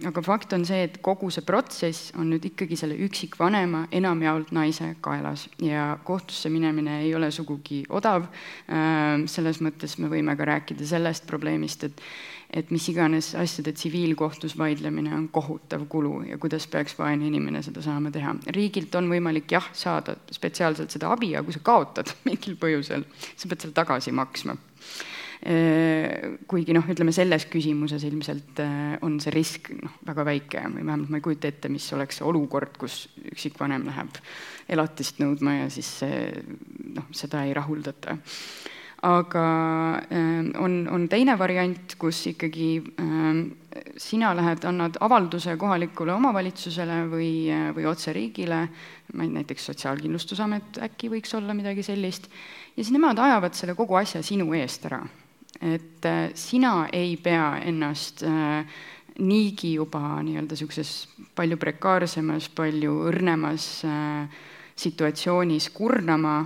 aga 0.08 0.22
fakt 0.22 0.54
on 0.54 0.66
see, 0.66 0.84
et 0.88 0.98
kogu 1.06 1.30
see 1.34 1.46
protsess 1.46 2.12
on 2.18 2.32
nüüd 2.34 2.46
ikkagi 2.50 2.78
selle 2.80 2.98
üksikvanema, 3.06 3.86
enamjaolt 3.94 4.52
naise 4.56 4.96
kaelas 5.02 5.48
ja 5.62 5.98
kohtusse 6.04 6.50
minemine 6.50 7.02
ei 7.04 7.14
ole 7.16 7.32
sugugi 7.32 7.84
odav. 7.90 8.26
selles 9.28 9.62
mõttes 9.62 9.98
me 10.00 10.10
võime 10.10 10.36
ka 10.38 10.46
rääkida 10.46 10.86
sellest 10.88 11.28
probleemist, 11.28 11.84
et 11.84 12.02
et 12.52 12.72
mis 12.74 12.88
iganes 12.92 13.32
asjade 13.40 13.72
tsiviilkohtus 13.78 14.58
vaidlemine 14.60 15.14
on 15.16 15.30
kohutav 15.32 15.86
kulu 15.92 16.24
ja 16.28 16.38
kuidas 16.42 16.68
peaks 16.68 16.98
vaene 17.00 17.30
inimene 17.30 17.62
seda 17.64 17.84
saama 17.86 18.12
teha. 18.12 18.36
riigilt 18.56 18.96
on 19.00 19.08
võimalik 19.12 19.52
jah, 19.56 19.70
saada 19.74 20.18
spetsiaalselt 20.32 20.92
seda 20.92 21.14
abi, 21.16 21.32
aga 21.36 21.48
kui 21.48 21.56
sa 21.56 21.64
kaotad 21.64 22.12
mingil 22.28 22.60
põhjusel, 22.60 23.08
sa 23.36 23.48
pead 23.48 23.66
selle 23.66 23.78
tagasi 23.78 24.16
maksma 24.16 24.58
kuigi 25.42 26.74
noh, 26.78 26.86
ütleme 26.94 27.10
selles 27.16 27.48
küsimuses 27.50 28.04
ilmselt 28.06 28.60
on 29.02 29.16
see 29.24 29.34
risk 29.34 29.72
noh, 29.74 29.96
väga 30.06 30.26
väike 30.28 30.62
või 30.68 30.84
vähemalt 30.86 31.10
ma 31.10 31.18
ei 31.18 31.26
kujuta 31.26 31.50
ette, 31.50 31.72
mis 31.74 31.88
oleks 31.98 32.22
olukord, 32.22 32.78
kus 32.78 33.08
üksikvanem 33.32 33.88
läheb 33.90 34.20
elatist 34.70 35.18
nõudma 35.24 35.56
ja 35.64 35.72
siis 35.74 35.90
see 36.04 36.22
noh, 36.94 37.10
seda 37.10 37.42
ei 37.48 37.56
rahuldata 37.58 38.20
aga 39.02 39.46
äh, 39.98 40.52
on, 40.62 40.88
on 40.92 41.08
teine 41.10 41.38
variant, 41.40 41.96
kus 41.98 42.26
ikkagi 42.32 42.72
sina 43.98 44.34
lähed, 44.36 44.66
annad 44.68 44.98
avalduse 45.02 45.56
kohalikule 45.58 46.14
omavalitsusele 46.14 47.06
või, 47.12 47.32
või 47.76 47.88
otse 47.90 48.14
riigile, 48.14 48.66
ma 49.14 49.26
ei, 49.26 49.32
näiteks 49.40 49.70
Sotsiaalkindlustusamet 49.72 50.82
äkki 50.90 51.10
võiks 51.14 51.34
olla 51.38 51.56
midagi 51.58 51.84
sellist, 51.86 52.28
ja 52.76 52.84
siis 52.84 52.94
nemad 52.94 53.20
ajavad 53.20 53.56
selle 53.58 53.76
kogu 53.80 53.98
asja 54.00 54.24
sinu 54.26 54.52
eest 54.58 54.86
ära. 54.92 55.02
Et 55.62 56.06
äh, 56.06 56.32
sina 56.34 56.88
ei 56.94 57.18
pea 57.22 57.60
ennast 57.70 58.24
äh, 58.26 58.66
niigi 59.20 59.76
juba 59.76 60.22
nii-öelda 60.24 60.56
niisuguses 60.56 60.94
palju 61.36 61.58
prekaarsemas, 61.62 62.48
palju 62.56 62.96
õrnemas 63.12 63.68
äh, 63.86 64.42
situatsioonis 64.80 65.70
kurnama 65.76 66.40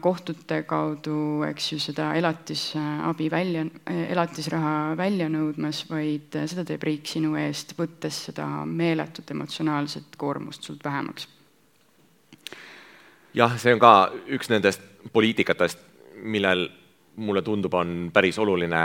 kohtute 0.00 0.62
kaudu, 0.68 1.42
eks 1.46 1.72
ju, 1.72 1.78
seda 1.80 2.10
elatisabi 2.18 3.28
välja, 3.30 3.64
elatisraha 3.86 4.96
välja 4.98 5.28
nõudmas, 5.30 5.84
vaid 5.90 6.34
seda 6.50 6.64
teeb 6.66 6.82
riik 6.84 7.06
sinu 7.08 7.36
eest, 7.38 7.76
võttes 7.78 8.18
seda 8.28 8.46
meeletut 8.66 9.30
emotsionaalset 9.30 10.18
koormust 10.18 10.66
sult 10.66 10.84
vähemaks. 10.84 11.28
jah, 13.34 13.56
see 13.58 13.72
on 13.74 13.80
ka 13.80 13.94
üks 14.26 14.50
nendest 14.50 14.82
poliitikatest, 15.14 15.78
millel 16.22 16.66
mulle 17.20 17.42
tundub, 17.42 17.74
on 17.74 18.10
päris 18.12 18.38
oluline 18.38 18.80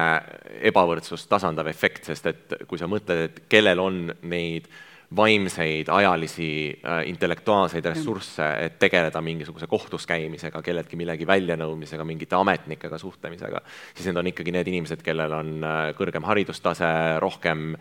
ebavõrdsust 0.69 1.29
tasandav 1.29 1.67
efekt, 1.71 2.05
sest 2.05 2.25
et 2.29 2.55
kui 2.67 2.79
sa 2.79 2.87
mõtled, 2.87 3.25
et 3.25 3.41
kellel 3.49 3.79
on 3.79 4.03
neid 4.29 4.69
vaimseid, 5.15 5.89
ajalisi, 5.89 6.79
äh, 6.85 7.03
intellektuaalseid 7.09 7.85
ressursse, 7.85 8.47
et 8.65 8.79
tegeleda 8.79 9.21
mingisuguse 9.21 9.67
kohtus 9.67 10.07
käimisega, 10.09 10.61
kelleltki 10.65 10.97
millegi 10.97 11.27
väljanõudmisega, 11.27 12.05
mingite 12.07 12.35
ametnikega 12.35 12.97
suhtlemisega, 12.97 13.61
siis 13.93 14.09
need 14.09 14.17
on 14.17 14.31
ikkagi 14.31 14.55
need 14.55 14.71
inimesed, 14.73 15.03
kellel 15.05 15.37
on 15.37 15.53
äh, 15.61 15.77
kõrgem 15.97 16.25
haridustase, 16.25 16.89
rohkem 17.21 17.75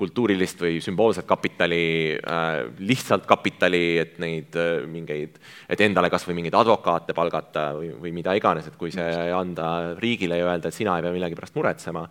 kultuurilist 0.00 0.62
või 0.64 0.78
sümboolset 0.80 1.28
kapitali, 1.28 2.16
äh, 2.16 2.48
lihtsalt 2.80 3.28
kapitali, 3.28 3.84
et 4.00 4.16
neid 4.22 4.56
mingeid, 4.88 5.36
et 5.68 5.84
endale 5.84 6.08
kas 6.10 6.24
või 6.28 6.40
mingeid 6.40 6.56
advokaate 6.56 7.16
palgata 7.16 7.70
või, 7.76 7.92
või 8.00 8.14
mida 8.16 8.34
iganes, 8.38 8.70
et 8.70 8.80
kui 8.80 8.94
see 8.94 9.28
anda 9.36 9.98
riigile 10.00 10.40
ja 10.40 10.48
öelda, 10.48 10.72
et 10.72 10.80
sina 10.80 10.96
ei 10.96 11.04
pea 11.04 11.12
millegi 11.12 11.36
pärast 11.36 11.60
muretsema, 11.60 12.08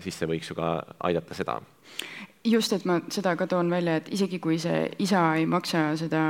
siis 0.00 0.16
see 0.16 0.26
võiks 0.26 0.48
ju 0.48 0.54
ka 0.56 0.70
aidata 1.04 1.36
seda 1.36 1.58
just, 2.50 2.72
et 2.72 2.84
ma 2.88 2.98
seda 3.12 3.34
ka 3.38 3.46
toon 3.50 3.70
välja, 3.70 3.98
et 3.98 4.08
isegi 4.14 4.38
kui 4.42 4.58
see 4.60 4.84
isa 5.04 5.22
ei 5.38 5.46
maksa 5.48 5.92
seda 5.98 6.20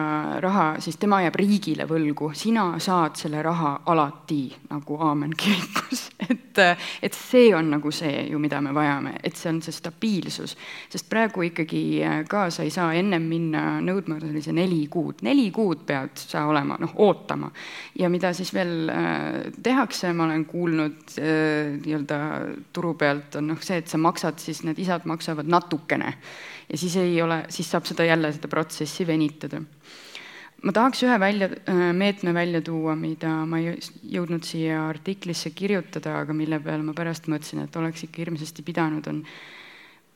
raha, 0.43 0.67
siis 0.83 0.99
tema 1.01 1.21
jääb 1.25 1.37
riigile 1.39 1.87
võlgu, 1.89 2.31
sina 2.39 2.71
saad 2.83 3.19
selle 3.21 3.43
raha 3.45 3.75
alati 3.93 4.43
nagu 4.71 4.99
aamen 5.09 5.35
kirikus, 5.39 6.09
et, 6.31 6.61
et 7.03 7.17
see 7.17 7.53
on 7.57 7.71
nagu 7.77 7.93
see 7.95 8.25
ju, 8.31 8.41
mida 8.43 8.61
me 8.65 8.73
vajame, 8.77 9.15
et 9.23 9.37
see 9.39 9.53
on 9.53 9.61
see 9.65 9.75
stabiilsus. 9.75 10.57
sest 10.91 11.09
praegu 11.11 11.47
ikkagi 11.49 11.83
äh, 12.05 12.19
ka 12.29 12.49
sa 12.55 12.67
ei 12.67 12.73
saa 12.75 12.93
ennem 12.99 13.29
minna 13.29 13.65
nõudma 13.85 14.19
sellise 14.23 14.55
neli 14.57 14.85
kuud, 14.91 15.23
neli 15.27 15.51
kuud 15.55 15.85
pead 15.87 16.19
sa 16.19 16.47
olema, 16.51 16.79
noh, 16.81 16.95
ootama. 17.05 17.51
ja 17.99 18.11
mida 18.11 18.33
siis 18.37 18.53
veel 18.55 18.91
äh, 18.93 19.53
tehakse, 19.63 20.13
ma 20.13 20.29
olen 20.29 20.45
kuulnud 20.49 21.19
nii-öelda 21.19 22.19
turu 22.73 22.95
pealt, 22.99 23.39
on 23.39 23.53
noh, 23.53 23.63
see, 23.63 23.79
et 23.83 23.89
sa 23.91 24.01
maksad 24.01 24.41
siis, 24.43 24.63
need 24.67 24.79
isad 24.83 25.07
maksavad 25.09 25.49
natukene 25.49 26.08
natukene 26.09 26.49
ja 26.69 26.79
siis 26.79 26.97
ei 26.97 27.23
ole, 27.23 27.45
siis 27.49 27.71
saab 27.71 27.87
seda 27.89 28.05
jälle, 28.05 28.33
seda 28.33 28.49
protsessi 28.49 29.07
venitada. 29.07 29.63
ma 30.63 30.73
tahaks 30.73 31.05
ühe 31.07 31.21
välja, 31.21 31.49
äh, 31.71 31.93
meetme 31.95 32.35
välja 32.35 32.61
tuua, 32.61 32.97
mida 32.97 33.47
ma 33.47 33.59
ei 33.59 33.79
jõudnud 34.03 34.43
siia 34.43 34.89
artiklisse 34.89 35.51
kirjutada, 35.51 36.19
aga 36.19 36.35
mille 36.35 36.59
peale 36.61 36.83
ma 36.83 36.93
pärast 36.93 37.29
mõtlesin, 37.31 37.63
et 37.63 37.77
oleks 37.77 38.03
ikka 38.05 38.25
hirmsasti 38.25 38.63
pidanud, 38.67 39.07
on 39.07 39.23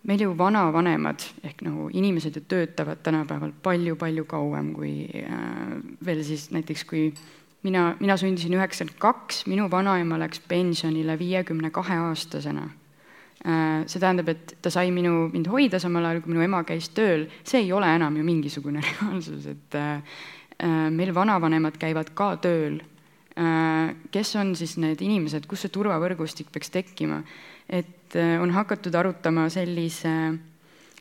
meil 0.02 0.20
ju 0.20 0.34
vanavanemad 0.38 1.22
ehk 1.44 1.62
nagu 1.62 1.88
inimesed 1.94 2.36
ju 2.36 2.42
töötavad 2.42 3.04
tänapäeval 3.06 3.52
palju-palju 3.62 4.24
kauem 4.26 4.74
kui 4.74 5.06
äh, 5.22 5.78
veel 6.04 6.24
siis 6.24 6.50
näiteks, 6.50 6.84
kui 6.84 7.12
mina, 7.62 7.94
mina 8.00 8.18
sündisin 8.18 8.58
üheksakümmend 8.58 8.98
kaks, 8.98 9.46
minu 9.46 9.70
vanaema 9.70 10.18
läks 10.18 10.42
pensionile 10.48 11.18
viiekümne 11.18 11.70
kahe 11.70 12.02
aastasena 12.10 12.68
see 13.42 13.98
tähendab, 13.98 14.28
et 14.30 14.54
ta 14.62 14.70
sai 14.70 14.92
minu, 14.94 15.26
mind 15.32 15.48
hoida 15.50 15.80
samal 15.82 16.06
ajal, 16.06 16.20
kui 16.22 16.30
minu 16.34 16.44
ema 16.44 16.62
käis 16.66 16.92
tööl, 16.94 17.26
see 17.42 17.64
ei 17.64 17.72
ole 17.74 17.88
enam 17.90 18.14
ju 18.18 18.26
mingisugune 18.26 18.82
reaalsus, 18.86 19.48
et 19.50 19.78
äh, 19.78 20.20
äh, 20.62 20.86
meil 20.94 21.10
vanavanemad 21.14 21.78
käivad 21.80 22.14
ka 22.14 22.36
tööl. 22.42 22.80
kes 24.12 24.34
on 24.36 24.50
siis 24.52 24.74
need 24.76 25.00
inimesed, 25.00 25.46
kus 25.48 25.62
see 25.64 25.72
turvavõrgustik 25.72 26.50
peaks 26.52 26.68
tekkima? 26.68 27.22
et 27.64 28.12
on 28.12 28.50
hakatud 28.52 28.92
arutama 28.92 29.46
sellise, 29.48 30.12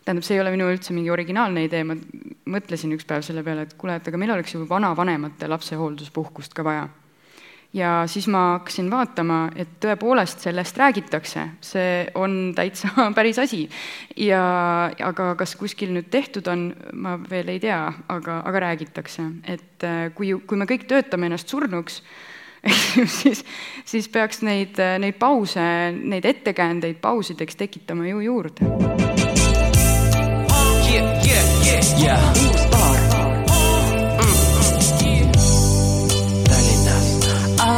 tähendab, 0.06 0.24
see 0.24 0.38
ei 0.38 0.40
ole 0.40 0.54
minu 0.56 0.70
üldse 0.72 0.96
mingi 0.96 1.12
originaalne 1.12 1.66
idee, 1.68 1.84
ma 1.84 1.98
mõtlesin 2.56 2.96
üks 2.96 3.04
päev 3.10 3.26
selle 3.28 3.44
peale, 3.44 3.68
et 3.68 3.76
kuule, 3.76 3.98
et 4.00 4.08
aga 4.08 4.22
meil 4.22 4.32
oleks 4.32 4.56
ju 4.56 4.64
vanavanemate 4.70 5.52
lapsehoolduspuhkust 5.52 6.56
ka 6.56 6.64
vaja 6.64 6.88
ja 7.74 8.04
siis 8.08 8.28
ma 8.28 8.42
hakkasin 8.58 8.90
vaatama, 8.92 9.46
et 9.56 9.78
tõepoolest 9.84 10.44
sellest 10.44 10.78
räägitakse, 10.78 11.46
see 11.64 11.94
on 12.20 12.52
täitsa 12.56 12.92
päris 13.18 13.40
asi. 13.40 13.64
ja 14.18 14.42
aga 15.04 15.34
kas 15.40 15.56
kuskil 15.60 15.94
nüüd 15.96 16.10
tehtud 16.12 16.48
on, 16.52 16.72
ma 16.94 17.18
veel 17.30 17.54
ei 17.56 17.62
tea, 17.64 17.86
aga, 18.10 18.42
aga 18.46 18.66
räägitakse, 18.68 19.30
et 19.48 19.88
äh, 19.88 20.10
kui, 20.16 20.34
kui 20.46 20.60
me 20.60 20.68
kõik 20.70 20.88
töötame 20.90 21.32
ennast 21.32 21.52
surnuks, 21.52 22.02
siis, 23.22 23.46
siis 23.86 24.10
peaks 24.12 24.44
neid, 24.46 24.78
neid 25.02 25.18
pause, 25.20 25.64
neid 25.96 26.28
ettekäändeid 26.28 27.00
pausideks 27.02 27.56
tekitama 27.56 28.08
ju 28.12 28.20
juurde. 28.28 28.68
Yeah, 30.92 31.08
yeah, 31.26 31.46
yeah, 31.66 32.04
yeah. 32.04 32.61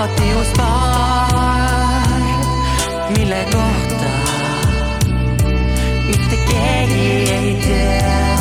Alati 0.04 0.34
uus 0.36 0.48
paar, 0.58 2.22
mille 3.18 3.46
kohta 3.52 4.10
mitte 6.08 6.38
keegi 6.50 7.08
ei 7.32 7.56
tea. 7.66 8.38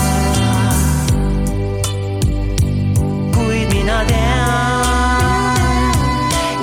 kuid 3.34 3.68
mina 3.74 3.98
tean 4.04 5.92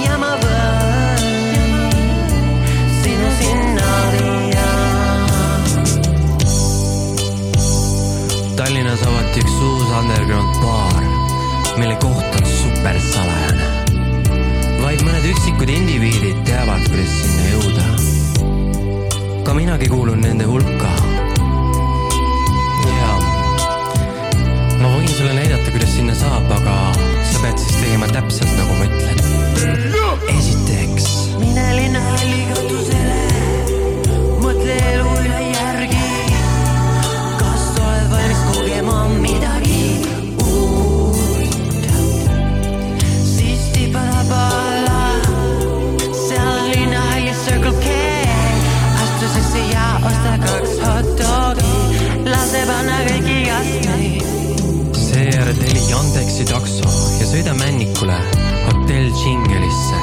ja 0.03 0.17
ma 0.19 0.33
võin 0.43 1.93
sinu 2.99 3.29
sinna 3.39 3.91
viia. 4.17 4.71
Tallinnas 8.59 9.01
avati 9.07 9.39
üks 9.47 9.55
uus 9.69 9.89
underground 10.01 10.53
baar, 10.65 11.03
mille 11.77 11.95
koht 12.03 12.35
on 12.41 12.45
supersalajane 12.57 13.48
vaid 13.48 13.48
üksikud 15.59 15.75
indiviidid 15.75 16.37
teavad, 16.47 16.83
kuidas 16.87 17.09
sinna 17.19 17.47
jõuda. 17.51 17.85
ka 19.43 19.53
minagi 19.53 19.89
kuulun 19.91 20.21
nende 20.23 20.45
hulka. 20.47 20.91
ja 22.87 23.09
ma 24.79 24.87
võin 24.93 25.11
sulle 25.11 25.33
näidata, 25.35 25.71
kuidas 25.71 25.91
sinna 25.97 26.15
saab, 26.15 26.47
aga 26.47 26.75
sa 26.95 27.43
pead 27.43 27.59
siis 27.59 27.75
tegema 27.75 28.07
täpselt 28.07 28.55
nagu 28.55 28.77
ma 28.79 28.87
ütlen. 28.87 29.19
esiteks. 30.37 31.09
mine 31.43 31.67
linna 31.75 32.05
allikatusele, 32.13 33.18
Yandexi 55.99 56.45
takso 56.47 56.87
ja 57.19 57.25
sõida 57.27 57.51
Männikule 57.59 58.15
hotell 58.69 59.09
Džingelisse. 59.19 59.97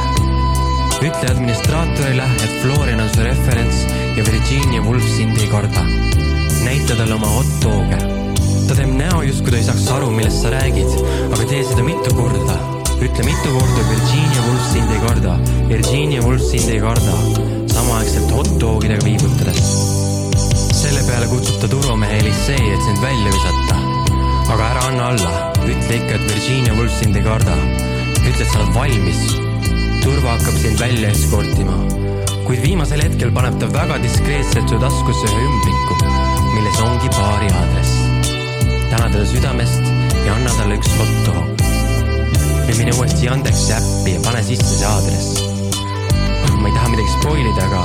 ütle 1.00 1.30
administraatorile, 1.30 2.26
et 2.44 2.56
Florian 2.61 3.00
on 3.00 3.09
su 3.14 3.22
referents 3.24 3.78
ja 4.18 4.24
Virginia 4.26 4.82
Woolf 4.85 5.06
sind 5.14 5.38
ei 5.40 5.48
karda. 5.48 5.85
näita 6.66 6.98
talle 6.98 7.14
oma 7.16 7.30
hot 7.32 7.48
dog'e. 7.64 8.00
ta 8.68 8.76
teeb 8.76 8.92
näo, 8.92 9.22
justkui 9.24 9.54
ta 9.54 9.56
ei 9.56 9.64
saaks 9.64 9.87
aru, 9.96 10.11
millest 10.12 10.42
sa 10.42 10.52
räägid, 10.52 10.98
aga 11.32 11.48
tee 11.48 11.62
seda 11.64 11.87
mitu 11.88 12.12
korda. 12.18 12.59
ütle 13.00 13.24
mitu 13.30 13.54
korda 13.56 13.87
Virginia 13.92 14.42
Woolf 14.48 14.66
sind 14.72 14.92
ei 14.92 15.00
karda, 15.06 15.38
Virginia 15.70 16.26
Woolf 16.26 16.44
sind 16.50 16.74
ei 16.74 16.82
karda, 16.85 17.16
samaaegselt 17.72 18.37
hot 18.37 18.52
dog'idega 18.61 19.00
viibutades. 19.09 19.72
selle 20.82 21.00
peale 21.09 21.32
kutsub 21.32 21.56
ta 21.64 21.72
turumehe 21.72 22.20
Elisee, 22.20 22.61
et 22.74 22.85
sind 22.85 23.00
välja 23.00 23.32
visata. 23.32 23.65
Aga 24.52 24.70
ära 24.70 24.87
anna 24.90 25.11
alla, 25.11 25.35
ütle 25.64 25.98
ikka, 25.98 26.14
et 26.14 26.30
Virginia 26.30 26.78
Woolf 26.78 26.94
sind 27.00 27.16
ei 27.16 27.26
karda. 27.26 27.59
ütle, 28.22 28.40
et 28.40 28.48
sa 28.50 28.62
oled 28.62 28.74
valmis 28.74 29.26
turva 30.06 30.37
hakkab 30.37 30.56
sind 30.62 30.78
välja 30.78 31.09
eskortima, 31.11 31.74
kuid 32.46 32.61
viimasel 32.62 33.00
hetkel 33.02 33.32
paneb 33.35 33.56
ta 33.59 33.66
väga 33.74 33.96
diskreetselt 34.04 34.70
su 34.70 34.78
taskusse 34.78 35.26
ühe 35.32 35.46
ümbriku, 35.48 35.96
milles 36.52 36.78
ongi 36.85 37.11
baari 37.16 37.48
aadress. 37.50 37.96
täna 38.92 39.09
talle 39.09 39.26
südamest 39.32 39.90
ja 40.28 40.37
anna 40.37 40.54
talle 40.61 40.78
üks 40.78 40.94
dog. 41.26 41.66
või 42.68 42.78
mine 42.78 42.94
uuesti 42.94 43.26
Yandeksi 43.26 43.74
äppi 43.80 44.14
ja 44.14 44.24
pane 44.28 44.46
sisse 44.46 44.78
see 44.78 44.87
aadress. 44.94 45.42
ma 46.62 46.68
ei 46.68 46.74
taha 46.78 46.88
midagi 46.94 47.14
spoil 47.18 47.46
ida, 47.50 47.66
aga 47.66 47.82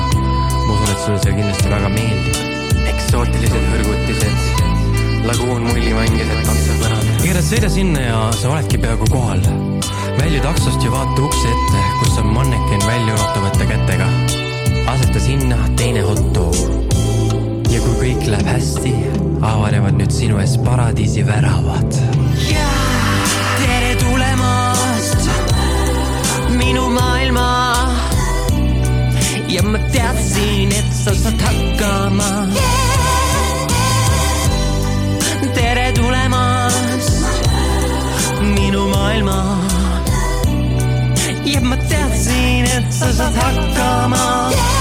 ma 0.68 0.74
usun, 0.78 0.90
et 0.94 1.06
sulle 1.06 1.20
see 1.26 1.38
kindlasti 1.40 1.74
väga 1.78 1.94
meeldib. 1.98 2.36
eksootilised 2.94 3.72
hõrgutised, 3.74 4.61
laguun 5.26 5.62
mullimäng 5.62 6.18
keset 6.18 6.44
tantsud 6.46 6.80
värad. 6.84 7.10
igatahes 7.24 7.50
sõida 7.52 7.70
sinna 7.70 8.02
ja 8.08 8.22
sa 8.36 8.50
oledki 8.54 8.78
peaaegu 8.82 9.08
kohal 9.12 9.44
välju 10.18 10.42
taksost 10.42 10.84
ja 10.84 10.92
vaata 10.92 11.24
ukse 11.26 11.50
ette, 11.50 11.84
kus 12.00 12.18
on 12.22 12.28
manneken 12.36 12.82
välja 12.88 13.14
ulatavate 13.14 13.66
kätega. 13.66 14.08
aseta 14.94 15.20
sinna 15.20 15.58
teine 15.78 16.02
hot 16.02 16.34
dog. 16.34 16.56
ja 17.70 17.80
kui 17.82 17.96
kõik 18.02 18.28
läheb 18.34 18.50
hästi, 18.50 18.94
avanevad 19.42 19.98
nüüd 20.00 20.12
sinu 20.12 20.42
ees 20.42 20.58
paradiisi 20.66 21.26
väravad. 21.28 22.02
tere 23.62 23.96
tulemast 24.04 25.30
minu 26.58 26.90
maailma. 26.90 27.50
ja 29.48 29.64
ma 29.64 29.80
teadsin, 29.92 30.72
et 30.72 30.94
sa 31.04 31.16
saad 31.16 31.50
hakkama. 31.50 32.32
Tere 35.74 35.92
tulemast. 35.92 37.24
Minu 38.42 38.84
maailma. 38.92 39.40
Ja 41.46 41.62
ma 41.70 41.78
teadsin, 41.90 42.68
et 42.76 42.92
sa 43.00 43.14
saad 43.16 43.36
hakkama. 43.44 44.26
oh.. 44.52 44.81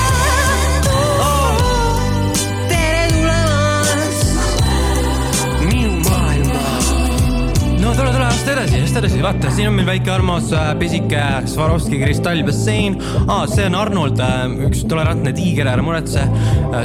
Edasi, 9.00 9.20
vaata, 9.24 9.48
siin 9.54 9.70
on 9.70 9.76
meil 9.78 9.86
väike 9.88 10.10
armas 10.12 10.50
äh, 10.52 10.66
pisike 10.80 11.20
Swarovski 11.48 12.00
kristallbassein 12.02 12.98
ah,. 13.26 13.46
see 13.48 13.64
on 13.70 13.78
Arnold, 13.78 14.20
üks 14.66 14.82
tolerantne 14.90 15.32
tiiger, 15.36 15.70
ära 15.72 15.84
muretse. 15.84 16.26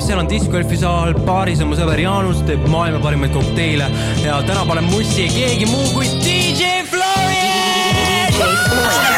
seal 0.05 0.21
on 0.21 0.29
diskgolfisaal, 0.31 1.15
baaris 1.27 1.63
on 1.65 1.73
mu 1.73 1.79
sõber 1.79 1.99
Jaanus, 2.05 2.39
teeb 2.47 2.63
maailma 2.71 3.03
parimaid 3.03 3.35
kokteile 3.35 3.89
ja 4.23 4.39
täna 4.47 4.63
paneb 4.69 4.87
mussi 4.93 5.27
keegi 5.33 5.67
muu 5.71 5.91
kui 5.97 6.07
DJ 6.23 6.87
Florian. 6.93 9.14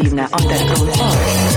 Uus 0.00 0.06
eksklusiivne 0.06 0.28
underground 0.32 0.96
baar. 0.98 1.49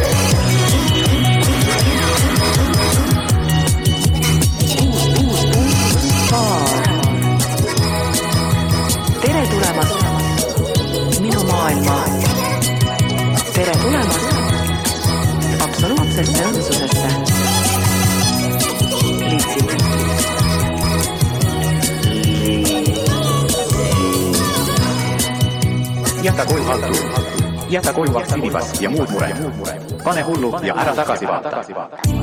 Jäta 27.73 27.93
koju 27.93 28.17
aktiivivas 28.17 28.81
ja 28.81 28.89
muud 28.89 29.09
mured. 29.09 30.03
pane 30.03 30.21
hullu 30.21 30.53
ja 30.63 30.75
ära 30.75 30.95
tagasi 30.95 31.25
vaata. 31.25 32.22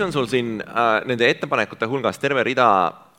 Siis 0.00 0.06
on 0.06 0.12
sul 0.12 0.26
siin 0.26 0.62
äh, 0.64 1.02
nende 1.04 1.28
ettepanekute 1.28 1.86
hulgas 1.86 2.18
terve 2.18 2.44
rida 2.46 2.68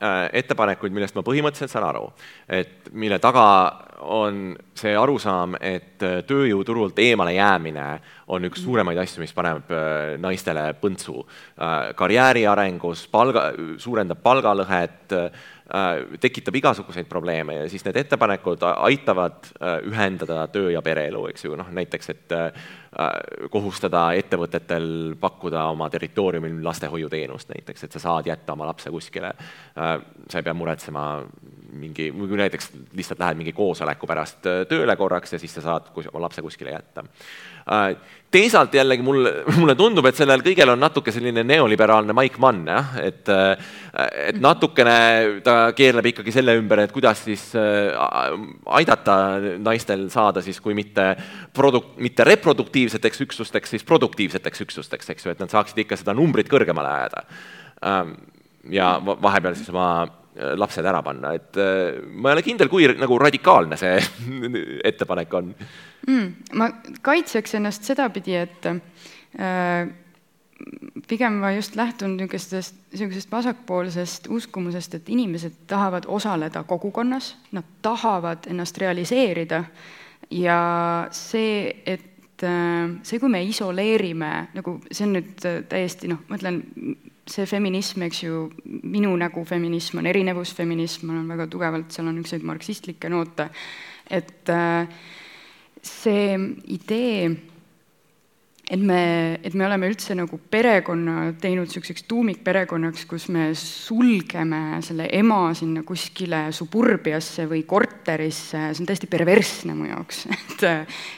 äh, 0.02 0.30
ettepanekuid, 0.42 0.94
millest 0.94 1.16
ma 1.18 1.22
põhimõtteliselt 1.26 1.70
saan 1.70 1.86
aru, 1.92 2.08
et 2.50 2.90
mille 2.98 3.20
taga 3.22 3.46
on 4.02 4.56
see 4.78 4.96
arusaam, 4.98 5.54
et 5.62 6.02
äh, 6.02 6.22
tööjõuturult 6.26 6.98
eemale 7.04 7.36
jäämine 7.36 7.86
on 8.34 8.50
üks 8.50 8.64
suuremaid 8.66 8.98
asju, 9.04 9.22
mis 9.22 9.36
paneb 9.38 9.70
äh, 9.70 10.16
naistele 10.22 10.72
põntsu. 10.82 11.22
Äh, 11.22 11.92
karjääri 12.00 12.48
arengus, 12.50 13.06
palga, 13.12 13.52
suurendab 13.82 14.24
palgalõhet 14.26 15.14
tekitab 16.20 16.56
igasuguseid 16.56 17.08
probleeme 17.08 17.56
ja 17.56 17.70
siis 17.70 17.86
need 17.86 17.96
ettepanekud 18.02 18.64
aitavad 18.72 19.48
äh, 19.56 19.78
ühendada 19.88 20.48
töö- 20.52 20.74
ja 20.74 20.82
pereelu, 20.84 21.26
eks 21.32 21.46
ju, 21.46 21.56
noh 21.56 21.70
näiteks, 21.72 22.10
et 22.12 22.36
äh, 22.36 22.50
kohustada 23.54 24.10
ettevõtetel 24.20 25.16
pakkuda 25.20 25.64
oma 25.72 25.88
territooriumil 25.90 26.60
lastehoiuteenust 26.66 27.54
näiteks, 27.56 27.86
et 27.88 27.96
sa 27.96 28.04
saad 28.04 28.28
jätta 28.28 28.54
oma 28.54 28.68
lapse 28.68 28.92
kuskile. 28.92 29.32
sa 29.76 30.40
ei 30.40 30.44
pea 30.44 30.54
muretsema 30.54 31.24
mingi, 31.72 32.10
või 32.12 32.28
kui 32.28 32.42
näiteks 32.42 32.72
lihtsalt 32.94 33.20
lähed 33.24 33.40
mingi 33.40 33.54
koosoleku 33.56 34.08
pärast 34.08 34.44
tööle 34.68 34.96
korraks 35.00 35.34
ja 35.34 35.40
siis 35.40 35.56
sa 35.56 35.64
saad 35.64 35.88
oma 35.96 36.26
lapse 36.28 36.42
kuskile 36.42 36.76
jätta. 36.76 37.06
Teisalt 38.32 38.74
jällegi 38.74 39.04
mulle, 39.04 39.32
mulle 39.60 39.76
tundub, 39.78 40.06
et 40.08 40.18
sellel 40.18 40.44
kõigel 40.46 40.72
on 40.74 40.80
natuke 40.82 41.14
selline 41.14 41.44
neoliberaalne 41.48 42.16
maik 42.16 42.38
mann, 42.42 42.64
jah, 42.70 42.96
et 43.04 43.32
et 43.92 44.38
natukene 44.40 45.42
ta 45.44 45.56
keerleb 45.76 46.08
ikkagi 46.14 46.32
selle 46.32 46.56
ümber, 46.56 46.80
et 46.86 46.94
kuidas 46.96 47.26
siis 47.26 47.50
aidata 47.52 49.16
naistel 49.60 50.06
saada 50.14 50.44
siis, 50.46 50.62
kui 50.64 50.76
mitte 50.78 51.10
produk-, 51.56 51.98
mitte 52.00 52.24
reproduktiivseteks 52.28 53.26
üksusteks, 53.28 53.76
siis 53.76 53.84
produktiivseteks 53.88 54.64
üksusteks, 54.68 55.12
eks 55.12 55.28
ju, 55.28 55.36
et 55.36 55.44
nad 55.44 55.52
saaksid 55.52 55.84
ikka 55.84 56.00
seda 56.00 56.16
numbrit 56.16 56.50
kõrgemale 56.52 56.96
ajada. 57.02 57.26
ja 58.72 58.94
vahepeal 59.04 59.60
siis 59.60 59.70
oma 59.74 60.21
lapsed 60.56 60.86
ära 60.88 61.02
panna, 61.04 61.34
et 61.36 61.58
ma 61.60 62.30
ei 62.30 62.38
ole 62.38 62.44
kindel, 62.46 62.70
kui 62.72 62.86
nagu 62.88 63.18
radikaalne 63.20 63.76
see 63.80 63.98
ettepanek 64.90 65.34
on 65.36 65.50
mm,. 66.08 66.30
ma 66.56 66.70
kaitseks 67.04 67.58
ennast 67.60 67.90
sedapidi, 67.90 68.38
et 68.40 68.70
äh, 68.70 69.90
pigem 71.08 71.40
ma 71.42 71.52
just 71.52 71.76
lähtun 71.76 72.16
niisugustest, 72.18 72.76
niisugusest 72.92 73.32
vasakpoolsest 73.32 74.28
uskumusest, 74.30 74.96
et 74.96 75.10
inimesed 75.10 75.54
tahavad 75.68 76.08
osaleda 76.08 76.64
kogukonnas, 76.64 77.36
nad 77.52 77.68
tahavad 77.82 78.48
ennast 78.48 78.78
realiseerida 78.78 79.64
ja 80.32 80.60
see, 81.12 81.82
et 81.86 82.46
see, 83.04 83.20
kui 83.20 83.30
me 83.30 83.44
isoleerime, 83.46 84.32
nagu 84.56 84.78
see 84.90 85.06
on 85.06 85.18
nüüd 85.18 85.48
täiesti 85.70 86.10
noh, 86.10 86.24
ma 86.30 86.40
ütlen, 86.40 86.62
see 87.28 87.46
feminism, 87.46 88.02
eks 88.08 88.24
ju, 88.24 88.48
minu 88.66 89.14
nägu 89.20 89.44
feminism 89.46 90.02
on 90.02 90.10
erinevusfeminism, 90.10 91.10
olen 91.10 91.28
väga 91.30 91.48
tugevalt, 91.52 91.92
seal 91.94 92.08
on 92.10 92.18
niisuguseid 92.18 92.48
marksistlikke 92.48 93.12
noote, 93.14 93.50
et 94.10 94.50
see 95.86 96.38
idee, 96.74 97.30
et 98.72 98.80
me, 98.80 99.38
et 99.44 99.56
me 99.58 99.66
oleme 99.68 99.90
üldse 99.92 100.16
nagu 100.16 100.38
perekonna 100.52 101.34
teinud 101.42 101.68
niisuguseks 101.68 102.06
tuumikperekonnaks, 102.08 103.04
kus 103.10 103.28
me 103.34 103.50
sulgeme 103.58 104.80
selle 104.86 105.10
ema 105.18 105.42
sinna 105.58 105.84
kuskile 105.88 106.46
suburbiasse 106.56 107.50
või 107.52 107.66
korterisse, 107.68 108.70
see 108.72 108.84
on 108.84 108.88
täiesti 108.88 109.10
perversne 109.12 109.76
mu 109.76 109.90
jaoks. 109.92 110.24
Et, 110.62 110.64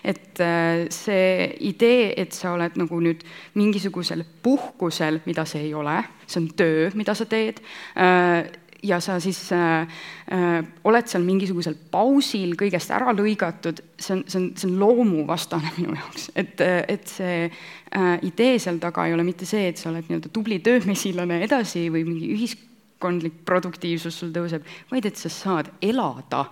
et 0.08 0.40
äh, 0.40 0.86
see 0.94 1.48
idee, 1.68 2.14
et 2.22 2.32
sa 2.36 2.54
oled 2.56 2.78
nagu 2.80 3.00
nüüd 3.04 3.26
mingisugusel 3.60 4.24
puhkusel, 4.44 5.20
mida 5.28 5.44
see 5.50 5.66
ei 5.68 5.74
ole, 5.76 5.98
see 6.26 6.40
on 6.40 6.48
töö, 6.58 6.86
mida 6.96 7.16
sa 7.18 7.28
teed 7.28 7.60
äh,, 8.00 8.63
ja 8.84 9.00
sa 9.04 9.20
siis 9.24 9.40
äh, 9.52 9.88
äh, 10.32 10.60
oled 10.84 11.08
seal 11.10 11.24
mingisugusel 11.26 11.76
pausil, 11.92 12.56
kõigest 12.60 12.92
ära 12.94 13.14
lõigatud, 13.16 13.80
see 13.98 14.18
on, 14.18 14.24
see 14.28 14.40
on, 14.42 14.50
see 14.60 14.70
on 14.70 14.76
loomuvastane 14.82 15.72
minu 15.78 15.96
jaoks, 15.98 16.30
et, 16.40 16.62
et 16.62 17.08
see 17.10 17.40
äh, 17.48 18.14
idee 18.28 18.60
seal 18.62 18.82
taga 18.84 19.08
ei 19.08 19.16
ole 19.16 19.26
mitte 19.28 19.48
see, 19.50 19.70
et 19.72 19.80
sa 19.80 19.90
oled 19.92 20.08
nii-öelda 20.10 20.32
tubli 20.36 20.60
töömesilane 20.64 21.42
edasi 21.48 21.88
või 21.94 22.06
mingi 22.10 22.32
ühiskondlik 22.36 23.44
produktiivsus 23.48 24.20
sul 24.20 24.36
tõuseb, 24.36 24.68
vaid 24.92 25.10
et 25.10 25.20
sa 25.20 25.32
saad 25.32 25.72
elada 25.82 26.46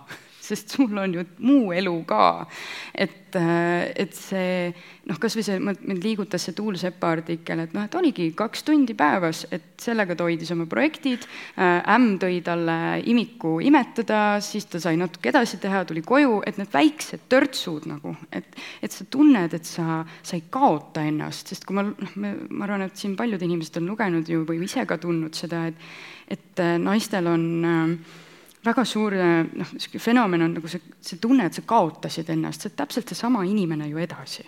sest 0.52 0.76
sul 0.76 0.96
on 0.98 1.18
ju 1.18 1.24
muu 1.42 1.72
elu 1.74 1.94
ka. 2.08 2.46
et, 2.94 3.34
äh, 3.36 3.90
et 3.96 4.14
see 4.14 4.72
noh, 5.08 5.18
kas 5.18 5.34
või 5.34 5.44
see, 5.46 5.58
mind 5.62 6.04
liigutas 6.04 6.44
see 6.46 6.54
Tuul 6.56 6.76
Sepa 6.78 7.10
artikkel, 7.16 7.64
et 7.64 7.72
noh, 7.74 7.86
et 7.88 7.96
oligi 7.98 8.28
kaks 8.36 8.62
tundi 8.66 8.94
päevas, 8.98 9.46
et 9.50 9.64
sellega 9.82 10.14
ta 10.14 10.26
hoidis 10.28 10.52
oma 10.54 10.68
projektid, 10.70 11.26
äh, 11.56 11.80
ämm 11.94 12.18
tõi 12.22 12.38
talle 12.46 12.76
imiku 13.10 13.56
imetada, 13.64 14.38
siis 14.44 14.68
ta 14.70 14.80
sai 14.82 14.98
natuke 15.00 15.32
edasi 15.32 15.58
teha, 15.62 15.82
tuli 15.88 16.04
koju, 16.06 16.40
et 16.46 16.60
need 16.60 16.70
väiksed 16.72 17.26
törtsud 17.32 17.88
nagu, 17.90 18.14
et, 18.30 18.48
et 18.84 18.94
sa 18.94 19.08
tunned, 19.10 19.56
et 19.58 19.68
sa, 19.68 20.02
sa 20.22 20.38
ei 20.38 20.46
kaota 20.52 21.04
ennast, 21.08 21.50
sest 21.50 21.66
kui 21.66 21.78
ma, 21.78 21.86
noh, 21.88 22.16
ma 22.16 22.66
arvan, 22.68 22.86
et 22.86 22.98
siin 23.00 23.16
paljud 23.18 23.42
inimesed 23.42 23.80
on 23.82 23.90
lugenud 23.90 24.28
ju 24.28 24.46
või 24.48 24.62
ise 24.68 24.86
ka 24.86 25.00
tundnud 25.02 25.34
seda, 25.38 25.66
et 25.72 25.92
et 26.32 26.60
äh, 26.60 26.78
naistel 26.80 27.26
on 27.28 27.42
äh, 27.64 28.20
väga 28.62 28.84
suur 28.86 29.14
noh, 29.16 29.70
niisugune 29.74 30.02
fenomen 30.02 30.46
on 30.46 30.56
nagu 30.58 30.70
see, 30.70 30.82
see 31.02 31.20
tunne, 31.22 31.48
et 31.48 31.58
sa 31.58 31.64
kaotasid 31.66 32.30
ennast, 32.34 32.62
sa 32.62 32.70
oled 32.70 32.78
täpselt 32.78 33.12
seesama 33.12 33.44
inimene 33.48 33.88
ju 33.90 34.02
edasi. 34.02 34.46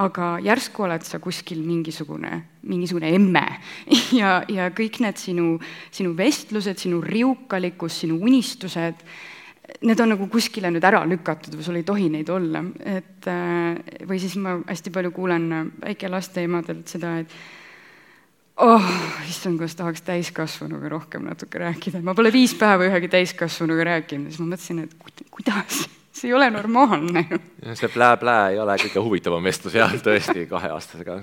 aga 0.00 0.36
järsku 0.38 0.84
oled 0.86 1.02
sa 1.02 1.18
kuskil 1.18 1.64
mingisugune, 1.66 2.30
mingisugune 2.62 3.08
emme 3.10 3.42
ja, 4.20 4.36
ja 4.46 4.68
kõik 4.70 5.00
need 5.02 5.18
sinu, 5.18 5.56
sinu 5.90 6.14
vestlused, 6.16 6.78
sinu 6.78 7.00
riukalikkus, 7.02 7.98
sinu 8.04 8.20
unistused, 8.22 9.02
need 9.82 10.00
on 10.00 10.12
nagu 10.14 10.28
kuskile 10.30 10.70
nüüd 10.70 10.86
ära 10.86 11.02
lükatud 11.10 11.56
või 11.58 11.66
sul 11.66 11.80
ei 11.80 11.86
tohi 11.86 12.06
neid 12.12 12.30
olla, 12.30 12.62
et 12.86 13.26
või 14.06 14.22
siis 14.22 14.38
ma 14.38 14.60
hästi 14.62 14.94
palju 14.94 15.10
kuulen 15.16 15.50
väikelaste 15.82 16.46
emadelt 16.46 16.86
seda, 16.90 17.16
et 17.24 17.34
oh, 18.60 18.82
issand, 19.28 19.58
kuidas 19.58 19.76
tahaks 19.78 20.02
täiskasvanuga 20.06 20.88
rohkem 20.92 21.24
natuke 21.28 21.60
rääkida, 21.62 22.02
ma 22.04 22.14
pole 22.14 22.32
viis 22.32 22.54
päeva 22.58 22.86
ühegi 22.88 23.10
täiskasvanuga 23.12 23.86
rääkinud, 23.92 24.30
siis 24.30 24.42
ma 24.42 24.52
mõtlesin, 24.52 24.84
et 24.84 25.24
kuidas, 25.32 25.82
see 26.12 26.30
ei 26.30 26.36
ole 26.36 26.50
normaalne 26.52 27.26
ju. 27.30 27.40
see 27.74 27.92
plää-plää 27.92 28.50
ei 28.54 28.60
ole 28.62 28.76
kõige 28.84 29.04
huvitavam 29.04 29.44
vestlus 29.44 29.76
jah, 29.78 29.94
tõesti, 30.04 30.46
kaheaastasega 30.50 31.20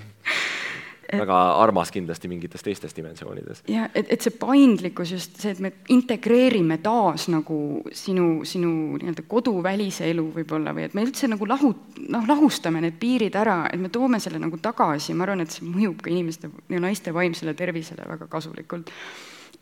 väga 1.14 1.38
armas 1.62 1.92
kindlasti 1.92 2.28
mingites 2.28 2.64
teistes 2.64 2.96
dimensioonides. 2.96 3.64
ja 3.72 3.88
et, 3.96 4.10
et 4.12 4.22
see 4.22 4.34
paindlikkus 4.40 5.12
just 5.12 5.40
see, 5.42 5.54
et 5.56 5.62
me 5.64 5.72
integreerime 5.94 6.80
taas 6.84 7.28
nagu 7.32 7.60
sinu, 7.96 8.44
sinu 8.48 8.72
nii-öelda 9.00 9.24
koduvälise 9.30 10.10
elu 10.12 10.26
võib-olla 10.36 10.74
või 10.76 10.88
et 10.88 10.98
me 10.98 11.06
üldse 11.08 11.30
nagu 11.32 11.48
lahu-, 11.48 11.76
noh, 12.10 12.28
lahustame 12.28 12.82
need 12.84 13.00
piirid 13.00 13.38
ära, 13.40 13.62
et 13.72 13.80
me 13.80 13.92
toome 13.94 14.20
selle 14.24 14.42
nagu 14.44 14.60
tagasi, 14.62 15.16
ma 15.16 15.28
arvan, 15.28 15.46
et 15.46 15.56
see 15.56 15.68
mõjub 15.68 16.04
ka 16.04 16.12
inimeste 16.12 16.52
ja 16.74 16.84
naiste 16.84 17.16
vaimsele 17.16 17.56
tervisele 17.58 18.08
väga 18.08 18.28
kasulikult. 18.32 18.92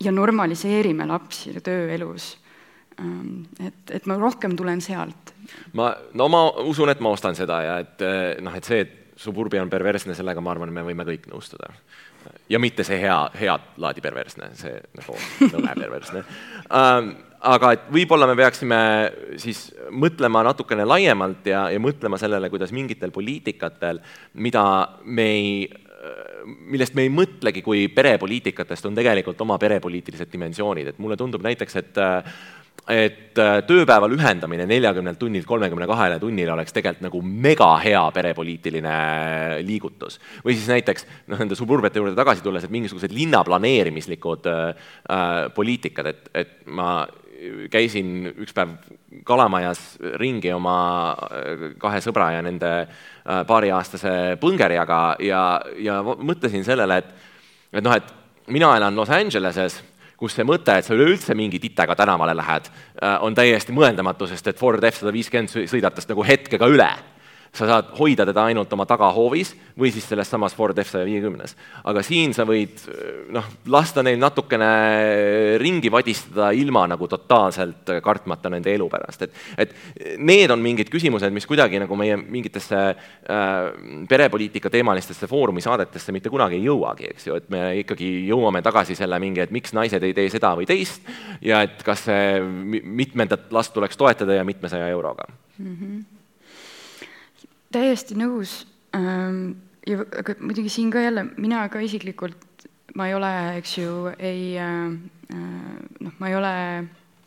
ja 0.00 0.12
normaliseerime 0.12 1.06
lapsi 1.06 1.54
tööelus 1.64 2.36
ähm, 3.00 3.46
et, 3.62 3.90
et 3.90 4.06
ma 4.06 4.18
rohkem 4.18 4.56
tulen 4.56 4.80
sealt. 4.80 5.34
ma, 5.72 5.94
no 6.14 6.28
ma 6.28 6.46
usun, 6.66 6.90
et 6.90 7.00
ma 7.00 7.14
ostan 7.14 7.38
seda 7.38 7.62
ja 7.62 7.78
et 7.86 8.08
noh, 8.42 8.54
et 8.54 8.64
see, 8.64 8.80
et 8.80 9.02
Suburbia 9.16 9.62
on 9.64 9.70
perversne, 9.72 10.14
sellega 10.14 10.42
ma 10.44 10.52
arvan, 10.52 10.72
me 10.74 10.84
võime 10.84 11.06
kõik 11.08 11.28
nõustuda. 11.30 11.70
ja 12.48 12.58
mitte 12.58 12.84
see 12.84 12.98
hea, 13.00 13.18
head 13.38 13.70
laadi 13.76 14.02
perversne, 14.02 14.50
see 14.58 14.80
nagu 14.98 15.16
nõme 15.52 15.74
perversne 15.78 16.24
ähm, 16.74 17.14
aga 17.40 17.72
et 17.76 17.88
võib-olla 17.92 18.26
me 18.26 18.36
peaksime 18.38 18.78
siis 19.38 19.68
mõtlema 19.90 20.42
natukene 20.46 20.84
laiemalt 20.84 21.46
ja, 21.46 21.68
ja 21.70 21.80
mõtlema 21.82 22.18
sellele, 22.18 22.50
kuidas 22.50 22.74
mingitel 22.74 23.14
poliitikatel, 23.14 24.00
mida 24.34 24.64
me 25.04 25.28
ei 25.36 25.66
millest 26.46 26.94
me 26.94 27.06
ei 27.06 27.10
mõtlegi 27.10 27.62
kui 27.64 27.86
perepoliitikatest, 27.92 28.86
on 28.86 28.94
tegelikult 28.94 29.40
oma 29.42 29.56
perepoliitilised 29.58 30.30
dimensioonid, 30.32 30.92
et 30.92 31.00
mulle 31.02 31.16
tundub 31.18 31.42
näiteks, 31.42 31.78
et 31.80 31.98
et 32.86 33.38
äh, 33.42 33.56
tööpäeva 33.66 34.06
lühendamine 34.06 34.66
neljakümnelt 34.70 35.18
tunnilt 35.18 35.46
kolmekümne 35.48 35.88
kahele 35.90 36.20
tunnile 36.22 36.52
oleks 36.54 36.74
tegelikult 36.74 37.08
nagu 37.08 37.22
mega 37.26 37.72
hea 37.82 38.02
perepoliitiline 38.14 38.96
liigutus. 39.66 40.20
või 40.44 40.54
siis 40.54 40.68
näiteks 40.70 41.06
noh, 41.26 41.38
nende 41.38 41.58
suburbiate 41.58 41.98
juurde 41.98 42.14
tagasi 42.18 42.44
tulles, 42.44 42.64
et 42.64 42.70
mingisugused 42.70 43.14
linnaplaneerimislikud 43.14 44.46
äh, 44.46 44.90
äh, 45.10 45.38
poliitikad, 45.54 46.12
et, 46.12 46.30
et 46.34 46.54
ma 46.66 47.06
käisin 47.70 48.30
üks 48.32 48.54
päev 48.56 48.76
Kalamajas 49.26 49.98
ringi 50.22 50.52
oma 50.54 50.76
äh, 51.26 51.66
kahe 51.82 51.98
sõbra 52.04 52.30
ja 52.36 52.44
nende 52.46 52.72
paariaastase 53.26 54.36
põngerijaga 54.38 55.00
ja, 55.26 55.42
ja 55.82 55.98
mõtlesin 56.06 56.62
sellele, 56.62 57.02
et, 57.02 57.12
et 57.74 57.82
noh, 57.82 57.98
et 57.98 58.14
mina 58.54 58.76
elan 58.78 58.94
Los 58.94 59.10
Angeleses 59.10 59.80
kus 60.16 60.36
see 60.36 60.46
mõte, 60.48 60.78
et 60.78 60.86
sa 60.86 60.94
üleüldse 60.96 61.34
mingi 61.36 61.60
titega 61.60 61.96
tänavale 61.96 62.36
lähed, 62.36 62.70
äh, 63.02 63.18
on 63.20 63.34
täiesti 63.34 63.74
mõeldamatu, 63.76 64.28
sest 64.28 64.48
et 64.48 64.58
Ford 64.58 64.84
F-150 64.84 65.66
sõidab 65.68 65.94
tast 65.94 66.08
nagu 66.12 66.24
hetkega 66.24 66.68
üle 66.72 66.90
sa 67.52 67.66
saad 67.68 67.92
hoida 67.98 68.26
teda 68.26 68.46
ainult 68.50 68.72
oma 68.72 68.86
tagahoovis 68.88 69.54
või 69.78 69.90
siis 69.92 70.06
selles 70.08 70.28
samas 70.30 70.54
Ford 70.56 70.78
F-150-s. 70.78 71.56
aga 71.84 72.02
siin 72.04 72.34
sa 72.34 72.46
võid 72.48 72.82
noh, 73.34 73.44
lasta 73.72 74.02
neil 74.04 74.18
natukene 74.20 74.70
ringi 75.60 75.90
vadistada 75.92 76.50
ilma 76.56 76.86
nagu 76.88 77.08
totaalselt 77.08 77.92
kartmata 78.04 78.50
nende 78.52 78.72
elu 78.74 78.88
pärast, 78.92 79.26
et 79.26 79.34
et 79.56 79.74
need 80.18 80.50
on 80.50 80.62
mingid 80.62 80.90
küsimused, 80.92 81.32
mis 81.32 81.46
kuidagi 81.48 81.80
nagu 81.82 81.96
meie 81.98 82.16
mingitesse 82.16 82.80
äh, 82.80 83.52
perepoliitika 84.08 84.70
teemalistesse 84.72 85.28
Foorumi 85.30 85.64
saadetesse 85.64 86.14
mitte 86.14 86.32
kunagi 86.32 86.58
ei 86.60 86.66
jõuagi, 86.66 87.12
eks 87.12 87.28
ju, 87.28 87.38
et 87.40 87.48
me 87.52 87.62
ikkagi 87.82 88.10
jõuame 88.30 88.62
tagasi 88.64 88.96
selle 88.98 89.20
mingi, 89.22 89.44
et 89.44 89.54
miks 89.54 89.76
naised 89.76 90.02
ei 90.02 90.16
tee 90.16 90.30
seda 90.32 90.54
või 90.58 90.68
teist 90.68 91.06
ja 91.44 91.62
et 91.66 91.82
kas 91.86 92.06
see 92.08 92.40
mitmendat 92.82 93.52
last 93.52 93.74
tuleks 93.76 93.96
toetada 93.96 94.38
ja 94.38 94.44
mitmesaja 94.44 94.88
euroga 94.88 95.28
mm. 95.58 95.72
-hmm 95.72 96.15
täiesti 97.76 98.16
nõus 98.18 98.58
ähm,. 98.96 99.54
ja 99.86 100.02
muidugi 100.40 100.72
siin 100.72 100.90
ka 100.90 101.04
jälle, 101.04 101.28
mina 101.36 101.66
ka 101.70 101.80
isiklikult, 101.84 102.66
ma 102.98 103.06
ei 103.06 103.14
ole, 103.14 103.32
eks 103.60 103.76
ju, 103.78 103.94
ei 104.18 104.56
äh, 104.58 104.90
äh 105.30 105.78
noh, 106.00 106.18
ma 106.18 106.30
ei 106.30 106.36
ole, 106.38 106.52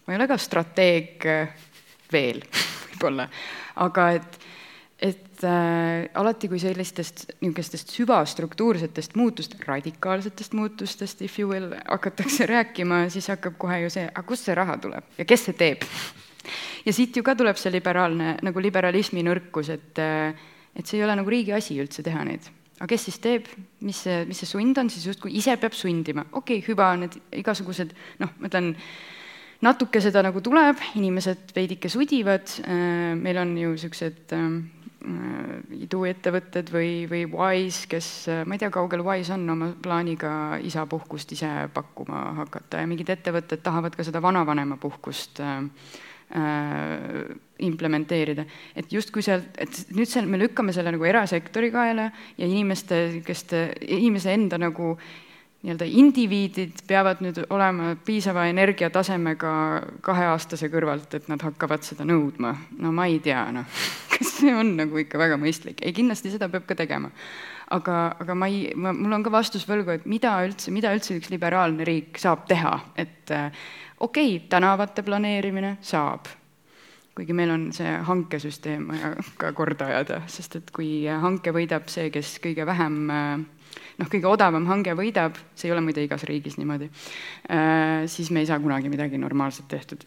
ma 0.05 0.13
ei 0.13 0.19
ole 0.19 0.27
ka 0.27 0.38
strateeg 0.38 1.27
veel 2.12 2.43
võib-olla, 2.89 3.29
aga 3.85 4.07
et, 4.17 4.39
et 5.12 5.45
äh, 5.47 6.09
alati, 6.19 6.49
kui 6.51 6.59
sellistest 6.59 7.29
niisugustest 7.39 7.93
süvastruktuursetest 7.95 9.15
muutust, 9.19 9.55
radikaalsetest 9.67 10.57
muutustest, 10.57 11.21
if 11.23 11.39
you 11.39 11.51
will, 11.51 11.71
hakatakse 11.85 12.49
rääkima, 12.49 13.05
siis 13.13 13.29
hakkab 13.31 13.55
kohe 13.62 13.83
ju 13.85 13.93
see, 13.93 14.09
aga 14.09 14.25
kust 14.27 14.49
see 14.49 14.57
raha 14.57 14.79
tuleb 14.81 15.21
ja 15.21 15.27
kes 15.29 15.47
see 15.47 15.62
teeb 15.63 15.88
ja 16.86 16.93
siit 16.95 17.17
ju 17.17 17.23
ka 17.25 17.36
tuleb 17.38 17.60
see 17.60 17.73
liberaalne, 17.73 18.38
nagu 18.45 18.63
liberalismi 18.63 19.25
nõrkus, 19.25 19.73
et 19.75 20.02
et 20.80 20.88
see 20.88 20.99
ei 20.99 21.06
ole 21.06 21.17
nagu 21.19 21.32
riigi 21.32 21.54
asi 21.56 21.78
üldse 21.82 22.06
teha 22.06 22.23
neid. 22.28 22.47
aga 22.80 22.88
kes 22.93 23.10
siis 23.10 23.19
teeb, 23.19 23.47
mis 23.84 23.97
see, 24.06 24.23
mis 24.30 24.39
see 24.39 24.47
sund 24.47 24.78
on, 24.80 24.89
siis 24.91 25.10
justkui 25.10 25.34
ise 25.36 25.58
peab 25.60 25.75
sundima, 25.75 26.23
okei 26.32 26.62
okay,, 26.62 26.67
hüva, 26.69 26.93
need 27.02 27.17
igasugused 27.41 27.91
noh, 28.21 28.32
ma 28.39 28.47
ütlen, 28.47 28.69
natuke 29.65 29.99
seda 29.99 30.23
nagu 30.23 30.39
tuleb, 30.39 30.80
inimesed 30.95 31.52
veidike 31.56 31.91
sudivad, 31.91 32.47
meil 33.19 33.41
on 33.41 33.52
ju 33.60 33.73
niisugused 33.73 34.32
äh, 34.38 34.47
iduettevõtted 35.75 36.71
või, 36.71 36.93
või 37.12 37.25
Wise, 37.34 37.84
kes, 37.91 38.08
ma 38.47 38.56
ei 38.56 38.63
tea, 38.63 38.71
kaugel 38.71 39.04
Wise 39.04 39.36
on 39.36 39.43
oma 39.52 39.73
plaaniga 39.84 40.32
isapuhkust 40.63 41.36
ise 41.36 41.52
pakkuma 41.75 42.29
hakata. 42.40 42.79
Ja 42.83 42.87
mingid 42.87 43.12
ettevõtted 43.12 43.63
tahavad 43.63 43.96
ka 43.96 44.08
seda 44.08 44.23
vanavanema 44.23 44.79
puhkust 44.79 45.44
äh, 45.44 45.63
Äh, 45.63 46.08
implementeerida. 47.60 48.46
et 48.75 48.92
justkui 48.94 49.23
seal, 49.25 49.42
et 49.58 49.80
nüüd 49.96 50.10
seal 50.10 50.27
me 50.30 50.38
lükkame 50.38 50.73
selle 50.75 50.94
nagu 50.94 51.08
erasektori 51.10 51.71
kaela 51.73 52.12
ja 52.38 52.46
inimeste, 52.46 53.21
kes, 53.25 53.48
inimese 53.82 54.36
enda 54.38 54.60
nagu 54.62 54.94
nii-öelda 55.60 55.86
indiviidid 55.92 56.86
peavad 56.88 57.19
nüüd 57.23 57.42
olema 57.52 57.92
piisava 58.08 58.46
energiatasemega 58.48 59.54
kaheaastase 60.06 60.69
kõrvalt, 60.71 61.17
et 61.17 61.27
nad 61.27 61.42
hakkavad 61.44 61.84
seda 61.84 62.06
nõudma. 62.08 62.54
no 62.80 62.94
ma 62.96 63.10
ei 63.12 63.19
tea, 63.19 63.42
noh 63.52 63.67
kas 64.13 64.38
see 64.40 64.54
on 64.56 64.77
nagu 64.77 65.02
ikka 65.04 65.19
väga 65.19 65.40
mõistlik? 65.42 65.84
ei, 65.84 65.92
kindlasti 65.96 66.32
seda 66.32 66.48
peab 66.52 66.63
ka 66.69 66.80
tegema. 66.80 67.12
aga, 67.75 67.98
aga 68.23 68.38
ma 68.40 68.48
ei, 68.48 68.71
ma, 68.75 68.94
mul 68.96 69.19
on 69.19 69.25
ka 69.25 69.34
vastus 69.36 69.67
võlgu, 69.67 69.98
et 69.98 70.08
mida 70.08 70.38
üldse, 70.48 70.71
mida 70.71 70.94
üldse 70.96 71.19
üks 71.19 71.27
liberaalne 71.34 71.84
riik 71.84 72.23
saab 72.23 72.48
teha, 72.48 72.77
et 72.96 73.36
äh, 73.36 73.52
okei 74.00 74.35
okay,, 74.35 74.47
tänavate 74.50 75.04
planeerimine 75.04 75.77
saab, 75.81 76.27
kuigi 77.15 77.35
meil 77.35 77.52
on 77.54 77.69
see 77.75 77.91
hankesüsteem 78.08 78.87
vaja 78.91 79.13
ka 79.41 79.54
korda 79.58 79.91
ajada, 79.91 80.21
sest 80.27 80.60
et 80.62 80.73
kui 80.75 81.06
hanke 81.08 81.54
võidab 81.56 81.89
see, 81.91 82.10
kes 82.13 82.37
kõige 82.43 82.67
vähem 82.69 83.00
noh, 84.00 84.08
kõige 84.08 84.27
odavam 84.29 84.65
hange 84.69 84.95
võidab, 84.97 85.37
see 85.56 85.69
ei 85.69 85.75
ole 85.75 85.83
muide 85.85 86.04
igas 86.06 86.25
riigis 86.27 86.58
niimoodi, 86.60 86.89
siis 88.10 88.31
me 88.31 88.43
ei 88.43 88.50
saa 88.50 88.60
kunagi 88.63 88.91
midagi 88.91 89.19
normaalset 89.21 89.67
tehtud. 89.71 90.06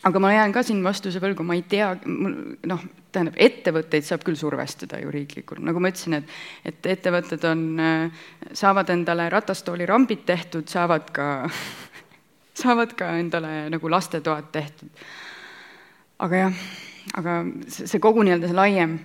Aga 0.00 0.20
ma 0.22 0.30
jään 0.32 0.52
ka 0.52 0.62
siin 0.64 0.78
vastuse 0.80 1.20
võlgu, 1.20 1.44
ma 1.44 1.52
ei 1.58 1.64
tea, 1.68 1.90
noh, 2.06 2.84
tähendab, 3.12 3.34
ettevõtteid 3.36 4.06
saab 4.06 4.22
küll 4.24 4.38
survestada 4.38 5.00
ju 5.02 5.12
riiklikult, 5.12 5.60
nagu 5.66 5.82
ma 5.82 5.90
ütlesin, 5.92 6.16
et 6.16 6.70
et 6.70 6.88
ettevõtted 6.94 7.44
on, 7.50 7.66
saavad 8.56 8.92
endale 8.94 9.28
ratastoolirambid 9.32 10.24
tehtud, 10.28 10.68
saavad 10.72 11.12
ka 11.12 11.26
saavad 12.54 12.94
ka 12.98 13.12
endale 13.18 13.68
nagu 13.70 13.90
lastetoad 13.90 14.50
tehtud. 14.52 14.90
aga 16.18 16.36
jah, 16.36 16.66
aga 17.16 17.38
see, 17.68 17.98
kogu 17.98 18.22
nii-öelda 18.22 18.50
see 18.50 18.58
laiem, 18.58 18.98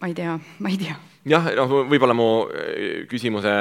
ma 0.00 0.08
ei 0.08 0.14
tea, 0.14 0.38
ma 0.58 0.72
ei 0.72 0.80
tea 0.80 0.96
jah, 1.26 1.46
noh, 1.58 1.72
võib-olla 1.90 2.14
mu 2.16 2.26
äh, 2.46 3.04
küsimuse 3.10 3.52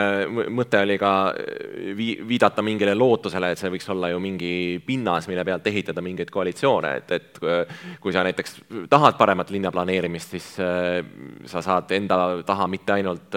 mõte 0.54 0.82
oli 0.86 0.98
ka 1.02 1.12
äh, 1.32 1.92
vii-, 1.98 2.20
viidata 2.28 2.64
mingile 2.66 2.94
lootusele, 2.98 3.52
et 3.54 3.62
see 3.62 3.72
võiks 3.74 3.88
olla 3.92 4.12
ju 4.12 4.20
mingi 4.22 4.52
pinnas, 4.86 5.28
mille 5.30 5.46
pealt 5.48 5.66
ehitada 5.72 6.04
mingeid 6.06 6.32
koalitsioone, 6.34 6.92
et, 7.02 7.14
et 7.18 7.42
äh, 7.42 7.82
kui 8.04 8.14
sa 8.14 8.24
näiteks 8.26 8.60
tahad 8.92 9.18
paremat 9.18 9.52
linnaplaneerimist, 9.54 10.36
siis 10.36 10.48
sa 10.56 11.62
saad 11.64 11.92
enda 11.96 12.18
taha 12.46 12.68
mitte 12.70 12.94
ainult 12.96 13.36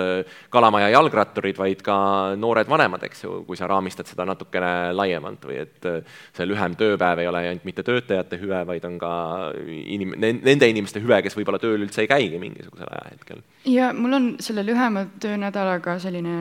kalamaja 0.52 0.90
jalgratturid, 0.92 1.56
vaid 1.58 1.82
ka 1.84 1.96
noored 2.38 2.68
vanemad, 2.70 3.04
eks 3.08 3.24
ju, 3.24 3.42
kui 3.48 3.58
sa 3.58 3.68
raamistad 3.70 4.08
seda 4.08 4.26
natukene 4.28 4.92
laiemalt 4.96 5.46
või 5.48 5.60
et 5.62 5.88
see 6.36 6.48
lühem 6.48 6.76
tööpäev 6.78 7.22
ei 7.22 7.30
ole 7.30 7.42
ainult 7.46 7.66
mitte 7.68 7.84
töötajate 7.86 8.40
hüve, 8.40 8.60
vaid 8.68 8.84
on 8.88 8.98
ka 9.00 9.12
inim-, 9.64 10.16
nende 10.18 10.70
inimeste 10.70 11.02
hüve, 11.04 11.20
kes 11.24 11.36
võib-olla 11.38 11.60
tööl 11.62 11.86
üldse 11.86 12.04
ei 12.04 12.10
käigi 12.10 12.40
mingisugusel 12.42 12.90
ajahetkel. 12.90 13.42
ja 13.68 13.92
mul 13.96 14.17
on 14.17 14.17
on 14.18 14.32
selle 14.42 14.64
lühema 14.66 15.06
töönädalaga 15.22 15.98
selline 16.02 16.38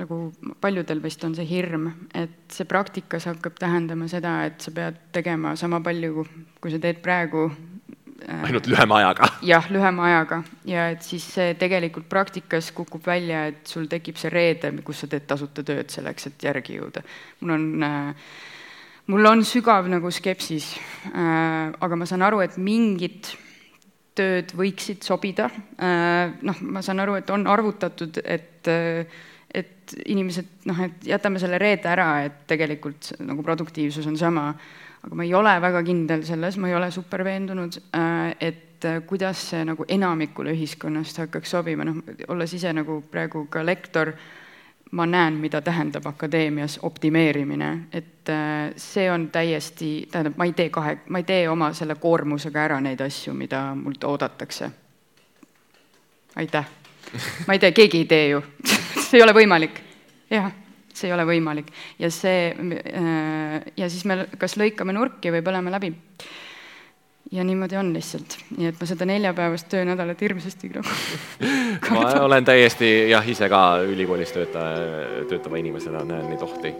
nagu 0.00 0.20
paljudel 0.60 1.02
vist 1.02 1.24
on 1.26 1.34
see 1.36 1.46
hirm, 1.48 1.90
et 2.16 2.52
see 2.52 2.68
praktikas 2.68 3.26
hakkab 3.28 3.58
tähendama 3.60 4.08
seda, 4.10 4.40
et 4.48 4.62
sa 4.64 4.72
pead 4.74 4.96
tegema 5.14 5.54
sama 5.60 5.82
palju, 5.84 6.24
kui 6.60 6.72
sa 6.72 6.80
teed 6.82 7.02
praegu. 7.04 7.48
Äh, 8.20 8.44
ainult 8.48 8.68
lühema 8.68 9.00
ajaga. 9.00 9.30
jah, 9.48 9.68
lühema 9.72 10.06
ajaga 10.10 10.42
ja 10.68 10.90
et 10.92 11.04
siis 11.06 11.24
see 11.36 11.54
tegelikult 11.60 12.08
praktikas 12.08 12.68
kukub 12.76 13.06
välja, 13.06 13.46
et 13.48 13.68
sul 13.68 13.88
tekib 13.88 14.20
see 14.20 14.32
reede, 14.32 14.72
kus 14.84 15.04
sa 15.04 15.08
teed 15.08 15.24
tasuta 15.28 15.64
tööd 15.64 15.92
selleks, 15.92 16.28
et 16.28 16.48
järgi 16.50 16.76
jõuda. 16.76 17.04
mul 17.40 17.54
on 17.56 17.68
äh, 17.88 18.32
mul 19.10 19.26
on 19.26 19.44
sügav 19.46 19.88
nagu 19.88 20.12
skepsis 20.12 20.74
äh,, 21.14 21.72
aga 21.72 21.96
ma 21.96 22.06
saan 22.06 22.26
aru, 22.28 22.42
et 22.44 22.58
mingid 22.60 23.32
tööd 24.20 24.54
võiksid 24.56 25.04
sobida. 25.06 25.48
Äh, 25.80 26.36
noh, 26.46 26.62
ma 26.62 26.84
saan 26.84 27.02
aru, 27.02 27.18
et 27.20 27.32
on 27.34 27.46
arvutatud, 27.50 28.20
et, 28.24 28.70
et 29.50 29.96
inimesed 30.04 30.66
noh, 30.70 30.82
et 30.86 31.10
jätame 31.10 31.42
selle 31.42 31.58
reede 31.60 31.90
ära, 31.90 32.10
et 32.28 32.44
tegelikult 32.50 33.14
nagu 33.24 33.44
produktiivsus 33.46 34.06
on 34.10 34.18
sama. 34.20 34.52
aga 35.00 35.16
ma 35.16 35.24
ei 35.24 35.32
ole 35.34 35.54
väga 35.64 35.80
kindel 35.82 36.26
selles, 36.28 36.58
ma 36.60 36.68
ei 36.68 36.76
ole 36.76 36.90
super 36.92 37.24
veendunud, 37.24 37.80
äh, 37.96 38.34
et 38.40 38.66
kuidas 39.06 39.40
see 39.50 39.64
nagu 39.68 39.84
enamikule 39.88 40.54
ühiskonnast 40.56 41.18
hakkaks 41.20 41.50
sobima, 41.56 41.84
noh, 41.84 41.98
olles 42.32 42.52
ise 42.56 42.72
nagu 42.72 43.02
praegu 43.10 43.46
ka 43.52 43.64
lektor 43.64 44.14
ma 44.90 45.06
näen, 45.06 45.34
mida 45.34 45.60
tähendab 45.60 46.06
akadeemias 46.06 46.78
optimeerimine, 46.82 47.78
et 47.92 48.28
äh, 48.28 48.72
see 48.76 49.10
on 49.10 49.28
täiesti, 49.30 50.08
tähendab, 50.10 50.36
ma 50.36 50.44
ei 50.44 50.52
tee 50.52 50.68
kahe, 50.70 50.98
ma 51.08 51.18
ei 51.18 51.24
tee 51.24 51.48
oma 51.48 51.72
selle 51.72 51.94
koormusega 51.94 52.64
ära 52.64 52.80
neid 52.80 53.00
asju, 53.00 53.34
mida 53.34 53.74
mult 53.74 54.04
oodatakse. 54.04 54.70
aitäh. 56.36 56.66
ma 57.46 57.52
ei 57.52 57.58
tea, 57.58 57.72
keegi 57.72 57.98
ei 57.98 58.04
tee 58.04 58.28
ju 58.28 58.42
see 59.06 59.18
ei 59.18 59.22
ole 59.22 59.34
võimalik. 59.34 59.80
jah, 60.30 60.52
see 60.94 61.08
ei 61.08 61.14
ole 61.14 61.26
võimalik 61.26 61.72
ja 61.98 62.10
see 62.10 62.54
äh, 62.54 63.72
ja 63.76 63.90
siis 63.90 64.04
me 64.04 64.26
kas 64.38 64.56
lõikame 64.58 64.92
nurki 64.92 65.30
või 65.30 65.42
põleme 65.42 65.70
läbi 65.70 65.94
ja 67.32 67.44
niimoodi 67.44 67.76
on 67.76 67.92
lihtsalt, 67.94 68.36
nii 68.56 68.70
et 68.72 68.80
ma 68.80 68.86
seda 68.90 69.06
neljapäevast 69.06 69.68
töönädalat 69.70 70.20
hirmsasti 70.20 70.70
nagu 70.74 70.88
ma 71.94 72.06
olen 72.26 72.44
täiesti 72.44 73.10
jah, 73.10 73.28
ise 73.28 73.48
ka 73.48 73.62
ülikoolis 73.86 74.34
töötaja, 74.34 75.24
töötava 75.30 75.60
inimesena 75.62 76.04
näen 76.04 76.26
neid 76.32 76.42
ohti. 76.42 76.74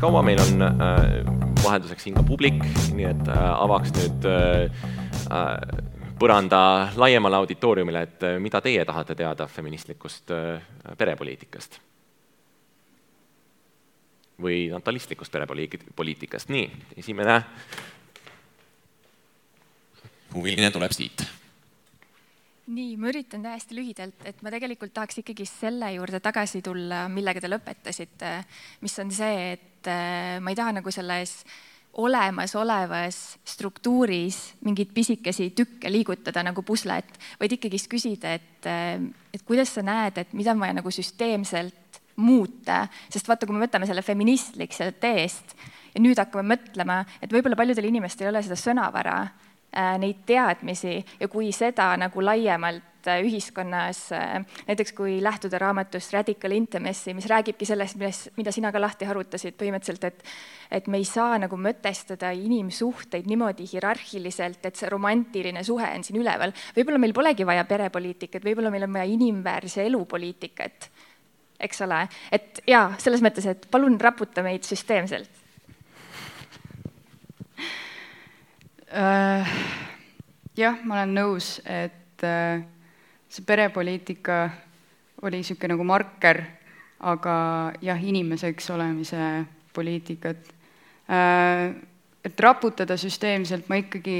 Kaua, 0.00 0.22
meil 0.22 0.40
on 0.40 0.62
äh, 0.62 0.72
vahelduseks 1.64 2.06
siin 2.06 2.16
ka 2.16 2.24
publik, 2.26 2.58
nii 2.96 3.06
et 3.10 3.28
äh, 3.28 3.44
avaks 3.52 3.92
nüüd 3.96 4.26
äh, 4.30 4.88
põranda 6.20 6.62
laiemale 7.00 7.40
auditooriumile, 7.40 8.02
et 8.08 8.26
mida 8.40 8.60
teie 8.64 8.84
tahate 8.84 9.16
teada 9.16 9.46
feministlikust 9.48 10.32
perepoliitikast? 10.98 11.80
või 14.40 14.70
natalistlikust 14.72 15.34
perepoliitikast, 15.34 16.48
nii, 16.48 16.62
esimene. 16.96 17.34
Huviline 20.32 20.70
tuleb 20.72 20.94
siit 20.96 21.26
nii, 22.70 22.94
ma 23.00 23.10
üritan 23.10 23.42
täiesti 23.44 23.76
lühidalt, 23.76 24.22
et 24.28 24.42
ma 24.44 24.52
tegelikult 24.52 24.92
tahaks 24.94 25.20
ikkagi 25.22 25.46
selle 25.48 25.90
juurde 25.96 26.20
tagasi 26.22 26.62
tulla, 26.64 27.06
millega 27.12 27.42
te 27.42 27.50
lõpetasite, 27.50 28.36
mis 28.84 28.94
on 29.02 29.10
see, 29.14 29.50
et 29.56 29.90
äh, 29.90 30.38
ma 30.42 30.52
ei 30.52 30.58
taha 30.58 30.76
nagu 30.78 30.94
selles 30.94 31.40
olemasolevas 32.00 33.16
struktuuris 33.50 34.38
mingeid 34.62 34.92
pisikesi 34.94 35.48
tükke 35.58 35.90
liigutada 35.90 36.44
nagu 36.46 36.62
puslet, 36.62 37.08
vaid 37.40 37.56
ikkagist 37.56 37.90
küsida, 37.90 38.36
et, 38.38 38.70
et 39.34 39.42
kuidas 39.46 39.74
sa 39.74 39.82
näed, 39.82 40.20
et 40.22 40.32
mida 40.38 40.54
on 40.54 40.62
vaja 40.62 40.78
nagu 40.78 40.94
süsteemselt 40.94 42.00
muuta, 42.20 42.84
sest 43.10 43.26
vaata, 43.26 43.48
kui 43.48 43.56
me 43.56 43.64
võtame 43.64 43.88
selle 43.90 44.04
feministlik 44.06 44.74
sealt 44.76 45.02
eest 45.10 45.56
ja 45.90 46.02
nüüd 46.02 46.20
hakkame 46.20 46.54
mõtlema, 46.54 47.00
et 47.18 47.32
võib-olla 47.32 47.58
paljudel 47.58 47.90
inimestel 47.90 48.28
ei 48.28 48.34
ole 48.34 48.44
seda 48.46 48.58
sõnavara, 48.60 49.16
äh, 49.26 49.49
neid 49.72 50.24
teadmisi 50.26 50.96
ja 51.20 51.28
kui 51.30 51.52
seda 51.54 51.92
nagu 51.96 52.24
laiemalt 52.24 52.90
Äh, 53.06 53.22
ühiskonnas, 53.24 54.12
äh, 54.12 54.44
näiteks 54.66 54.92
kui 54.92 55.22
lähtuda 55.24 55.58
raamatust 55.58 56.12
Radical 56.12 56.52
Intimacy, 56.52 57.14
mis 57.14 57.28
räägibki 57.30 57.64
sellest, 57.64 57.96
milles, 57.96 58.26
mida 58.36 58.52
sina 58.52 58.72
ka 58.72 58.80
lahti 58.80 59.08
harutasid 59.08 59.56
põhimõtteliselt, 59.56 60.04
et 60.04 60.24
et 60.70 60.86
me 60.86 61.00
ei 61.00 61.06
saa 61.08 61.38
nagu 61.40 61.56
mõtestada 61.56 62.34
inimsuhteid 62.36 63.26
niimoodi 63.26 63.64
hierarhiliselt, 63.72 64.60
et 64.66 64.76
see 64.76 64.90
romantiline 64.92 65.64
suhe 65.64 65.88
on 65.96 66.04
siin 66.04 66.20
üleval. 66.20 66.52
võib-olla 66.76 67.00
meil 67.00 67.16
polegi 67.16 67.46
vaja 67.46 67.64
perepoliitikat, 67.64 68.44
võib-olla 68.44 68.70
meil 68.70 68.84
on 68.84 68.92
vaja 68.92 69.08
inimväärse 69.08 69.86
elu 69.88 70.04
poliitikat, 70.04 70.90
eks 71.60 71.80
ole, 71.88 72.06
et 72.30 72.60
jaa, 72.66 72.94
selles 72.98 73.24
mõttes, 73.24 73.46
et 73.46 73.66
palun 73.70 73.96
raputa 74.00 74.42
meid 74.42 74.68
süsteemselt 74.68 75.39
jah, 78.90 80.80
ma 80.84 80.96
olen 80.98 81.14
nõus, 81.14 81.60
et 81.62 82.24
uh, 82.26 82.62
see 83.30 83.46
perepoliitika 83.46 84.42
oli 85.22 85.40
niisugune 85.40 85.76
nagu 85.76 85.86
marker, 85.86 86.42
aga 87.06 87.34
jah, 87.84 88.00
inimeseks 88.02 88.70
olemise 88.74 89.28
poliitikat. 89.74 90.52
Äh, 91.10 91.70
et 92.24 92.40
raputada 92.40 92.96
süsteemselt 93.00 93.68
ma 93.70 93.78
ikkagi, 93.80 94.18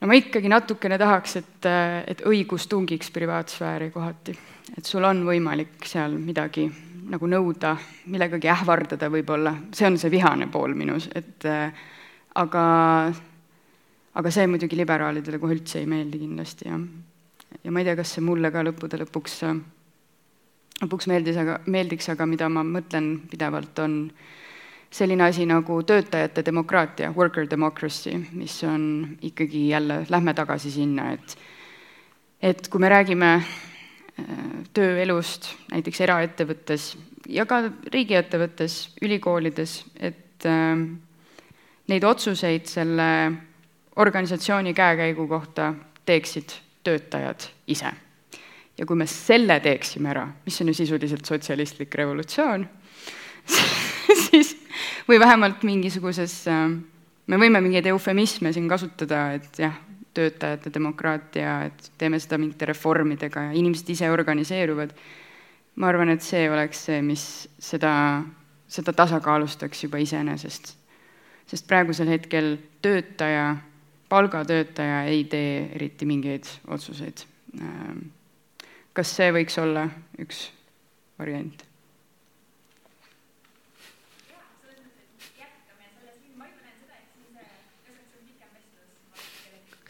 no 0.00 0.08
ma 0.08 0.16
ikkagi 0.16 0.48
natukene 0.52 0.98
tahaks, 1.00 1.36
et, 1.42 1.68
et 2.08 2.24
õigus 2.28 2.68
tungiks 2.70 3.10
privaatsfääri 3.12 3.90
kohati. 3.92 4.38
et 4.78 4.86
sul 4.86 5.04
on 5.04 5.24
võimalik 5.26 5.84
seal 5.84 6.14
midagi 6.16 6.70
nagu 7.12 7.26
nõuda, 7.26 7.74
millegagi 8.06 8.48
ähvardada 8.48 9.10
võib-olla, 9.10 9.56
see 9.74 9.88
on 9.90 9.98
see 9.98 10.10
vihane 10.10 10.46
pool 10.48 10.72
minus, 10.78 11.08
et 11.14 11.44
aga 12.34 12.64
aga 14.14 14.30
see 14.32 14.48
muidugi 14.50 14.76
liberaalidele 14.76 15.40
kohe 15.40 15.56
üldse 15.56 15.80
ei 15.80 15.88
meeldi 15.88 16.20
kindlasti 16.20 16.68
ja, 16.68 16.78
ja 17.62 17.72
ma 17.72 17.80
ei 17.80 17.88
tea, 17.88 17.96
kas 18.00 18.16
see 18.16 18.24
mulle 18.24 18.50
ka 18.52 18.64
lõppude 18.66 19.00
lõpuks, 19.02 19.38
lõpuks 20.82 21.08
meeldis, 21.08 21.38
aga, 21.40 21.58
meeldiks, 21.72 22.10
aga 22.12 22.28
mida 22.28 22.48
ma 22.52 22.64
mõtlen 22.66 23.14
pidevalt, 23.30 23.80
on 23.84 23.96
selline 24.92 25.24
asi 25.24 25.46
nagu 25.48 25.78
töötajate 25.88 26.44
demokraatia, 26.44 27.12
worker 27.16 27.48
democracy, 27.48 28.12
mis 28.36 28.58
on 28.68 29.16
ikkagi 29.24 29.70
jälle, 29.70 30.02
lähme 30.12 30.34
tagasi 30.36 30.72
sinna, 30.74 31.12
et 31.16 31.36
et 32.42 32.66
kui 32.68 32.82
me 32.82 32.88
räägime 32.90 33.28
äh, 33.38 34.38
tööelust 34.74 35.46
näiteks 35.70 36.00
eraettevõttes 36.02 36.88
ja 37.30 37.46
ka 37.46 37.60
riigiettevõttes, 37.94 38.96
ülikoolides, 39.06 39.76
et 40.02 40.44
äh, 40.50 40.74
neid 41.88 42.04
otsuseid 42.04 42.66
selle 42.70 43.08
organisatsiooni 43.96 44.74
käekäigu 44.74 45.26
kohta 45.28 45.74
teeksid 46.06 46.54
töötajad 46.84 47.48
ise. 47.66 47.92
ja 48.78 48.86
kui 48.86 48.96
me 48.96 49.06
selle 49.06 49.60
teeksime 49.60 50.10
ära, 50.10 50.26
mis 50.46 50.60
on 50.60 50.68
ju 50.68 50.74
sisuliselt 50.74 51.24
sotsialistlik 51.28 51.94
revolutsioon, 51.94 52.68
siis 54.30 54.56
või 55.08 55.20
vähemalt 55.20 55.62
mingisuguses, 55.62 56.44
me 57.26 57.38
võime 57.38 57.60
mingeid 57.60 57.86
eufemisme 57.92 58.52
siin 58.52 58.68
kasutada, 58.68 59.32
et 59.36 59.60
jah, 59.60 59.76
töötajate 60.14 60.72
demokraatia, 60.74 61.62
et 61.68 61.90
teeme 61.98 62.20
seda 62.20 62.38
mingite 62.40 62.68
reformidega 62.68 63.48
ja 63.48 63.56
inimesed 63.56 63.88
ise 63.94 64.10
organiseeruvad, 64.12 64.92
ma 65.76 65.88
arvan, 65.88 66.12
et 66.12 66.24
see 66.24 66.48
oleks 66.52 66.84
see, 66.88 67.00
mis 67.04 67.24
seda, 67.60 67.94
seda 68.68 68.92
tasakaalustaks 68.96 69.86
juba 69.86 70.00
iseenesest. 70.02 70.74
Sest 71.46 71.66
praegusel 71.68 72.08
hetkel 72.08 72.56
töötaja 72.82 73.56
palgatöötaja 74.12 75.04
ei 75.08 75.24
tee 75.24 75.68
eriti 75.74 76.06
mingeid 76.06 76.44
otsuseid. 76.68 77.24
kas 78.92 79.16
see 79.16 79.32
võiks 79.32 79.58
olla 79.62 79.86
üks 80.20 80.46
variant? 81.18 81.64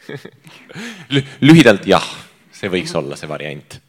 lühidalt 1.47 1.85
jah, 1.87 2.03
see 2.51 2.71
võiks 2.71 2.91
olla 2.99 3.15
see 3.19 3.29
variant. 3.29 3.79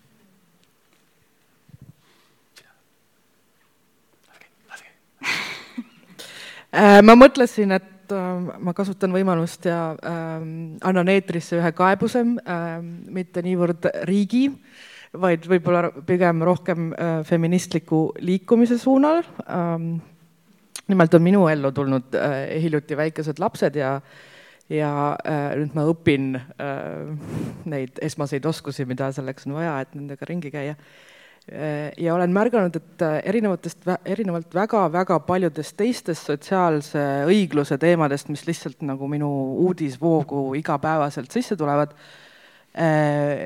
Ma 6.75 7.15
mõtlesin, 7.19 7.75
et 7.77 8.13
äh, 8.13 8.57
ma 8.65 8.75
kasutan 8.77 9.15
võimalust 9.15 9.69
ja 9.69 9.95
äh, 9.95 10.33
annan 10.83 11.13
eetrisse 11.13 11.59
ühe 11.61 11.73
kaebuse 11.77 12.25
äh,, 12.25 12.81
mitte 13.15 13.45
niivõrd 13.45 13.89
riigi, 14.11 14.49
vaid 15.15 15.47
võib-olla 15.47 15.93
pigem 16.07 16.43
rohkem 16.47 16.91
äh, 16.93 17.21
feministliku 17.29 18.09
liikumise 18.19 18.79
suunal 18.83 19.23
ähm,. 19.47 19.97
nimelt 20.89 21.15
on 21.15 21.23
minu 21.23 21.47
ellu 21.49 21.71
tulnud 21.73 22.15
äh, 22.19 22.61
hiljuti 22.61 22.97
väikesed 22.97 23.39
lapsed 23.39 23.77
ja 23.77 24.01
ja 24.69 24.91
äh, 25.25 25.55
nüüd 25.61 25.75
ma 25.77 25.85
õpin 25.89 26.35
äh, 26.37 27.15
neid 27.69 28.01
esmaseid 28.03 28.45
oskusi, 28.49 28.85
mida 28.89 29.13
selleks 29.13 29.47
on 29.47 29.59
vaja, 29.61 29.79
et 29.85 29.95
nendega 29.95 30.27
ringi 30.29 30.51
käia 30.51 30.75
Äh, 30.75 31.14
ja 32.01 32.15
olen 32.15 32.33
märganud, 32.33 32.77
et 32.77 33.03
äh, 33.05 33.19
erinevatest, 33.29 33.85
erinevalt 34.09 34.55
väga-väga 34.57 35.19
paljudest 35.27 35.77
teistest 35.77 36.31
sotsiaalse 36.31 37.03
õigluse 37.29 37.77
teemadest, 37.81 38.31
mis 38.33 38.47
lihtsalt 38.49 38.81
nagu 38.89 39.09
minu 39.13 39.29
uudisvoogu 39.67 40.55
igapäevaselt 40.57 41.35
sisse 41.37 41.57
tulevad 41.61 41.93
äh,, 42.73 43.45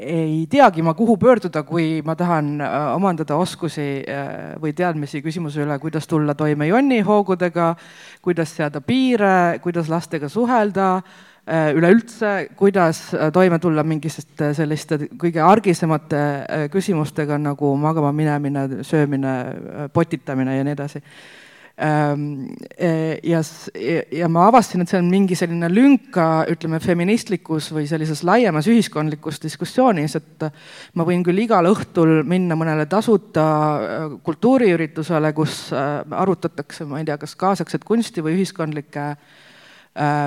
ei 0.00 0.46
teagi 0.50 0.80
ma, 0.82 0.96
kuhu 0.96 1.18
pöörduda, 1.20 1.62
kui 1.68 2.00
ma 2.08 2.16
tahan 2.16 2.54
äh, 2.64 2.76
omandada 2.96 3.36
oskusi 3.36 3.90
äh, 4.00 4.54
või 4.62 4.72
teadmisi 4.72 5.20
küsimuse 5.20 5.60
üle, 5.66 5.76
kuidas 5.82 6.08
tulla 6.08 6.34
toime 6.34 6.72
jonnihoogudega, 6.72 7.74
kuidas 8.24 8.56
seada 8.56 8.80
piire, 8.80 9.60
kuidas 9.60 9.92
lastega 9.92 10.32
suhelda 10.32 10.94
äh,, 10.96 11.04
Äh, 11.04 11.29
üleüldse, 11.74 12.48
kuidas 12.56 13.02
äh, 13.14 13.32
toime 13.34 13.58
tulla 13.58 13.82
mingisuguste 13.86 14.52
selliste 14.54 15.00
kõige 15.18 15.42
argisemate 15.42 16.22
äh, 16.22 16.64
küsimustega 16.70 17.38
nagu 17.42 17.74
magama 17.80 18.12
minemine, 18.14 18.84
söömine, 18.86 19.34
potitamine 19.94 20.58
ja 20.58 20.66
nii 20.66 20.76
edasi. 20.76 21.02
Ähm, 21.80 22.50
ja, 23.24 23.40
ja 24.12 24.28
ma 24.28 24.42
avastasin, 24.50 24.84
et 24.84 24.92
see 24.92 25.00
on 25.00 25.08
mingi 25.08 25.38
selline 25.38 25.70
lünka, 25.72 26.26
ütleme, 26.52 26.76
feministlikus 26.84 27.70
või 27.72 27.86
sellises 27.88 28.20
laiemas 28.28 28.68
ühiskondlikus 28.68 29.40
diskussioonis, 29.40 30.18
et 30.20 30.44
ma 31.00 31.06
võin 31.08 31.24
küll 31.24 31.40
igal 31.40 31.70
õhtul 31.72 32.18
minna 32.28 32.58
mõnele 32.60 32.84
tasuta 32.90 33.46
kultuuriüritusele, 34.26 35.32
kus 35.32 35.70
arutatakse, 35.72 36.84
ma 36.84 37.00
ei 37.00 37.08
tea, 37.08 37.16
kas 37.22 37.32
kaasaegset 37.40 37.88
kunsti 37.88 38.26
või 38.28 38.36
ühiskondlikke 38.36 39.06
äh, 39.14 39.16
Äh, 39.16 39.49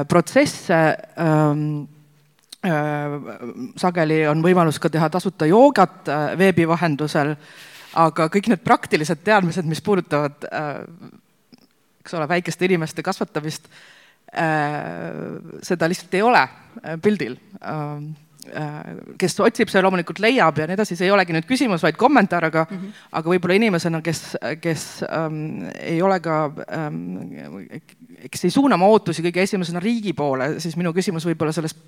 protsesse 0.09 0.79
ähm, 1.19 1.87
äh, 2.65 3.17
sageli 3.79 4.23
on 4.27 4.43
võimalus 4.43 4.79
ka 4.81 4.91
teha 4.91 5.09
tasuta 5.09 5.47
joogat 5.49 6.09
äh, 6.11 6.25
veebi 6.39 6.67
vahendusel, 6.67 7.35
aga 7.99 8.27
kõik 8.33 8.49
need 8.51 8.63
praktilised 8.65 9.23
teadmised, 9.23 9.67
mis 9.69 9.81
puudutavad, 9.85 10.47
eks 12.01 12.15
ole, 12.17 12.27
väikeste 12.27 12.65
inimeste 12.65 13.03
kasvatamist, 13.05 13.67
seda 14.33 15.87
lihtsalt 15.91 16.15
ei 16.17 16.23
ole 16.25 16.41
pildil. 17.05 17.35
Ähm, 17.61 18.07
Äh, 18.32 18.32
kes 19.17 19.35
otsib, 19.39 19.71
see 19.71 19.81
loomulikult 19.83 20.19
leiab 20.23 20.57
ja 20.59 20.67
nii 20.67 20.75
edasi, 20.77 20.97
see 20.99 21.07
ei 21.07 21.13
olegi 21.15 21.35
nüüd 21.35 21.47
küsimus, 21.47 21.83
vaid 21.85 21.97
kommentaar, 21.99 22.49
aga 22.49 22.65
mm, 22.69 22.77
-hmm. 22.77 23.01
aga 23.19 23.31
võib-olla 23.31 23.55
inimesena, 23.55 24.01
kes, 24.03 24.21
kes 24.61 24.85
ähm, 25.07 25.69
ei 25.79 26.01
ole 26.01 26.19
ka 26.19 26.39
ähm,, 26.67 26.97
kes 28.29 28.43
ei 28.43 28.51
suuna 28.51 28.75
oma 28.75 28.89
ootusi 28.91 29.23
kõige 29.23 29.43
esimesena 29.47 29.79
riigi 29.79 30.13
poole, 30.13 30.59
siis 30.59 30.75
minu 30.79 30.93
küsimus 30.93 31.25
võib-olla 31.25 31.55
sellest 31.55 31.79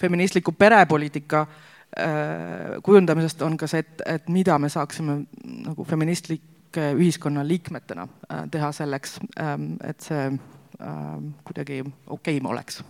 feministliku 0.00 0.52
perepoliitika 0.52 1.40
äh, 1.40 2.82
kujundamisest 2.82 3.42
on 3.42 3.56
ka 3.56 3.66
see, 3.66 3.84
et, 3.84 4.02
et 4.06 4.28
mida 4.28 4.58
me 4.58 4.68
saaksime 4.68 5.22
nagu 5.66 5.84
feministlike 5.84 6.92
ühiskonna 6.96 7.44
liikmetena 7.46 8.08
äh, 8.08 8.44
teha 8.50 8.72
selleks 8.72 9.20
ähm,, 9.40 9.72
et 9.84 10.00
see 10.00 10.26
äh, 10.32 10.98
kuidagi 11.44 11.84
okeim 12.06 12.46
oleks 12.46 12.84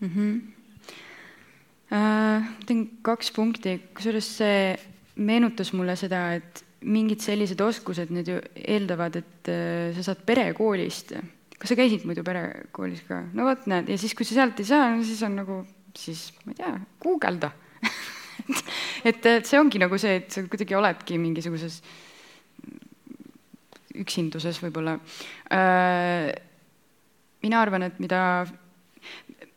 mm. 0.00 0.08
-hmm 0.08 0.57
äh,? 1.94 2.48
teen 2.68 2.84
kaks 3.06 3.32
punkti, 3.36 3.78
kusjuures 3.96 4.30
see 4.40 4.62
meenutas 5.18 5.72
mulle 5.74 5.96
seda, 5.98 6.28
et 6.38 6.64
mingid 6.86 7.22
sellised 7.24 7.60
oskused 7.60 8.12
nüüd 8.14 8.28
ju 8.30 8.38
eeldavad, 8.54 9.18
et 9.18 9.50
äh, 9.50 9.90
sa 9.96 10.10
saad 10.10 10.22
perekoolist. 10.26 11.16
kas 11.58 11.72
sa 11.72 11.78
käisid 11.78 12.04
muidu 12.06 12.22
perekoolis 12.26 13.02
ka? 13.08 13.24
no 13.34 13.48
vot, 13.48 13.66
näed, 13.70 13.90
ja 13.90 13.98
siis, 14.00 14.14
kui 14.14 14.28
sa 14.28 14.38
sealt 14.38 14.60
ei 14.62 14.68
saa, 14.68 14.92
no 14.94 15.06
siis 15.06 15.22
on 15.26 15.40
nagu, 15.40 15.62
siis 15.98 16.28
ma 16.44 16.54
ei 16.54 16.60
tea, 16.60 16.74
guugelda 17.02 17.50
et, 19.08 19.24
et 19.24 19.48
see 19.48 19.58
ongi 19.58 19.80
nagu 19.82 19.98
see, 20.00 20.20
et 20.20 20.30
sa 20.34 20.44
kuidagi 20.46 20.76
oledki 20.78 21.18
mingisuguses 21.20 21.80
üksinduses 23.98 24.60
võib-olla. 24.62 24.96
Äh, 25.54 26.30
mina 27.42 27.62
arvan, 27.64 27.86
et 27.88 27.98
mida, 28.02 28.20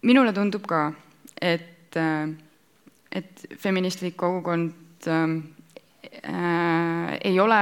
minule 0.07 0.34
tundub 0.36 0.65
ka, 0.69 0.88
et, 1.38 1.67
äh, 2.00 2.30
et 3.12 3.46
feministlik 3.60 4.16
kogukond 4.18 5.08
äh, 5.08 5.39
ei 7.22 7.39
ole 7.39 7.62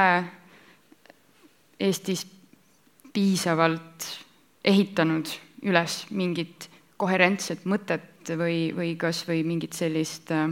Eestis 1.80 2.26
piisavalt 3.14 4.08
ehitanud 4.68 5.30
üles 5.64 6.02
mingit 6.12 6.70
koherentset 7.00 7.64
mõtet 7.64 8.34
või, 8.36 8.70
või 8.76 8.96
kas 9.00 9.24
või 9.28 9.46
mingit 9.48 9.78
sellist 9.78 10.32
äh, 10.36 10.52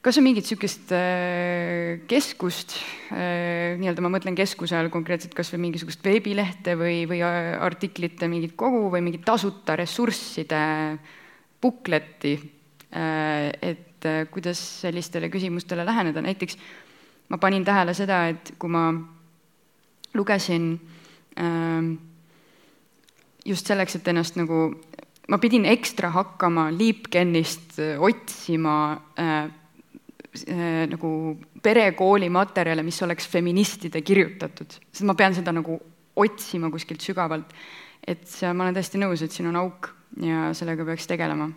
kas 0.00 0.16
on 0.16 0.24
mingit 0.24 0.46
niisugust 0.46 0.92
äh, 0.96 2.00
keskust, 2.08 2.76
äh, 3.12 3.76
nii-öelda 3.80 4.04
ma 4.04 4.12
mõtlen 4.14 4.36
keskuse 4.38 4.78
all 4.78 4.88
konkreetselt 4.92 5.34
kas 5.36 5.52
või 5.52 5.66
mingisugust 5.66 6.04
veebilehte 6.04 6.76
või, 6.80 7.02
või 7.10 7.20
artiklite 7.22 8.28
mingit 8.32 8.56
kogu 8.58 8.86
või 8.92 9.04
mingit 9.04 9.26
tasuta 9.28 9.76
ressursside 9.80 10.62
bukletti, 11.60 12.34
et 12.90 14.06
kuidas 14.32 14.60
sellistele 14.80 15.28
küsimustele 15.30 15.84
läheneda, 15.86 16.22
näiteks 16.24 16.56
ma 17.30 17.38
panin 17.38 17.64
tähele 17.64 17.94
seda, 17.94 18.24
et 18.32 18.54
kui 18.58 18.72
ma 18.72 18.88
lugesin 20.16 20.72
just 23.44 23.70
selleks, 23.70 23.96
et 23.98 24.08
ennast 24.10 24.38
nagu, 24.40 24.70
ma 25.30 25.38
pidin 25.42 25.68
ekstra 25.70 26.10
hakkama 26.14 26.68
Liipkennist 26.74 27.78
otsima 28.02 28.76
äh, 29.20 29.50
nagu 30.90 31.12
perekooli 31.62 32.30
materjale, 32.30 32.82
mis 32.86 33.00
oleks 33.02 33.26
feministide 33.28 34.02
kirjutatud, 34.06 34.76
sest 34.90 35.06
ma 35.06 35.16
pean 35.18 35.34
seda 35.34 35.54
nagu 35.54 35.78
otsima 36.20 36.70
kuskilt 36.70 37.02
sügavalt. 37.02 37.54
et 38.06 38.22
see, 38.26 38.48
ma 38.56 38.64
olen 38.64 38.74
täiesti 38.74 38.98
nõus, 38.98 39.20
et 39.22 39.32
siin 39.32 39.50
on 39.50 39.58
auk 39.60 39.90
ja 40.16 40.54
sellega 40.54 40.84
peaks 40.84 41.06
tegelema 41.06 41.50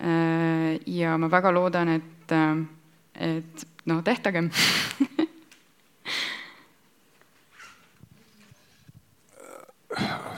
äh,. 0.00 0.80
ja 0.86 1.18
ma 1.18 1.30
väga 1.30 1.54
loodan, 1.54 1.88
et 1.88 2.32
äh,, 2.32 2.56
et 3.14 3.66
noh, 3.86 4.02
tehtagem 4.04 4.50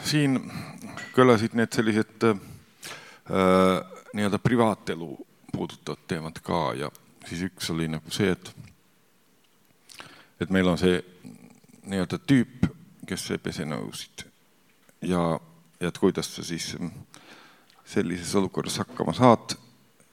siin 0.06 0.38
kõlasid 1.16 1.56
need 1.58 1.72
sellised 1.74 2.24
äh, 2.28 2.36
nii-öelda 4.14 4.38
privaatelu 4.42 5.08
puudutavad 5.52 6.04
teemad 6.08 6.40
ka 6.44 6.60
ja 6.76 6.90
siis 7.26 7.46
üks 7.48 7.70
oli 7.72 7.88
nagu 7.90 8.10
see, 8.14 8.30
et, 8.32 8.52
et 10.40 10.52
meil 10.52 10.68
on 10.68 10.78
see 10.78 11.00
nii-öelda 11.86 12.18
tüüp, 12.28 12.66
kes 13.06 13.30
ei 13.34 13.42
pese 13.42 13.66
nõusid 13.68 14.26
ja, 15.06 15.22
ja 15.80 15.90
et 15.90 15.98
kuidas 16.02 16.34
sa 16.36 16.44
siis 16.46 16.74
sellises 17.86 18.34
olukorras 18.34 18.78
hakkama 18.78 19.12
saad 19.14 19.56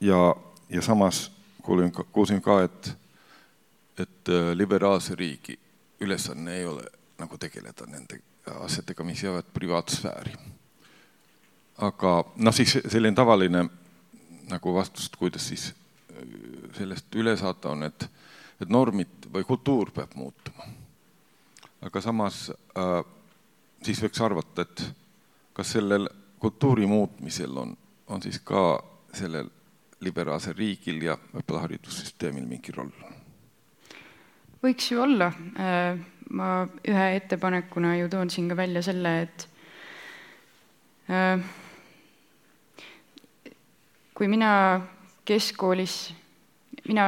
ja, 0.00 0.36
ja 0.68 0.82
samas 0.82 1.32
kuulin, 1.62 1.92
kuulsin 2.12 2.42
ka, 2.42 2.62
et, 2.62 2.96
et 3.98 4.28
äh, 4.28 4.52
liberaalse 4.54 5.14
riigi 5.14 5.58
ülesanne 6.00 6.56
ei 6.56 6.66
ole 6.66 6.84
nagu 7.18 7.38
tegeleda 7.38 7.86
nende 7.86 8.20
asjadega, 8.60 9.04
mis 9.04 9.22
jäävad 9.22 9.48
privaatsfääri. 9.54 10.34
aga 11.78 12.24
noh, 12.36 12.54
siis 12.54 12.78
selline 12.88 13.16
tavaline 13.16 13.64
nagu 14.50 14.74
vastus, 14.74 15.06
et 15.06 15.16
kuidas 15.16 15.48
siis 15.48 15.72
sellest 16.76 17.14
üle 17.16 17.36
saada, 17.36 17.72
on, 17.72 17.82
et, 17.82 18.08
et 18.60 18.68
normid 18.68 19.30
või 19.32 19.44
kultuur 19.44 19.90
peab 19.90 20.14
muutuma. 20.14 20.68
aga 21.82 22.00
samas 22.00 22.50
äh, 22.50 23.00
siis 23.82 24.02
võiks 24.02 24.20
arvata, 24.20 24.62
et 24.62 24.84
kas 25.54 25.72
sellel 25.76 26.08
kultuuri 26.44 26.86
muutmisel 26.86 27.56
on, 27.56 27.70
on 28.12 28.22
siis 28.22 28.40
ka 28.44 28.76
sellel 29.16 29.48
liberaalsel 30.04 30.56
riigil 30.58 31.00
ja 31.06 31.16
võib-olla 31.32 31.62
haridussüsteemil 31.64 32.44
mingi 32.48 32.74
roll? 32.76 32.92
võiks 34.64 34.90
ju 34.92 35.00
olla. 35.04 35.30
Äh, 35.60 35.98
ma 36.36 36.50
ühe 36.88 37.06
ettepanekuna 37.18 37.94
ju 37.98 38.08
toon 38.12 38.32
siin 38.32 38.48
ka 38.48 38.56
välja 38.56 38.80
selle, 38.84 39.12
et 39.24 39.46
äh, 41.12 41.40
kui 44.16 44.28
mina 44.32 44.52
keskkoolis 45.24 45.98
mina 46.88 47.04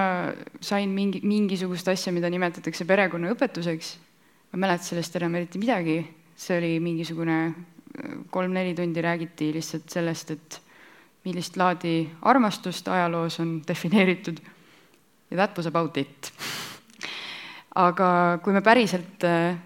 sain 0.64 0.92
mingi, 0.96 1.20
mingisugust 1.24 1.88
asja, 1.92 2.12
mida 2.12 2.28
nimetatakse 2.32 2.88
perekonnaõpetuseks, 2.88 3.94
ma 4.48 4.56
ei 4.56 4.64
mäleta 4.64 4.88
sellest 4.88 5.16
enam 5.20 5.36
eriti 5.36 5.60
midagi, 5.60 5.98
see 6.36 6.56
oli 6.56 6.76
mingisugune 6.80 7.40
kolm-neli 8.30 8.74
tundi 8.74 9.02
räägiti 9.02 9.52
lihtsalt 9.54 9.88
sellest, 9.90 10.30
et 10.30 10.60
millist 11.24 11.56
laadi 11.56 12.08
armastust 12.22 12.88
ajaloos 12.88 13.40
on 13.40 13.58
defineeritud 13.68 14.38
ja 15.30 15.36
that 15.36 15.56
was 15.56 15.66
about 15.66 15.96
it. 15.96 16.32
aga 17.74 18.38
kui 18.44 18.52
me 18.52 18.60
päriselt 18.60 19.24
äh, 19.24 19.58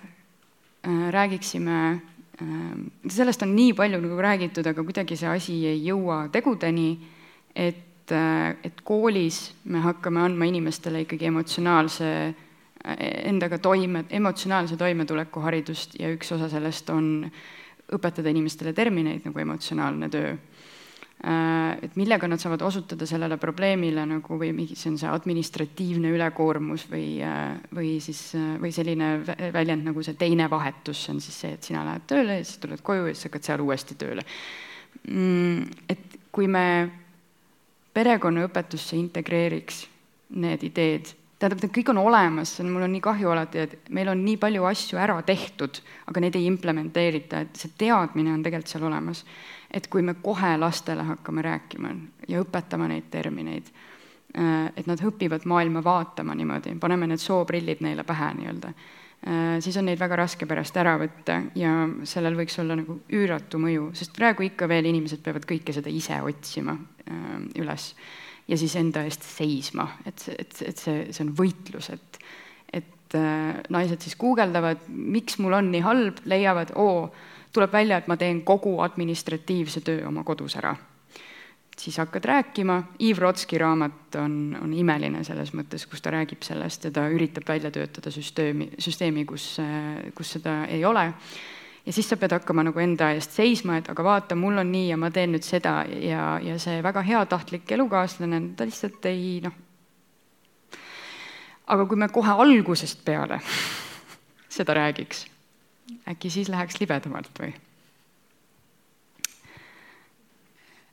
räägiksime 1.10 1.76
äh,, 1.90 2.72
sellest 3.08 3.42
on 3.42 3.54
nii 3.56 3.74
palju 3.74 4.00
nagu 4.00 4.16
räägitud, 4.16 4.66
aga 4.66 4.82
kuidagi 4.84 5.16
see 5.16 5.28
asi 5.28 5.60
ei 5.66 5.84
jõua 5.84 6.28
tegudeni, 6.32 6.98
et 7.54 7.86
et, 8.10 8.64
äh, 8.66 8.72
koolis 8.84 9.52
me 9.64 9.80
hakkame 9.80 10.20
andma 10.20 10.44
inimestele 10.48 11.04
ikkagi 11.04 11.26
emotsionaalse, 11.30 12.10
äh, 12.84 12.96
endaga 13.28 13.58
toime, 13.58 14.04
emotsionaalse 14.10 14.76
toimetuleku 14.76 15.40
haridust 15.40 15.96
ja 15.98 16.10
üks 16.12 16.32
osa 16.32 16.48
sellest 16.48 16.90
on 16.90 17.30
õpetada 17.96 18.30
inimestele 18.32 18.72
termineid 18.76 19.26
nagu 19.28 19.42
emotsionaalne 19.42 20.08
töö. 20.12 20.36
Äh, 21.20 21.78
et 21.84 21.96
millega 22.00 22.28
nad 22.30 22.40
saavad 22.40 22.62
osutada 22.64 23.06
sellele 23.08 23.36
probleemile 23.40 24.06
nagu 24.08 24.38
või 24.40 24.54
mingi, 24.56 24.78
see 24.78 24.92
on 24.92 24.96
see 25.00 25.10
administratiivne 25.10 26.14
ülekoormus 26.16 26.86
või, 26.92 27.18
või 27.76 27.92
siis, 28.00 28.30
või 28.62 28.72
selline 28.72 29.12
väljend 29.52 29.90
nagu 29.90 30.04
see 30.06 30.16
teine 30.20 30.48
vahetus, 30.50 31.04
see 31.04 31.14
on 31.16 31.20
siis 31.24 31.42
see, 31.44 31.52
et 31.58 31.68
sina 31.68 31.84
lähed 31.84 32.08
tööle 32.08 32.40
ja 32.40 32.46
siis 32.46 32.62
tuled 32.62 32.82
koju 32.86 33.10
ja 33.10 33.14
siis 33.14 33.28
hakkad 33.28 33.50
seal 33.50 33.66
uuesti 33.66 33.98
tööle. 34.00 34.24
Mm, 35.10 35.68
et 35.92 36.18
kui 36.32 36.48
me 36.48 36.66
perekonnaõpetusse 37.96 38.96
integreeriks 38.98 39.84
need 40.40 40.64
ideed. 40.66 41.10
Tähendab, 41.40 41.62
need 41.64 41.72
kõik 41.74 41.90
on 41.92 42.00
olemas, 42.02 42.54
mul 42.62 42.84
on 42.84 42.92
nii 42.94 43.02
kahju 43.04 43.32
alati, 43.32 43.64
et 43.64 43.90
meil 43.96 44.12
on 44.12 44.20
nii 44.24 44.36
palju 44.40 44.66
asju 44.70 45.00
ära 45.00 45.16
tehtud, 45.26 45.80
aga 46.12 46.22
neid 46.24 46.36
ei 46.36 46.46
implementeerita, 46.50 47.44
et 47.46 47.62
see 47.62 47.72
teadmine 47.80 48.34
on 48.34 48.44
tegelikult 48.44 48.74
seal 48.74 48.86
olemas. 48.90 49.24
et 49.70 49.86
kui 49.86 50.02
me 50.02 50.16
kohe 50.18 50.56
lastele 50.58 51.04
hakkame 51.06 51.42
rääkima 51.46 51.90
ja 52.28 52.40
õpetama 52.42 52.88
neid 52.90 53.04
termineid, 53.10 53.68
äh, 54.34 54.72
et 54.76 54.86
nad 54.86 54.98
õpivad 54.98 55.46
maailma 55.46 55.84
vaatama 55.84 56.34
niimoodi, 56.34 56.74
paneme 56.80 57.06
need 57.06 57.22
sooprillid 57.22 57.80
neile 57.80 58.04
pähe 58.04 58.34
nii-öelda 58.34 58.74
Äh, 59.26 59.58
siis 59.60 59.76
on 59.76 59.84
neid 59.84 60.00
väga 60.00 60.16
raske 60.16 60.46
pärast 60.48 60.76
ära 60.80 60.94
võtta 60.96 61.34
ja 61.58 61.74
sellel 62.08 62.38
võiks 62.38 62.54
olla 62.62 62.78
nagu 62.80 63.02
üüratu 63.12 63.58
mõju, 63.60 63.90
sest 63.92 64.14
praegu 64.16 64.46
ikka 64.46 64.64
veel 64.70 64.88
inimesed 64.88 65.20
peavad 65.20 65.44
kõike 65.44 65.74
seda 65.76 65.92
ise 65.92 66.16
otsima 66.24 66.72
äh, 66.72 67.34
üles 67.60 67.90
ja 68.50 68.58
siis 68.58 68.74
enda 68.76 69.04
eest 69.06 69.24
seisma, 69.26 69.86
et, 70.06 70.26
et, 70.34 70.62
et 70.66 70.78
see, 70.78 71.06
see 71.14 71.26
on 71.26 71.34
võitlus, 71.38 71.92
et 71.94 72.22
et 73.10 73.18
äh, 73.18 73.56
naised 73.74 74.04
siis 74.04 74.14
guugeldavad, 74.14 74.84
miks 74.86 75.40
mul 75.42 75.56
on 75.58 75.72
nii 75.72 75.80
halb, 75.82 76.20
leiavad, 76.30 76.70
oo, 76.78 77.08
tuleb 77.50 77.72
välja, 77.74 77.98
et 77.98 78.06
ma 78.06 78.14
teen 78.14 78.44
kogu 78.46 78.76
administratiivse 78.84 79.82
töö 79.82 80.04
oma 80.06 80.22
kodus 80.22 80.54
ära. 80.60 80.76
Siis 81.80 81.96
hakkad 81.98 82.28
rääkima, 82.28 82.76
Iv 83.08 83.18
Rotski 83.18 83.58
raamat 83.58 84.14
on, 84.20 84.34
on 84.62 84.72
imeline 84.76 85.24
selles 85.26 85.50
mõttes, 85.56 85.88
kus 85.90 86.04
ta 86.04 86.12
räägib 86.14 86.44
sellest 86.46 86.86
ja 86.86 86.92
ta 86.94 87.08
üritab 87.10 87.48
välja 87.48 87.72
töötada 87.74 88.12
süsteemi, 88.14 88.68
süsteemi, 88.78 89.24
kus, 89.26 89.54
kus 90.14 90.34
seda 90.36 90.60
ei 90.68 90.84
ole. 90.84 91.08
Ja 91.86 91.92
siis 91.92 92.08
sa 92.08 92.16
pead 92.20 92.34
hakkama 92.34 92.64
nagu 92.66 92.80
enda 92.82 93.10
eest 93.16 93.34
seisma, 93.36 93.78
et 93.80 93.88
aga 93.92 94.04
vaata, 94.04 94.36
mul 94.38 94.60
on 94.62 94.70
nii 94.72 94.90
ja 94.90 94.98
ma 95.00 95.10
teen 95.14 95.32
nüüd 95.34 95.46
seda 95.46 95.80
ja, 95.88 96.36
ja 96.42 96.58
see 96.60 96.82
väga 96.84 97.02
heatahtlik 97.06 97.72
elukaaslane, 97.76 98.42
ta 98.56 98.68
lihtsalt 98.68 99.08
ei 99.10 99.40
noh. 99.44 99.56
aga 101.70 101.86
kui 101.86 101.98
me 102.00 102.10
kohe 102.12 102.36
algusest 102.44 103.04
peale 103.04 103.40
seda 104.56 104.76
räägiks, 104.76 105.26
äkki 106.10 106.30
siis 106.30 106.52
läheks 106.52 106.80
libedamalt 106.82 107.32
või? 107.40 107.52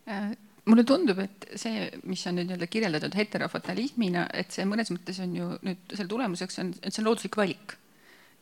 Äh, 0.08 0.30
mulle 0.66 0.86
tundub, 0.88 1.20
et 1.20 1.50
see, 1.60 1.90
mis 2.08 2.22
on 2.30 2.38
nüüd 2.38 2.48
nii-öelda 2.48 2.70
kirjeldatud 2.72 3.18
heterofatalismina, 3.18 4.30
et 4.40 4.56
see 4.56 4.64
mõnes 4.70 4.94
mõttes 4.94 5.20
on 5.24 5.36
ju 5.36 5.50
nüüd 5.68 5.84
selle 5.92 6.08
tulemuseks 6.12 6.64
on, 6.64 6.72
et 6.80 6.94
see 6.94 7.04
on 7.04 7.10
looduslik 7.10 7.36
valik 7.40 7.76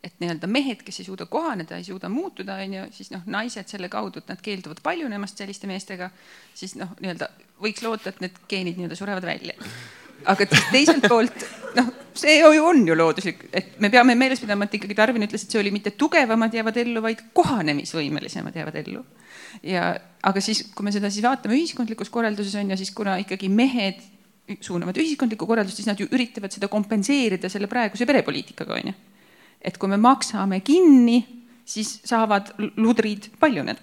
et 0.06 0.22
nii-öelda 0.22 0.48
mehed, 0.50 0.82
kes 0.86 1.00
ei 1.02 1.08
suuda 1.08 1.26
kohaneda, 1.30 1.78
ei 1.80 1.84
suuda 1.86 2.08
muutuda, 2.12 2.60
on 2.62 2.74
ju, 2.78 2.86
siis 2.94 3.10
noh, 3.12 3.24
naised 3.32 3.68
selle 3.70 3.90
kaudu, 3.92 4.22
et 4.22 4.30
nad 4.30 4.42
keelduvad 4.42 4.80
paljunemast 4.84 5.42
selliste 5.42 5.68
meestega, 5.70 6.10
siis 6.56 6.76
noh, 6.78 6.92
nii-öelda 7.02 7.28
võiks 7.62 7.84
loota, 7.84 8.12
et 8.12 8.22
need 8.24 8.40
geenid 8.50 8.78
nii-öelda 8.78 8.98
surevad 8.98 9.26
välja. 9.26 9.56
aga 10.32 10.46
teiselt 10.48 11.04
poolt 11.10 11.44
noh, 11.76 11.90
see 12.16 12.38
ju 12.40 12.64
on 12.64 12.82
ju 12.88 12.96
looduslik, 12.96 13.46
et 13.52 13.76
me 13.82 13.90
peame 13.92 14.16
meeles 14.18 14.40
pidama, 14.42 14.66
et 14.66 14.76
ikkagi 14.78 14.96
Darwin 14.96 15.26
ütles, 15.26 15.44
et 15.44 15.52
see 15.52 15.60
oli 15.60 15.72
mitte 15.74 15.92
tugevamad 15.98 16.54
jäävad 16.54 16.80
ellu, 16.82 17.02
vaid 17.04 17.26
kohanemisvõimelisemad 17.36 18.56
jäävad 18.56 18.80
ellu. 18.82 19.04
ja 19.62 19.90
aga 20.26 20.42
siis, 20.42 20.64
kui 20.74 20.86
me 20.86 20.94
seda 20.94 21.10
siis 21.10 21.24
vaatame 21.26 21.58
ühiskondlikus 21.58 22.10
korralduses 22.12 22.54
on 22.60 22.70
ju, 22.72 22.78
siis 22.80 22.94
kuna 22.96 23.18
ikkagi 23.22 23.50
mehed 23.52 24.00
suunavad 24.60 24.96
ühiskondlikku 25.02 25.46
korraldust, 25.46 25.80
siis 25.80 25.90
nad 25.90 26.00
ju 26.00 26.06
üritavad 26.14 26.54
seda 26.54 26.68
kompenseerida 26.70 27.50
selle 27.50 27.66
praeguse 27.66 28.06
perepoliitikaga 28.06 28.78
on 28.78 28.92
ju 28.92 28.96
et 29.60 29.78
kui 29.78 29.90
me 29.90 29.98
maksame 30.00 30.60
kinni, 30.64 31.20
siis 31.66 31.98
saavad 32.06 32.52
ludrid 32.76 33.30
paljuneda. 33.40 33.80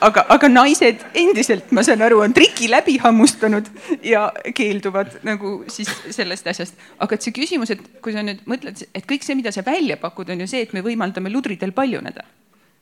aga, 0.00 0.24
aga 0.32 0.48
naised 0.48 1.02
endiselt, 1.14 1.72
ma 1.76 1.84
saan 1.86 2.02
aru, 2.02 2.22
on 2.24 2.34
triki 2.34 2.70
läbi 2.72 2.96
hammustanud 3.02 3.68
ja 4.06 4.26
keelduvad 4.56 5.20
nagu 5.28 5.60
siis 5.68 5.90
sellest 6.10 6.46
asjast. 6.50 6.78
aga 6.98 7.14
et 7.14 7.26
see 7.26 7.36
küsimus, 7.36 7.74
et 7.74 7.82
kui 8.02 8.16
sa 8.16 8.24
nüüd 8.26 8.42
mõtled, 8.50 8.84
et 8.94 9.06
kõik 9.06 9.26
see, 9.26 9.38
mida 9.38 9.52
sa 9.54 9.64
välja 9.66 10.00
pakud, 10.00 10.30
on 10.32 10.44
ju 10.44 10.48
see, 10.50 10.64
et 10.66 10.72
me 10.76 10.84
võimaldame 10.86 11.32
ludridel 11.32 11.72
paljuneda. 11.76 12.24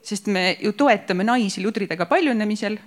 sest 0.03 0.27
me 0.27 0.57
ju 0.63 0.73
toetame 0.73 1.27
naisi 1.27 1.63
ludridega 1.63 2.07
paljunemisel 2.07 2.79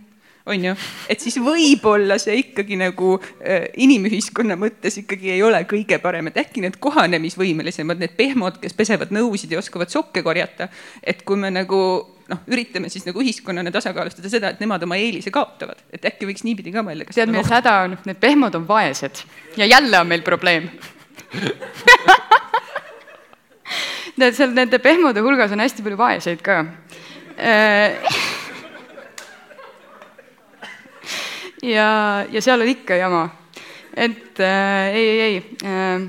on 0.45 0.65
ju, 0.65 0.75
et 1.09 1.21
siis 1.21 1.37
võib-olla 1.41 2.17
see 2.21 2.39
ikkagi 2.41 2.77
nagu 2.79 3.13
äh, 3.19 3.67
inimühiskonna 3.83 4.57
mõttes 4.59 4.97
ikkagi 5.01 5.35
ei 5.35 5.43
ole 5.45 5.61
kõige 5.69 5.99
parem, 6.01 6.31
et 6.31 6.39
äkki 6.41 6.63
need 6.63 6.79
kohanemisvõimelisemad, 6.81 8.01
need 8.01 8.15
pehmod, 8.17 8.57
kes 8.61 8.73
pesevad 8.77 9.13
nõusid 9.13 9.53
ja 9.53 9.61
oskavad 9.61 9.93
sokke 9.93 10.23
korjata, 10.25 10.69
et 11.03 11.21
kui 11.27 11.37
me 11.39 11.51
nagu 11.53 11.81
noh, 12.31 12.41
üritame 12.49 12.89
siis 12.89 13.05
nagu 13.05 13.21
ühiskonnana 13.21 13.73
tasakaalustada 13.73 14.31
seda, 14.31 14.53
et 14.53 14.61
nemad 14.63 14.83
oma 14.87 14.97
eelise 14.99 15.33
kaotavad, 15.33 15.79
et 15.93 16.05
äkki 16.09 16.29
võiks 16.29 16.45
niipidi 16.47 16.73
ka 16.73 16.81
mõelda. 16.85 17.09
tead, 17.11 17.29
milles 17.31 17.51
häda 17.51 17.77
on, 17.85 17.97
need 18.09 18.19
pehmod 18.21 18.57
on 18.57 18.65
vaesed 18.69 19.23
ja 19.61 19.69
jälle 19.69 19.99
on 19.99 20.09
meil 20.09 20.25
probleem. 20.25 20.69
Tead, 24.21 24.35
seal 24.37 24.51
nende 24.53 24.77
pehmode 24.77 25.21
hulgas 25.23 25.53
on 25.55 25.63
hästi 25.63 25.81
palju 25.81 25.97
vaeseid 25.97 26.41
ka 26.45 26.59
äh, 27.41 27.97
ja, 31.62 32.26
ja 32.32 32.41
seal 32.41 32.62
oli 32.62 32.72
ikka 32.72 32.95
jama. 32.95 33.30
et 33.93 34.39
äh, 34.39 34.95
ei, 34.95 35.09
ei, 35.09 35.22
ei 35.22 35.57
äh,. 35.66 36.07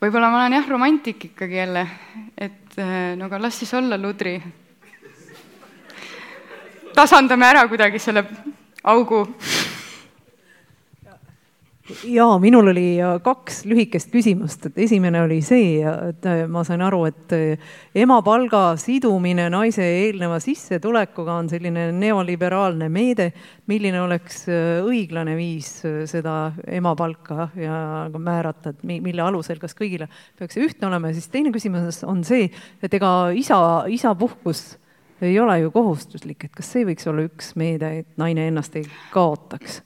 võib-olla 0.00 0.30
ma 0.30 0.42
olen 0.44 0.58
jah, 0.58 0.68
romantik 0.68 1.24
ikkagi 1.30 1.56
jälle, 1.56 1.86
et 2.36 2.78
äh, 2.78 3.16
no 3.16 3.26
aga 3.26 3.42
las 3.42 3.58
siis 3.58 3.74
olla 3.74 3.98
ludri. 3.98 4.40
tasandame 6.94 7.46
ära 7.46 7.68
kuidagi 7.68 7.98
selle 7.98 8.24
augu 8.84 9.26
ja 12.04 12.26
minul 12.38 12.70
oli 12.72 12.98
kaks 13.24 13.62
lühikest 13.68 14.10
küsimust, 14.12 14.66
et 14.68 14.78
esimene 14.84 15.22
oli 15.24 15.38
see, 15.44 15.78
et 15.82 16.26
äh, 16.28 16.42
ma 16.50 16.62
sain 16.66 16.82
aru, 16.84 17.02
et 17.08 17.34
äh, 17.36 17.70
emapalga 17.96 18.62
sidumine 18.80 19.48
naise 19.52 19.84
eelneva 19.84 20.38
sissetulekuga 20.42 21.38
on 21.40 21.48
selline 21.50 21.88
neoliberaalne 21.96 22.88
meede. 22.92 23.30
milline 23.68 24.00
oleks 24.00 24.44
äh, 24.48 24.80
õiglane 24.84 25.36
viis 25.36 25.70
seda 26.08 26.52
emapalka 26.66 27.50
ja 27.56 28.08
määrata, 28.12 28.74
et 28.74 28.84
mille 28.84 29.22
alusel, 29.22 29.58
kas 29.60 29.76
kõigile 29.76 30.08
peaks 30.38 30.56
see 30.56 30.68
ühtne 30.68 30.88
olema 30.88 31.10
ja 31.10 31.18
siis 31.18 31.28
teine 31.32 31.52
küsimus 31.54 32.02
on 32.04 32.24
see, 32.24 32.50
et 32.82 32.94
ega 32.94 33.30
isa, 33.36 33.84
isapuhkus 33.88 34.78
ei 35.20 35.40
ole 35.40 35.58
ju 35.60 35.70
kohustuslik, 35.74 36.44
et 36.44 36.54
kas 36.54 36.72
see 36.72 36.86
võiks 36.86 37.08
olla 37.10 37.24
üks 37.26 37.54
meede, 37.58 37.90
et 38.04 38.10
naine 38.20 38.48
ennast 38.48 38.76
ei 38.78 38.86
kaotaks. 39.12 39.82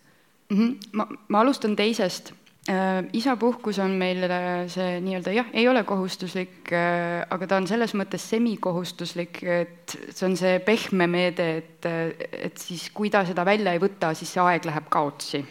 Ma, 0.93 1.07
ma 1.29 1.41
alustan 1.41 1.77
teisest 1.77 2.33
äh,. 2.69 3.03
isapuhkus 3.13 3.79
on 3.83 3.97
meil 3.99 4.23
äh, 4.29 4.67
see 4.71 5.01
nii-öelda 5.05 5.35
jah, 5.35 5.49
ei 5.53 5.69
ole 5.69 5.85
kohustuslik 5.89 6.73
äh,, 6.73 7.23
aga 7.31 7.49
ta 7.49 7.59
on 7.61 7.67
selles 7.71 7.95
mõttes 7.99 8.29
semikohustuslik, 8.35 9.43
et 9.43 9.97
see 10.11 10.29
on 10.29 10.37
see 10.39 10.59
pehme 10.67 11.09
meede, 11.11 11.49
et, 11.63 11.91
et 12.33 12.59
siis 12.59 12.91
kui 12.95 13.11
ta 13.11 13.25
seda 13.29 13.47
välja 13.49 13.75
ei 13.75 13.83
võta, 13.83 14.15
siis 14.15 14.33
see 14.35 14.45
aeg 14.45 14.69
läheb 14.69 14.89
kaotsi. 14.93 15.43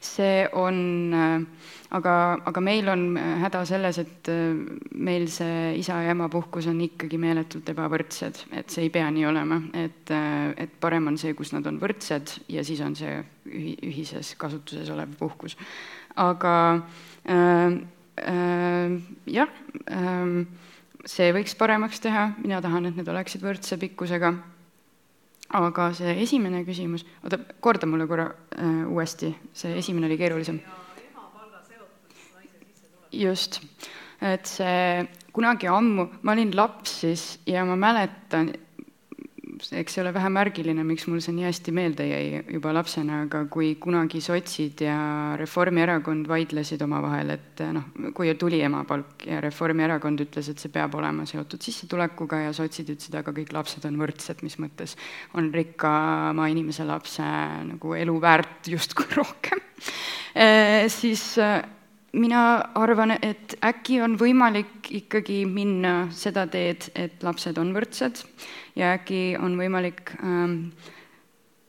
See 0.00 0.46
on 0.52 1.14
äh, 1.14 1.46
aga, 1.90 2.14
aga 2.44 2.60
meil 2.60 2.88
on 2.92 3.16
äh, 3.16 3.36
häda 3.42 3.62
selles, 3.68 3.98
et 4.02 4.28
äh, 4.28 4.56
meil 4.92 5.28
see 5.32 5.78
isa 5.80 6.00
ja 6.04 6.12
ema 6.12 6.28
puhkus 6.32 6.68
on 6.70 6.80
ikkagi 6.84 7.20
meeletult 7.20 7.68
ebavõrdsed, 7.72 8.44
et 8.60 8.72
see 8.72 8.86
ei 8.86 8.92
pea 8.94 9.08
nii 9.14 9.26
olema, 9.28 9.60
et, 9.78 10.12
et 10.12 10.74
parem 10.80 11.08
on 11.12 11.18
see, 11.20 11.34
kus 11.38 11.54
nad 11.56 11.66
on 11.68 11.80
võrdsed 11.80 12.38
ja 12.52 12.64
siis 12.66 12.82
on 12.84 12.96
see 12.98 13.14
ühi-, 13.48 13.78
ühises 13.88 14.34
kasutuses 14.40 14.90
olev 14.94 15.16
puhkus. 15.18 15.56
aga 16.16 16.54
äh, 17.24 17.78
äh, 18.20 18.98
jah 19.26 19.48
äh,, 19.88 20.44
see 21.08 21.32
võiks 21.32 21.56
paremaks 21.56 22.02
teha, 22.04 22.32
mina 22.42 22.60
tahan, 22.60 22.90
et 22.90 22.98
need 22.98 23.08
oleksid 23.08 23.44
võrdse 23.44 23.80
pikkusega 23.80 24.34
aga 25.56 25.88
see 25.96 26.14
esimene 26.22 26.64
küsimus, 26.66 27.04
oota, 27.24 27.38
korda 27.64 27.88
mulle 27.88 28.06
korra 28.10 28.28
äh, 28.58 28.82
uuesti, 28.88 29.32
see 29.56 29.78
esimene 29.80 30.08
oli 30.10 30.18
keerulisem. 30.20 30.60
Just, 33.12 33.62
et 34.20 34.44
see 34.46 35.06
kunagi 35.32 35.70
ammu, 35.72 36.04
ma 36.22 36.34
olin 36.34 36.52
laps 36.56 36.98
siis 37.04 37.22
ja 37.48 37.64
ma 37.64 37.78
mäletan, 37.80 38.52
eks 39.58 39.96
see 39.96 40.02
ole 40.02 40.12
vähe 40.14 40.30
märgiline, 40.32 40.84
miks 40.86 41.06
mul 41.10 41.20
see 41.24 41.34
nii 41.36 41.46
hästi 41.48 41.74
meelde 41.74 42.06
jäi 42.08 42.42
juba 42.54 42.72
lapsena, 42.76 43.22
aga 43.26 43.44
kui 43.52 43.74
kunagi 43.82 44.20
sotsid 44.24 44.82
ja 44.84 44.98
Reformierakond 45.40 46.28
vaidlesid 46.30 46.82
omavahel, 46.84 47.34
et 47.36 47.62
noh, 47.74 47.88
kui 48.16 48.30
tuli 48.38 48.60
emapalk 48.64 49.26
ja 49.28 49.40
Reformierakond 49.44 50.24
ütles, 50.26 50.50
et 50.52 50.62
see 50.62 50.72
peab 50.74 50.94
olema 50.98 51.26
seotud 51.28 51.64
sissetulekuga 51.64 52.44
ja 52.46 52.52
sotsid 52.56 52.92
ütlesid, 52.94 53.18
aga 53.20 53.34
kõik 53.36 53.54
lapsed 53.56 53.88
on 53.88 53.98
võrdsed, 54.00 54.44
mis 54.46 54.58
mõttes 54.62 54.96
on 55.38 55.50
rikkama 55.54 56.48
inimese 56.52 56.86
lapse 56.88 57.26
nagu 57.72 57.96
elu 57.98 58.20
väärt 58.22 58.70
justkui 58.70 59.10
rohkem. 59.16 59.64
E,, 60.34 60.46
siis 61.00 61.34
mina 62.12 62.42
arvan, 62.78 63.12
et 63.22 63.56
äkki 63.64 64.00
on 64.04 64.16
võimalik 64.20 64.88
ikkagi 65.02 65.42
minna 65.48 66.08
seda 66.14 66.46
teed, 66.50 66.88
et 66.96 67.24
lapsed 67.24 67.58
on 67.60 67.74
võrdsed 67.76 68.22
ja 68.78 68.94
äkki 68.96 69.36
on 69.40 69.58
võimalik 69.60 70.14
ähm, 70.22 70.70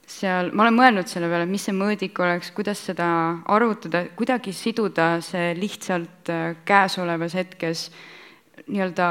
seal, 0.09 0.53
ma 0.53 0.65
olen 0.65 0.77
mõelnud 0.77 1.11
selle 1.11 1.29
peale, 1.31 1.49
mis 1.49 1.67
see 1.67 1.75
mõõdik 1.75 2.17
oleks, 2.23 2.53
kuidas 2.55 2.81
seda 2.89 3.09
arvutada, 3.51 4.05
kuidagi 4.17 4.53
siduda 4.55 5.17
see 5.25 5.51
lihtsalt 5.59 6.31
äh, 6.31 6.55
käesolevas 6.67 7.35
hetkes 7.37 7.89
nii-öelda 8.69 9.09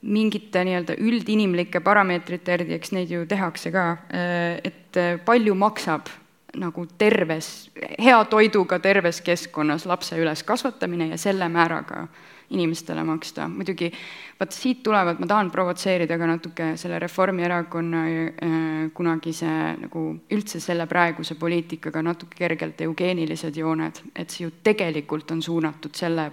mingite 0.00 0.62
nii-öelda 0.64 0.96
üldinimlike 1.04 1.82
parameetrite 1.84 2.56
järgi, 2.56 2.78
eks 2.78 2.94
neid 2.96 3.12
ju 3.12 3.26
tehakse 3.28 3.72
ka, 3.74 3.86
äh, 4.08 4.56
et 4.64 4.96
äh, 4.96 5.20
palju 5.24 5.54
maksab 5.58 6.08
nagu 6.56 6.86
terves, 6.98 7.70
hea 7.98 8.18
toiduga 8.24 8.78
terves 8.78 9.20
keskkonnas 9.20 9.86
lapse 9.86 10.18
üleskasvatamine 10.18 11.08
ja 11.12 11.18
selle 11.18 11.48
määraga 11.48 12.06
inimestele 12.50 13.04
maksta. 13.04 13.48
muidugi 13.48 13.92
vaat 14.40 14.52
siit 14.52 14.82
tulevad, 14.82 15.20
ma 15.20 15.26
tahan 15.26 15.50
provotseerida 15.50 16.18
ka 16.18 16.26
natuke 16.26 16.70
selle 16.76 16.98
Reformierakonna 16.98 18.00
äh, 18.06 18.54
kunagise 18.94 19.50
nagu 19.80 20.04
üldse 20.30 20.60
selle 20.60 20.86
praeguse 20.90 21.34
poliitikaga 21.34 22.02
natuke 22.02 22.38
kergelt 22.38 22.80
eugeenilised 22.80 23.56
jooned, 23.56 24.02
et 24.16 24.30
see 24.30 24.46
ju 24.46 24.54
tegelikult 24.64 25.30
on 25.30 25.42
suunatud 25.42 25.94
selle, 25.94 26.30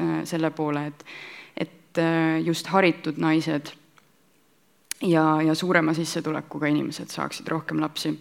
äh, 0.00 0.14
selle 0.24 0.50
poole, 0.50 0.86
et 0.86 1.04
et 1.58 1.98
äh, 1.98 2.40
just 2.46 2.66
haritud 2.72 3.18
naised 3.18 3.72
ja, 5.02 5.42
ja 5.42 5.54
suurema 5.54 5.94
sissetulekuga 5.94 6.66
inimesed 6.66 7.10
saaksid 7.12 7.48
rohkem 7.48 7.80
lapsi. 7.80 8.14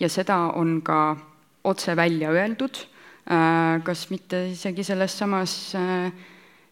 ja 0.00 0.08
seda 0.08 0.36
on 0.54 0.80
ka 0.82 1.16
otse 1.64 1.96
välja 1.96 2.30
öeldud, 2.30 2.76
äh, 3.30 3.82
kas 3.84 4.10
mitte 4.10 4.48
isegi 4.50 4.84
selles 4.84 5.18
samas, 5.18 5.74
äh, 5.74 6.12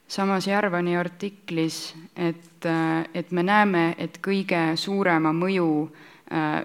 samas 0.08 0.46
Järvani 0.46 0.96
artiklis, 0.96 1.94
et, 2.16 2.64
äh, 2.64 3.04
et 3.14 3.32
me 3.32 3.42
näeme, 3.42 3.94
et 3.98 4.18
kõige 4.22 4.76
suurema 4.76 5.32
mõju, 5.32 5.90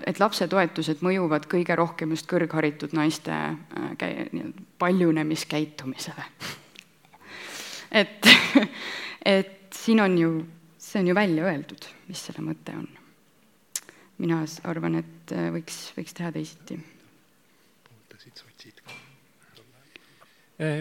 et 0.03 0.19
lapsetoetused 0.19 0.99
mõjuvad 0.99 1.45
kõige 1.47 1.75
rohkem 1.79 2.09
just 2.11 2.27
kõrgharitud 2.27 2.91
naiste 2.91 3.31
käi-, 3.95 4.51
paljunemiskäitumisele 4.77 6.25
et, 8.01 8.27
et 9.37 9.71
siin 9.71 10.03
on 10.03 10.17
ju 10.19 10.33
see 10.93 11.01
on 11.01 11.07
ju 11.07 11.15
välja 11.17 11.45
öeldud, 11.49 11.85
mis 12.05 12.21
selle 12.21 12.43
mõte 12.45 12.75
on. 12.77 12.85
mina 14.21 14.43
arvan, 14.69 14.99
et 15.01 15.31
võiks, 15.55 15.87
võiks 15.97 16.13
teha 16.13 16.29
teisiti. 16.31 16.77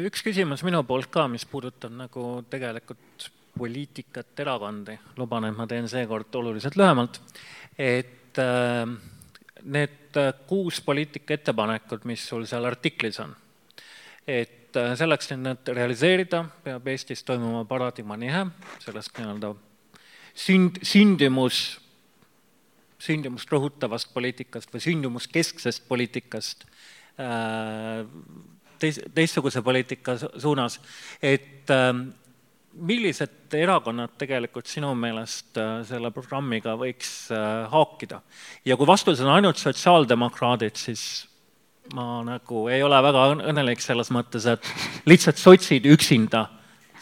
üks 0.04 0.22
küsimus 0.22 0.62
minu 0.68 0.82
poolt 0.84 1.08
ka, 1.10 1.24
mis 1.32 1.46
puudutab 1.48 1.96
nagu 1.96 2.44
tegelikult 2.50 3.30
poliitikat, 3.56 4.36
erakondi, 4.44 4.98
luban, 5.16 5.48
et 5.48 5.56
ma 5.56 5.66
teen 5.66 5.88
seekord 5.88 6.34
oluliselt 6.40 6.76
lühemalt, 6.76 7.18
et 7.78 8.38
äh, 8.40 8.84
need 9.64 10.20
kuus 10.46 10.80
poliitika 10.84 11.34
ettepanekut, 11.34 12.04
mis 12.04 12.28
sul 12.28 12.44
seal 12.48 12.68
artiklis 12.68 13.20
on, 13.24 13.34
et 14.28 14.76
äh, 14.76 14.94
selleks, 14.96 15.32
et 15.32 15.40
need 15.40 15.74
realiseerida, 15.80 16.44
peab 16.64 16.88
Eestis 16.92 17.24
toimuma 17.24 17.64
paradigma 17.68 18.20
nihe 18.20 18.46
sellest 18.84 19.16
nii-öelda 19.16 19.54
sünd, 20.35 20.80
sündimus, 20.87 21.62
sündimust 23.03 23.51
rõhutavast 23.53 24.12
poliitikast 24.14 24.72
või 24.72 24.85
sündimuskesksest 24.85 25.87
poliitikast 25.89 26.66
äh, 27.20 28.05
teis-, 28.83 29.03
teistsuguse 29.14 29.62
poliitika 29.62 30.16
suunas, 30.22 30.80
et 31.22 31.70
millised 32.72 33.53
erakonnad 33.57 34.14
tegelikult 34.20 34.70
sinu 34.70 34.93
meelest 34.97 35.59
äh, 35.61 35.83
selle 35.89 36.11
programmiga 36.14 36.74
võiks 36.80 37.12
äh, 37.35 37.68
haakida? 37.72 38.22
ja 38.64 38.76
kui 38.80 38.89
vastus 38.89 39.20
on 39.20 39.33
ainult 39.35 39.61
sotsiaaldemokraadid, 39.61 40.78
siis 40.80 41.26
ma 41.95 42.22
nagu 42.24 42.66
ei 42.72 42.83
ole 42.83 42.99
väga 43.05 43.26
õnnelik 43.35 43.83
selles 43.85 44.12
mõttes, 44.14 44.47
et 44.49 44.68
lihtsalt 45.11 45.41
sotsid 45.41 45.87
üksinda 45.91 46.47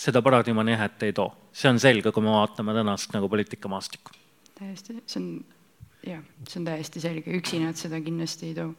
seda 0.01 0.23
paradigma 0.25 0.65
nihet 0.65 1.03
ei 1.03 1.13
too. 1.13 1.29
see 1.53 1.71
on 1.71 1.81
selge, 1.81 2.13
kui 2.13 2.25
me 2.25 2.33
vaatame 2.33 2.75
tänast 2.77 3.13
nagu 3.13 3.29
poliitikamaastikku. 3.29 4.17
täiesti, 4.59 5.03
see 5.07 5.23
on, 5.23 5.33
jah, 6.07 6.23
see 6.49 6.61
on 6.61 6.69
täiesti 6.71 7.01
selge, 7.01 7.37
üksi 7.37 7.61
nad 7.65 7.77
seda 7.77 8.01
kindlasti 8.01 8.53
ei 8.53 8.55
too 8.55 8.73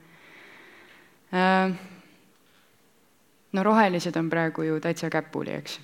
äh,. 1.33 1.75
no 3.51 3.63
rohelised 3.63 4.17
on 4.17 4.29
praegu 4.29 4.65
ju 4.65 4.79
täitsa 4.79 5.09
käpuli, 5.09 5.53
eks 5.61 5.79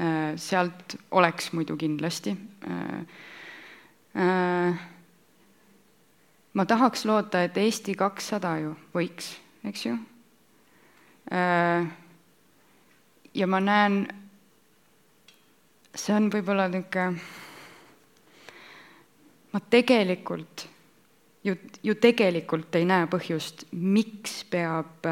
Äh, 0.00 0.36
sealt 0.36 0.96
oleks 1.10 1.52
muidu 1.52 1.76
kindlasti. 1.76 2.36
Äh, 4.16 4.74
ma 6.52 6.64
tahaks 6.66 7.04
loota, 7.04 7.42
et 7.44 7.56
Eesti 7.56 7.94
kakssada 7.94 8.54
ju 8.62 8.76
võiks, 8.94 9.34
eks 9.68 9.84
ju. 9.86 9.98
ja 13.34 13.46
ma 13.46 13.60
näen, 13.60 14.00
see 15.94 16.14
on 16.14 16.28
võib-olla 16.32 16.68
niisugune, 16.70 17.18
ma 19.50 19.60
tegelikult 19.70 20.66
ju, 21.44 21.56
ju 21.82 21.96
tegelikult 21.98 22.74
ei 22.78 22.86
näe 22.88 23.08
põhjust, 23.10 23.66
miks 23.72 24.42
peab 24.50 25.06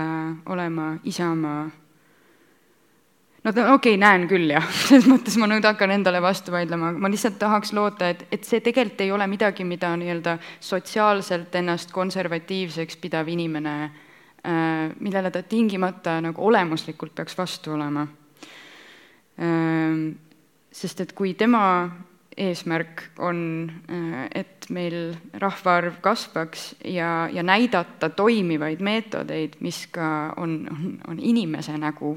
olema 0.46 0.92
Isamaa. 1.08 1.68
No 3.44 3.52
okei 3.54 3.70
okay,, 3.72 3.96
näen 4.00 4.26
küll 4.30 4.50
jah, 4.50 4.66
selles 4.88 5.06
mõttes 5.08 5.38
ma 5.40 5.48
nüüd 5.50 5.64
hakkan 5.66 5.94
endale 5.94 6.20
vastu 6.22 6.52
vaidlema, 6.52 6.92
ma 6.92 7.10
lihtsalt 7.10 7.38
tahaks 7.40 7.72
loota, 7.76 8.10
et, 8.12 8.26
et 8.34 8.44
see 8.44 8.60
tegelikult 8.64 9.02
ei 9.06 9.12
ole 9.14 9.26
midagi, 9.30 9.64
mida 9.64 9.94
nii-öelda 9.96 10.36
sotsiaalselt 10.60 11.54
ennast 11.58 11.94
konservatiivseks 11.94 12.98
pidav 13.02 13.30
inimene 13.30 13.76
äh,, 13.86 14.94
millele 15.00 15.32
ta 15.34 15.42
tingimata 15.42 16.18
nagu 16.22 16.46
olemuslikult 16.50 17.14
peaks 17.18 17.38
vastu 17.38 17.74
olema. 17.78 18.06
Äh,. 19.38 20.27
Sest 20.78 21.00
et 21.02 21.14
kui 21.16 21.32
tema 21.34 21.62
eesmärk 22.38 23.02
on, 23.18 23.40
äh, 23.90 24.28
et 24.42 24.68
meil 24.70 25.16
rahvaarv 25.34 25.98
kasvaks 26.04 26.68
ja, 26.86 27.26
ja 27.32 27.42
näidata 27.42 28.12
toimivaid 28.14 28.84
meetodeid, 28.84 29.58
mis 29.60 29.86
ka 29.90 30.34
on, 30.36 30.60
on, 30.70 31.00
on 31.08 31.18
inimese 31.18 31.74
nägu 31.78 32.14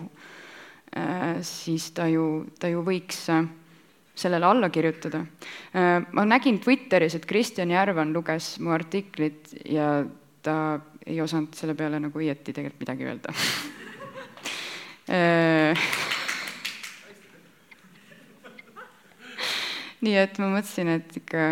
Äh, 0.98 1.42
siis 1.42 1.92
ta 1.96 2.04
ju, 2.12 2.46
ta 2.60 2.68
ju 2.68 2.82
võiks 2.84 3.30
äh, 3.32 3.46
sellele 4.16 4.46
alla 4.46 4.70
kirjutada. 4.70 5.26
Ma 6.12 6.26
nägin 6.28 6.60
Twitteris, 6.60 7.16
et 7.16 7.26
Kristjan 7.26 7.72
Järvan 7.72 8.12
luges 8.14 8.60
mu 8.60 8.72
artiklit 8.76 9.54
ja 9.72 10.04
ta 10.44 10.82
ei 11.08 11.22
osanud 11.24 11.56
selle 11.56 11.76
peale 11.80 12.00
nagu 12.04 12.20
õieti 12.20 12.54
tegelikult 12.54 12.84
midagi 12.84 13.08
öelda 13.08 13.34
nii 20.02 20.18
et 20.18 20.38
ma 20.42 20.52
mõtlesin, 20.56 20.92
et 20.98 21.18
ikka 21.22 21.48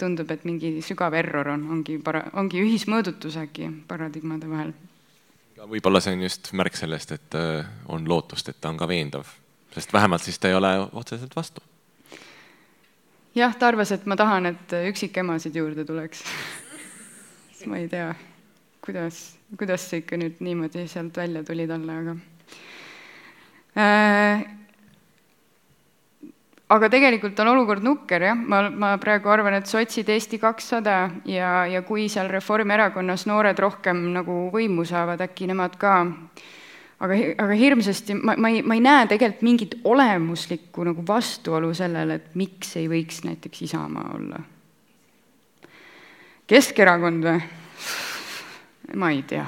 tundub, 0.00 0.30
et 0.32 0.44
mingi 0.48 0.78
sügav 0.82 1.14
error 1.14 1.52
on, 1.52 1.66
ongi 1.76 1.98
para-, 2.02 2.28
ongi 2.40 2.62
ühismõõdutus 2.64 3.36
äkki 3.40 3.68
paradigmade 3.88 4.48
vahel 4.50 4.72
võib-olla 5.68 6.00
see 6.00 6.14
on 6.16 6.24
just 6.24 6.52
märk 6.56 6.76
sellest, 6.78 7.12
et 7.16 7.36
äh, 7.38 7.66
on 7.92 8.06
lootust, 8.08 8.48
et 8.48 8.60
ta 8.60 8.70
on 8.72 8.78
ka 8.80 8.88
veendav, 8.88 9.28
sest 9.74 9.92
vähemalt 9.92 10.24
siis 10.24 10.38
ta 10.38 10.48
ei 10.48 10.56
ole 10.56 10.72
otseselt 10.92 11.36
vastu. 11.36 11.62
jah, 13.34 13.54
ta 13.56 13.68
arvas, 13.68 13.92
et 13.92 14.06
ma 14.06 14.16
tahan, 14.16 14.50
et 14.50 14.76
üksikemasid 14.90 15.56
juurde 15.56 15.84
tuleks 15.84 16.24
siis 17.56 17.66
ma 17.70 17.78
ei 17.78 17.88
tea, 17.88 18.14
kuidas, 18.84 19.20
kuidas 19.58 19.88
see 19.90 20.02
ikka 20.04 20.18
nüüd 20.20 20.40
niimoodi 20.40 20.86
sealt 20.88 21.16
välja 21.16 21.44
tuli 21.44 21.68
talle, 21.70 21.98
aga 22.04 22.16
äh, 23.76 24.46
aga 26.70 26.88
tegelikult 26.92 27.38
on 27.42 27.50
olukord 27.52 27.84
nukker, 27.84 28.22
jah, 28.30 28.38
ma, 28.38 28.62
ma 28.70 28.92
praegu 29.02 29.30
arvan, 29.32 29.56
et 29.58 29.70
sotsid 29.70 30.08
Eesti 30.12 30.38
kakssada 30.42 30.96
ja, 31.28 31.64
ja 31.70 31.82
kui 31.86 32.06
seal 32.12 32.30
Reformierakonnas 32.30 33.26
noored 33.30 33.58
rohkem 33.58 34.04
nagu 34.14 34.46
võimu 34.54 34.86
saavad, 34.88 35.22
äkki 35.26 35.48
nemad 35.50 35.74
ka, 35.80 35.94
aga, 37.02 37.18
aga 37.46 37.58
hirmsasti 37.58 38.16
ma, 38.20 38.36
ma 38.38 38.52
ei, 38.52 38.62
ma 38.62 38.78
ei 38.78 38.84
näe 38.84 39.08
tegelikult 39.10 39.46
mingit 39.46 39.76
olemuslikku 39.84 40.86
nagu 40.86 41.04
vastuolu 41.06 41.72
sellele, 41.74 42.20
et 42.20 42.38
miks 42.38 42.76
ei 42.78 42.86
võiks 42.92 43.24
näiteks 43.26 43.66
Isamaa 43.66 44.14
olla. 44.18 44.44
Keskerakond 46.50 47.26
või? 47.26 47.42
ma 48.98 49.12
ei 49.14 49.20
tea 49.22 49.44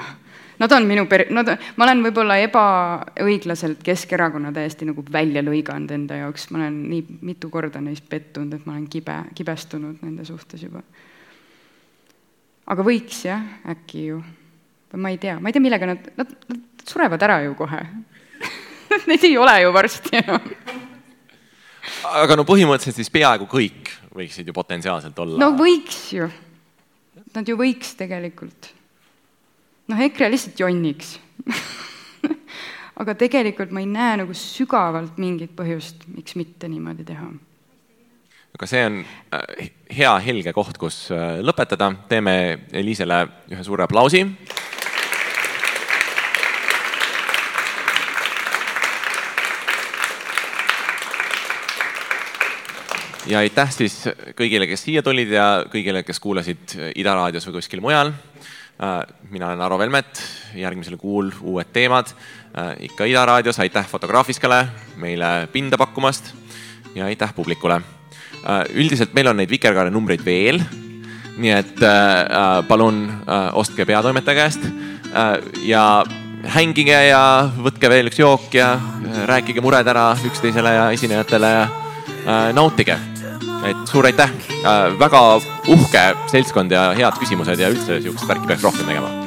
Nad 0.63 0.71
on 0.71 0.85
minu 0.87 1.03
per-, 1.11 1.25
nad, 1.35 1.49
ma 1.75 1.83
olen 1.83 2.01
võib-olla 2.05 2.37
ebaõiglaselt 2.39 3.81
Keskerakonna 3.83 4.53
täiesti 4.55 4.85
nagu 4.87 5.03
välja 5.11 5.41
lõiganud 5.43 5.91
enda 5.91 6.21
jaoks, 6.21 6.45
ma 6.53 6.61
olen 6.61 6.77
nii 6.87 7.17
mitu 7.27 7.49
korda 7.51 7.81
neist 7.83 8.05
pettunud, 8.07 8.53
et 8.55 8.63
ma 8.63 8.77
olen 8.77 8.85
kibe, 8.87 9.17
kibestunud 9.35 9.97
nende 10.05 10.23
suhtes 10.23 10.63
juba. 10.63 10.79
aga 12.71 12.85
võiks 12.87 13.25
jah, 13.25 13.41
äkki 13.73 14.05
ju, 14.05 14.21
ma 14.95 15.11
ei 15.11 15.19
tea, 15.19 15.35
ma 15.43 15.51
ei 15.51 15.57
tea, 15.57 15.63
millega 15.65 15.89
nad, 15.89 16.05
nad, 16.21 16.31
nad 16.47 16.85
surevad 16.87 17.25
ära 17.27 17.41
ju 17.43 17.57
kohe. 17.59 17.81
Neid 19.09 19.25
ei 19.27 19.35
ole 19.37 19.57
ju 19.65 19.73
varsti 19.75 20.15
enam. 20.21 20.47
Aga 22.21 22.37
no 22.39 22.45
põhimõtteliselt 22.47 23.01
siis 23.01 23.11
peaaegu 23.11 23.49
kõik 23.51 23.91
võiksid 24.15 24.47
ju 24.47 24.55
potentsiaalselt 24.55 25.19
olla. 25.19 25.41
no 25.43 25.51
võiks 25.59 25.99
ju, 26.15 26.29
nad 27.35 27.51
ju 27.51 27.59
võiks 27.59 27.97
tegelikult 27.99 28.71
noh, 29.91 29.99
EKRE 30.07 30.29
lihtsalt 30.31 30.59
jonniks 30.63 31.17
aga 33.01 33.15
tegelikult 33.17 33.73
ma 33.73 33.81
ei 33.83 33.89
näe 33.89 34.19
nagu 34.21 34.35
sügavalt 34.37 35.17
mingit 35.21 35.53
põhjust, 35.57 36.05
miks 36.13 36.37
mitte 36.39 36.69
niimoodi 36.69 37.05
teha. 37.07 37.29
aga 38.53 38.69
see 38.69 38.83
on 38.85 38.99
äh, 39.33 39.71
hea 39.97 40.13
helge 40.27 40.53
koht, 40.53 40.77
kus 40.81 41.07
äh, 41.11 41.39
lõpetada, 41.41 41.91
teeme 42.09 42.35
Eliisele 42.71 43.25
ühe 43.51 43.65
suure 43.65 43.87
aplausi. 43.87 44.23
ja 53.23 53.39
aitäh 53.39 53.69
siis 53.71 54.01
kõigile, 54.37 54.67
kes 54.67 54.81
siia 54.83 55.01
tulid 55.01 55.31
ja 55.31 55.63
kõigile, 55.71 56.03
kes 56.05 56.19
kuulasid 56.19 56.73
Ida 56.99 57.15
raadios 57.15 57.47
või 57.47 57.55
kuskil 57.57 57.81
mujal 57.81 58.11
mina 59.29 59.47
olen 59.47 59.61
Aro 59.61 59.77
Velmet, 59.79 60.21
järgmisel 60.55 60.97
kuul 60.97 61.31
uued 61.41 61.69
teemad, 61.73 62.09
äh, 62.57 62.73
ikka 62.89 63.05
Ida 63.05 63.25
raadios, 63.25 63.59
aitäh 63.59 63.85
Fotograafiskale 63.87 64.67
meile 64.97 65.47
pinda 65.51 65.77
pakkumast 65.77 66.33
ja 66.95 67.05
aitäh 67.05 67.33
publikule. 67.33 67.81
Äh, 68.43 68.65
üldiselt 68.73 69.13
meil 69.13 69.27
on 69.27 69.37
neid 69.37 69.49
Vikerkaare 69.49 69.93
numbreid 69.93 70.25
veel, 70.25 70.61
nii 71.37 71.49
et 71.49 71.79
palun 72.67 73.07
ostke 73.57 73.87
peatoimetaja 73.89 74.35
käest 74.37 74.67
ja 75.65 76.03
hängige 76.53 76.99
ja 77.07 77.23
võtke 77.57 77.89
veel 77.89 78.11
üks 78.11 78.21
jook 78.21 78.53
ja 78.53 78.75
rääkige 79.25 79.63
mured 79.65 79.89
ära 79.89 80.11
üksteisele 80.29 80.75
ja 80.77 80.85
esinejatele 80.93 81.49
ja 81.55 81.65
nautige 82.53 82.99
et 83.69 83.83
suur 83.89 84.05
aitäh. 84.09 84.31
Äh,, 84.63 84.93
väga 84.99 85.25
uhke 85.71 86.05
seltskond 86.31 86.71
ja 86.71 86.91
head 86.97 87.19
küsimused 87.21 87.59
ja 87.59 87.71
üldse 87.73 88.01
sihukest 88.01 88.29
värki 88.29 88.49
peaks 88.49 88.63
rohkem 88.63 88.89
tegema 88.89 89.22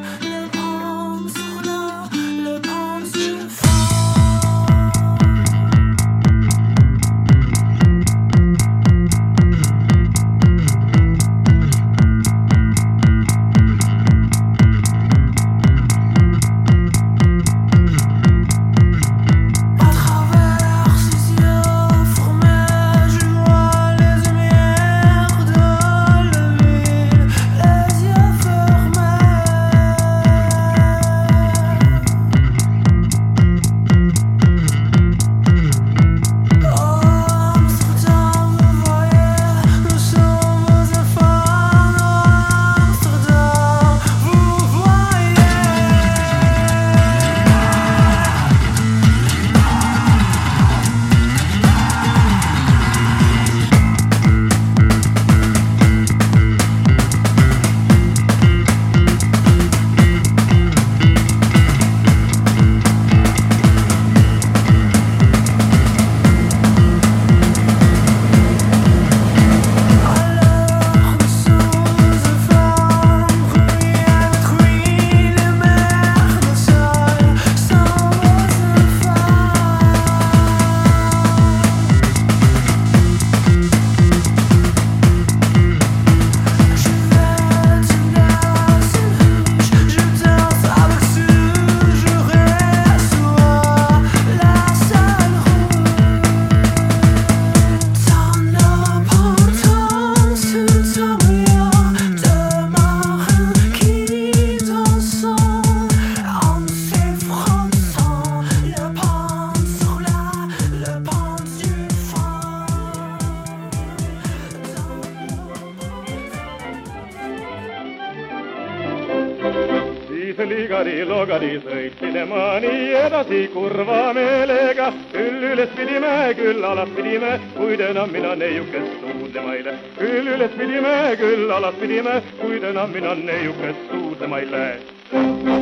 edasi 123.17 123.49
kurva 123.53 124.12
meelega. 124.12 124.93
küll 125.12 125.43
üles 125.53 125.71
pidime, 125.77 126.35
küll 126.37 126.64
alas 126.64 126.89
pidime, 126.97 127.33
kuid 127.57 127.81
enam 127.81 128.12
mina 128.12 128.35
neiukest 128.37 129.01
suudlema 129.01 129.55
ei 129.57 129.64
lähe. 129.64 129.79
küll 129.99 130.33
üles 130.37 130.53
pidime, 130.59 130.95
küll 131.21 131.51
alas 131.51 131.75
pidime, 131.81 132.23
kuid 132.41 132.62
enam 132.62 132.91
mina 132.93 133.14
neiukest 133.14 133.93
suudlema 133.93 134.39
ei 134.39 134.51
lähe. 134.51 135.56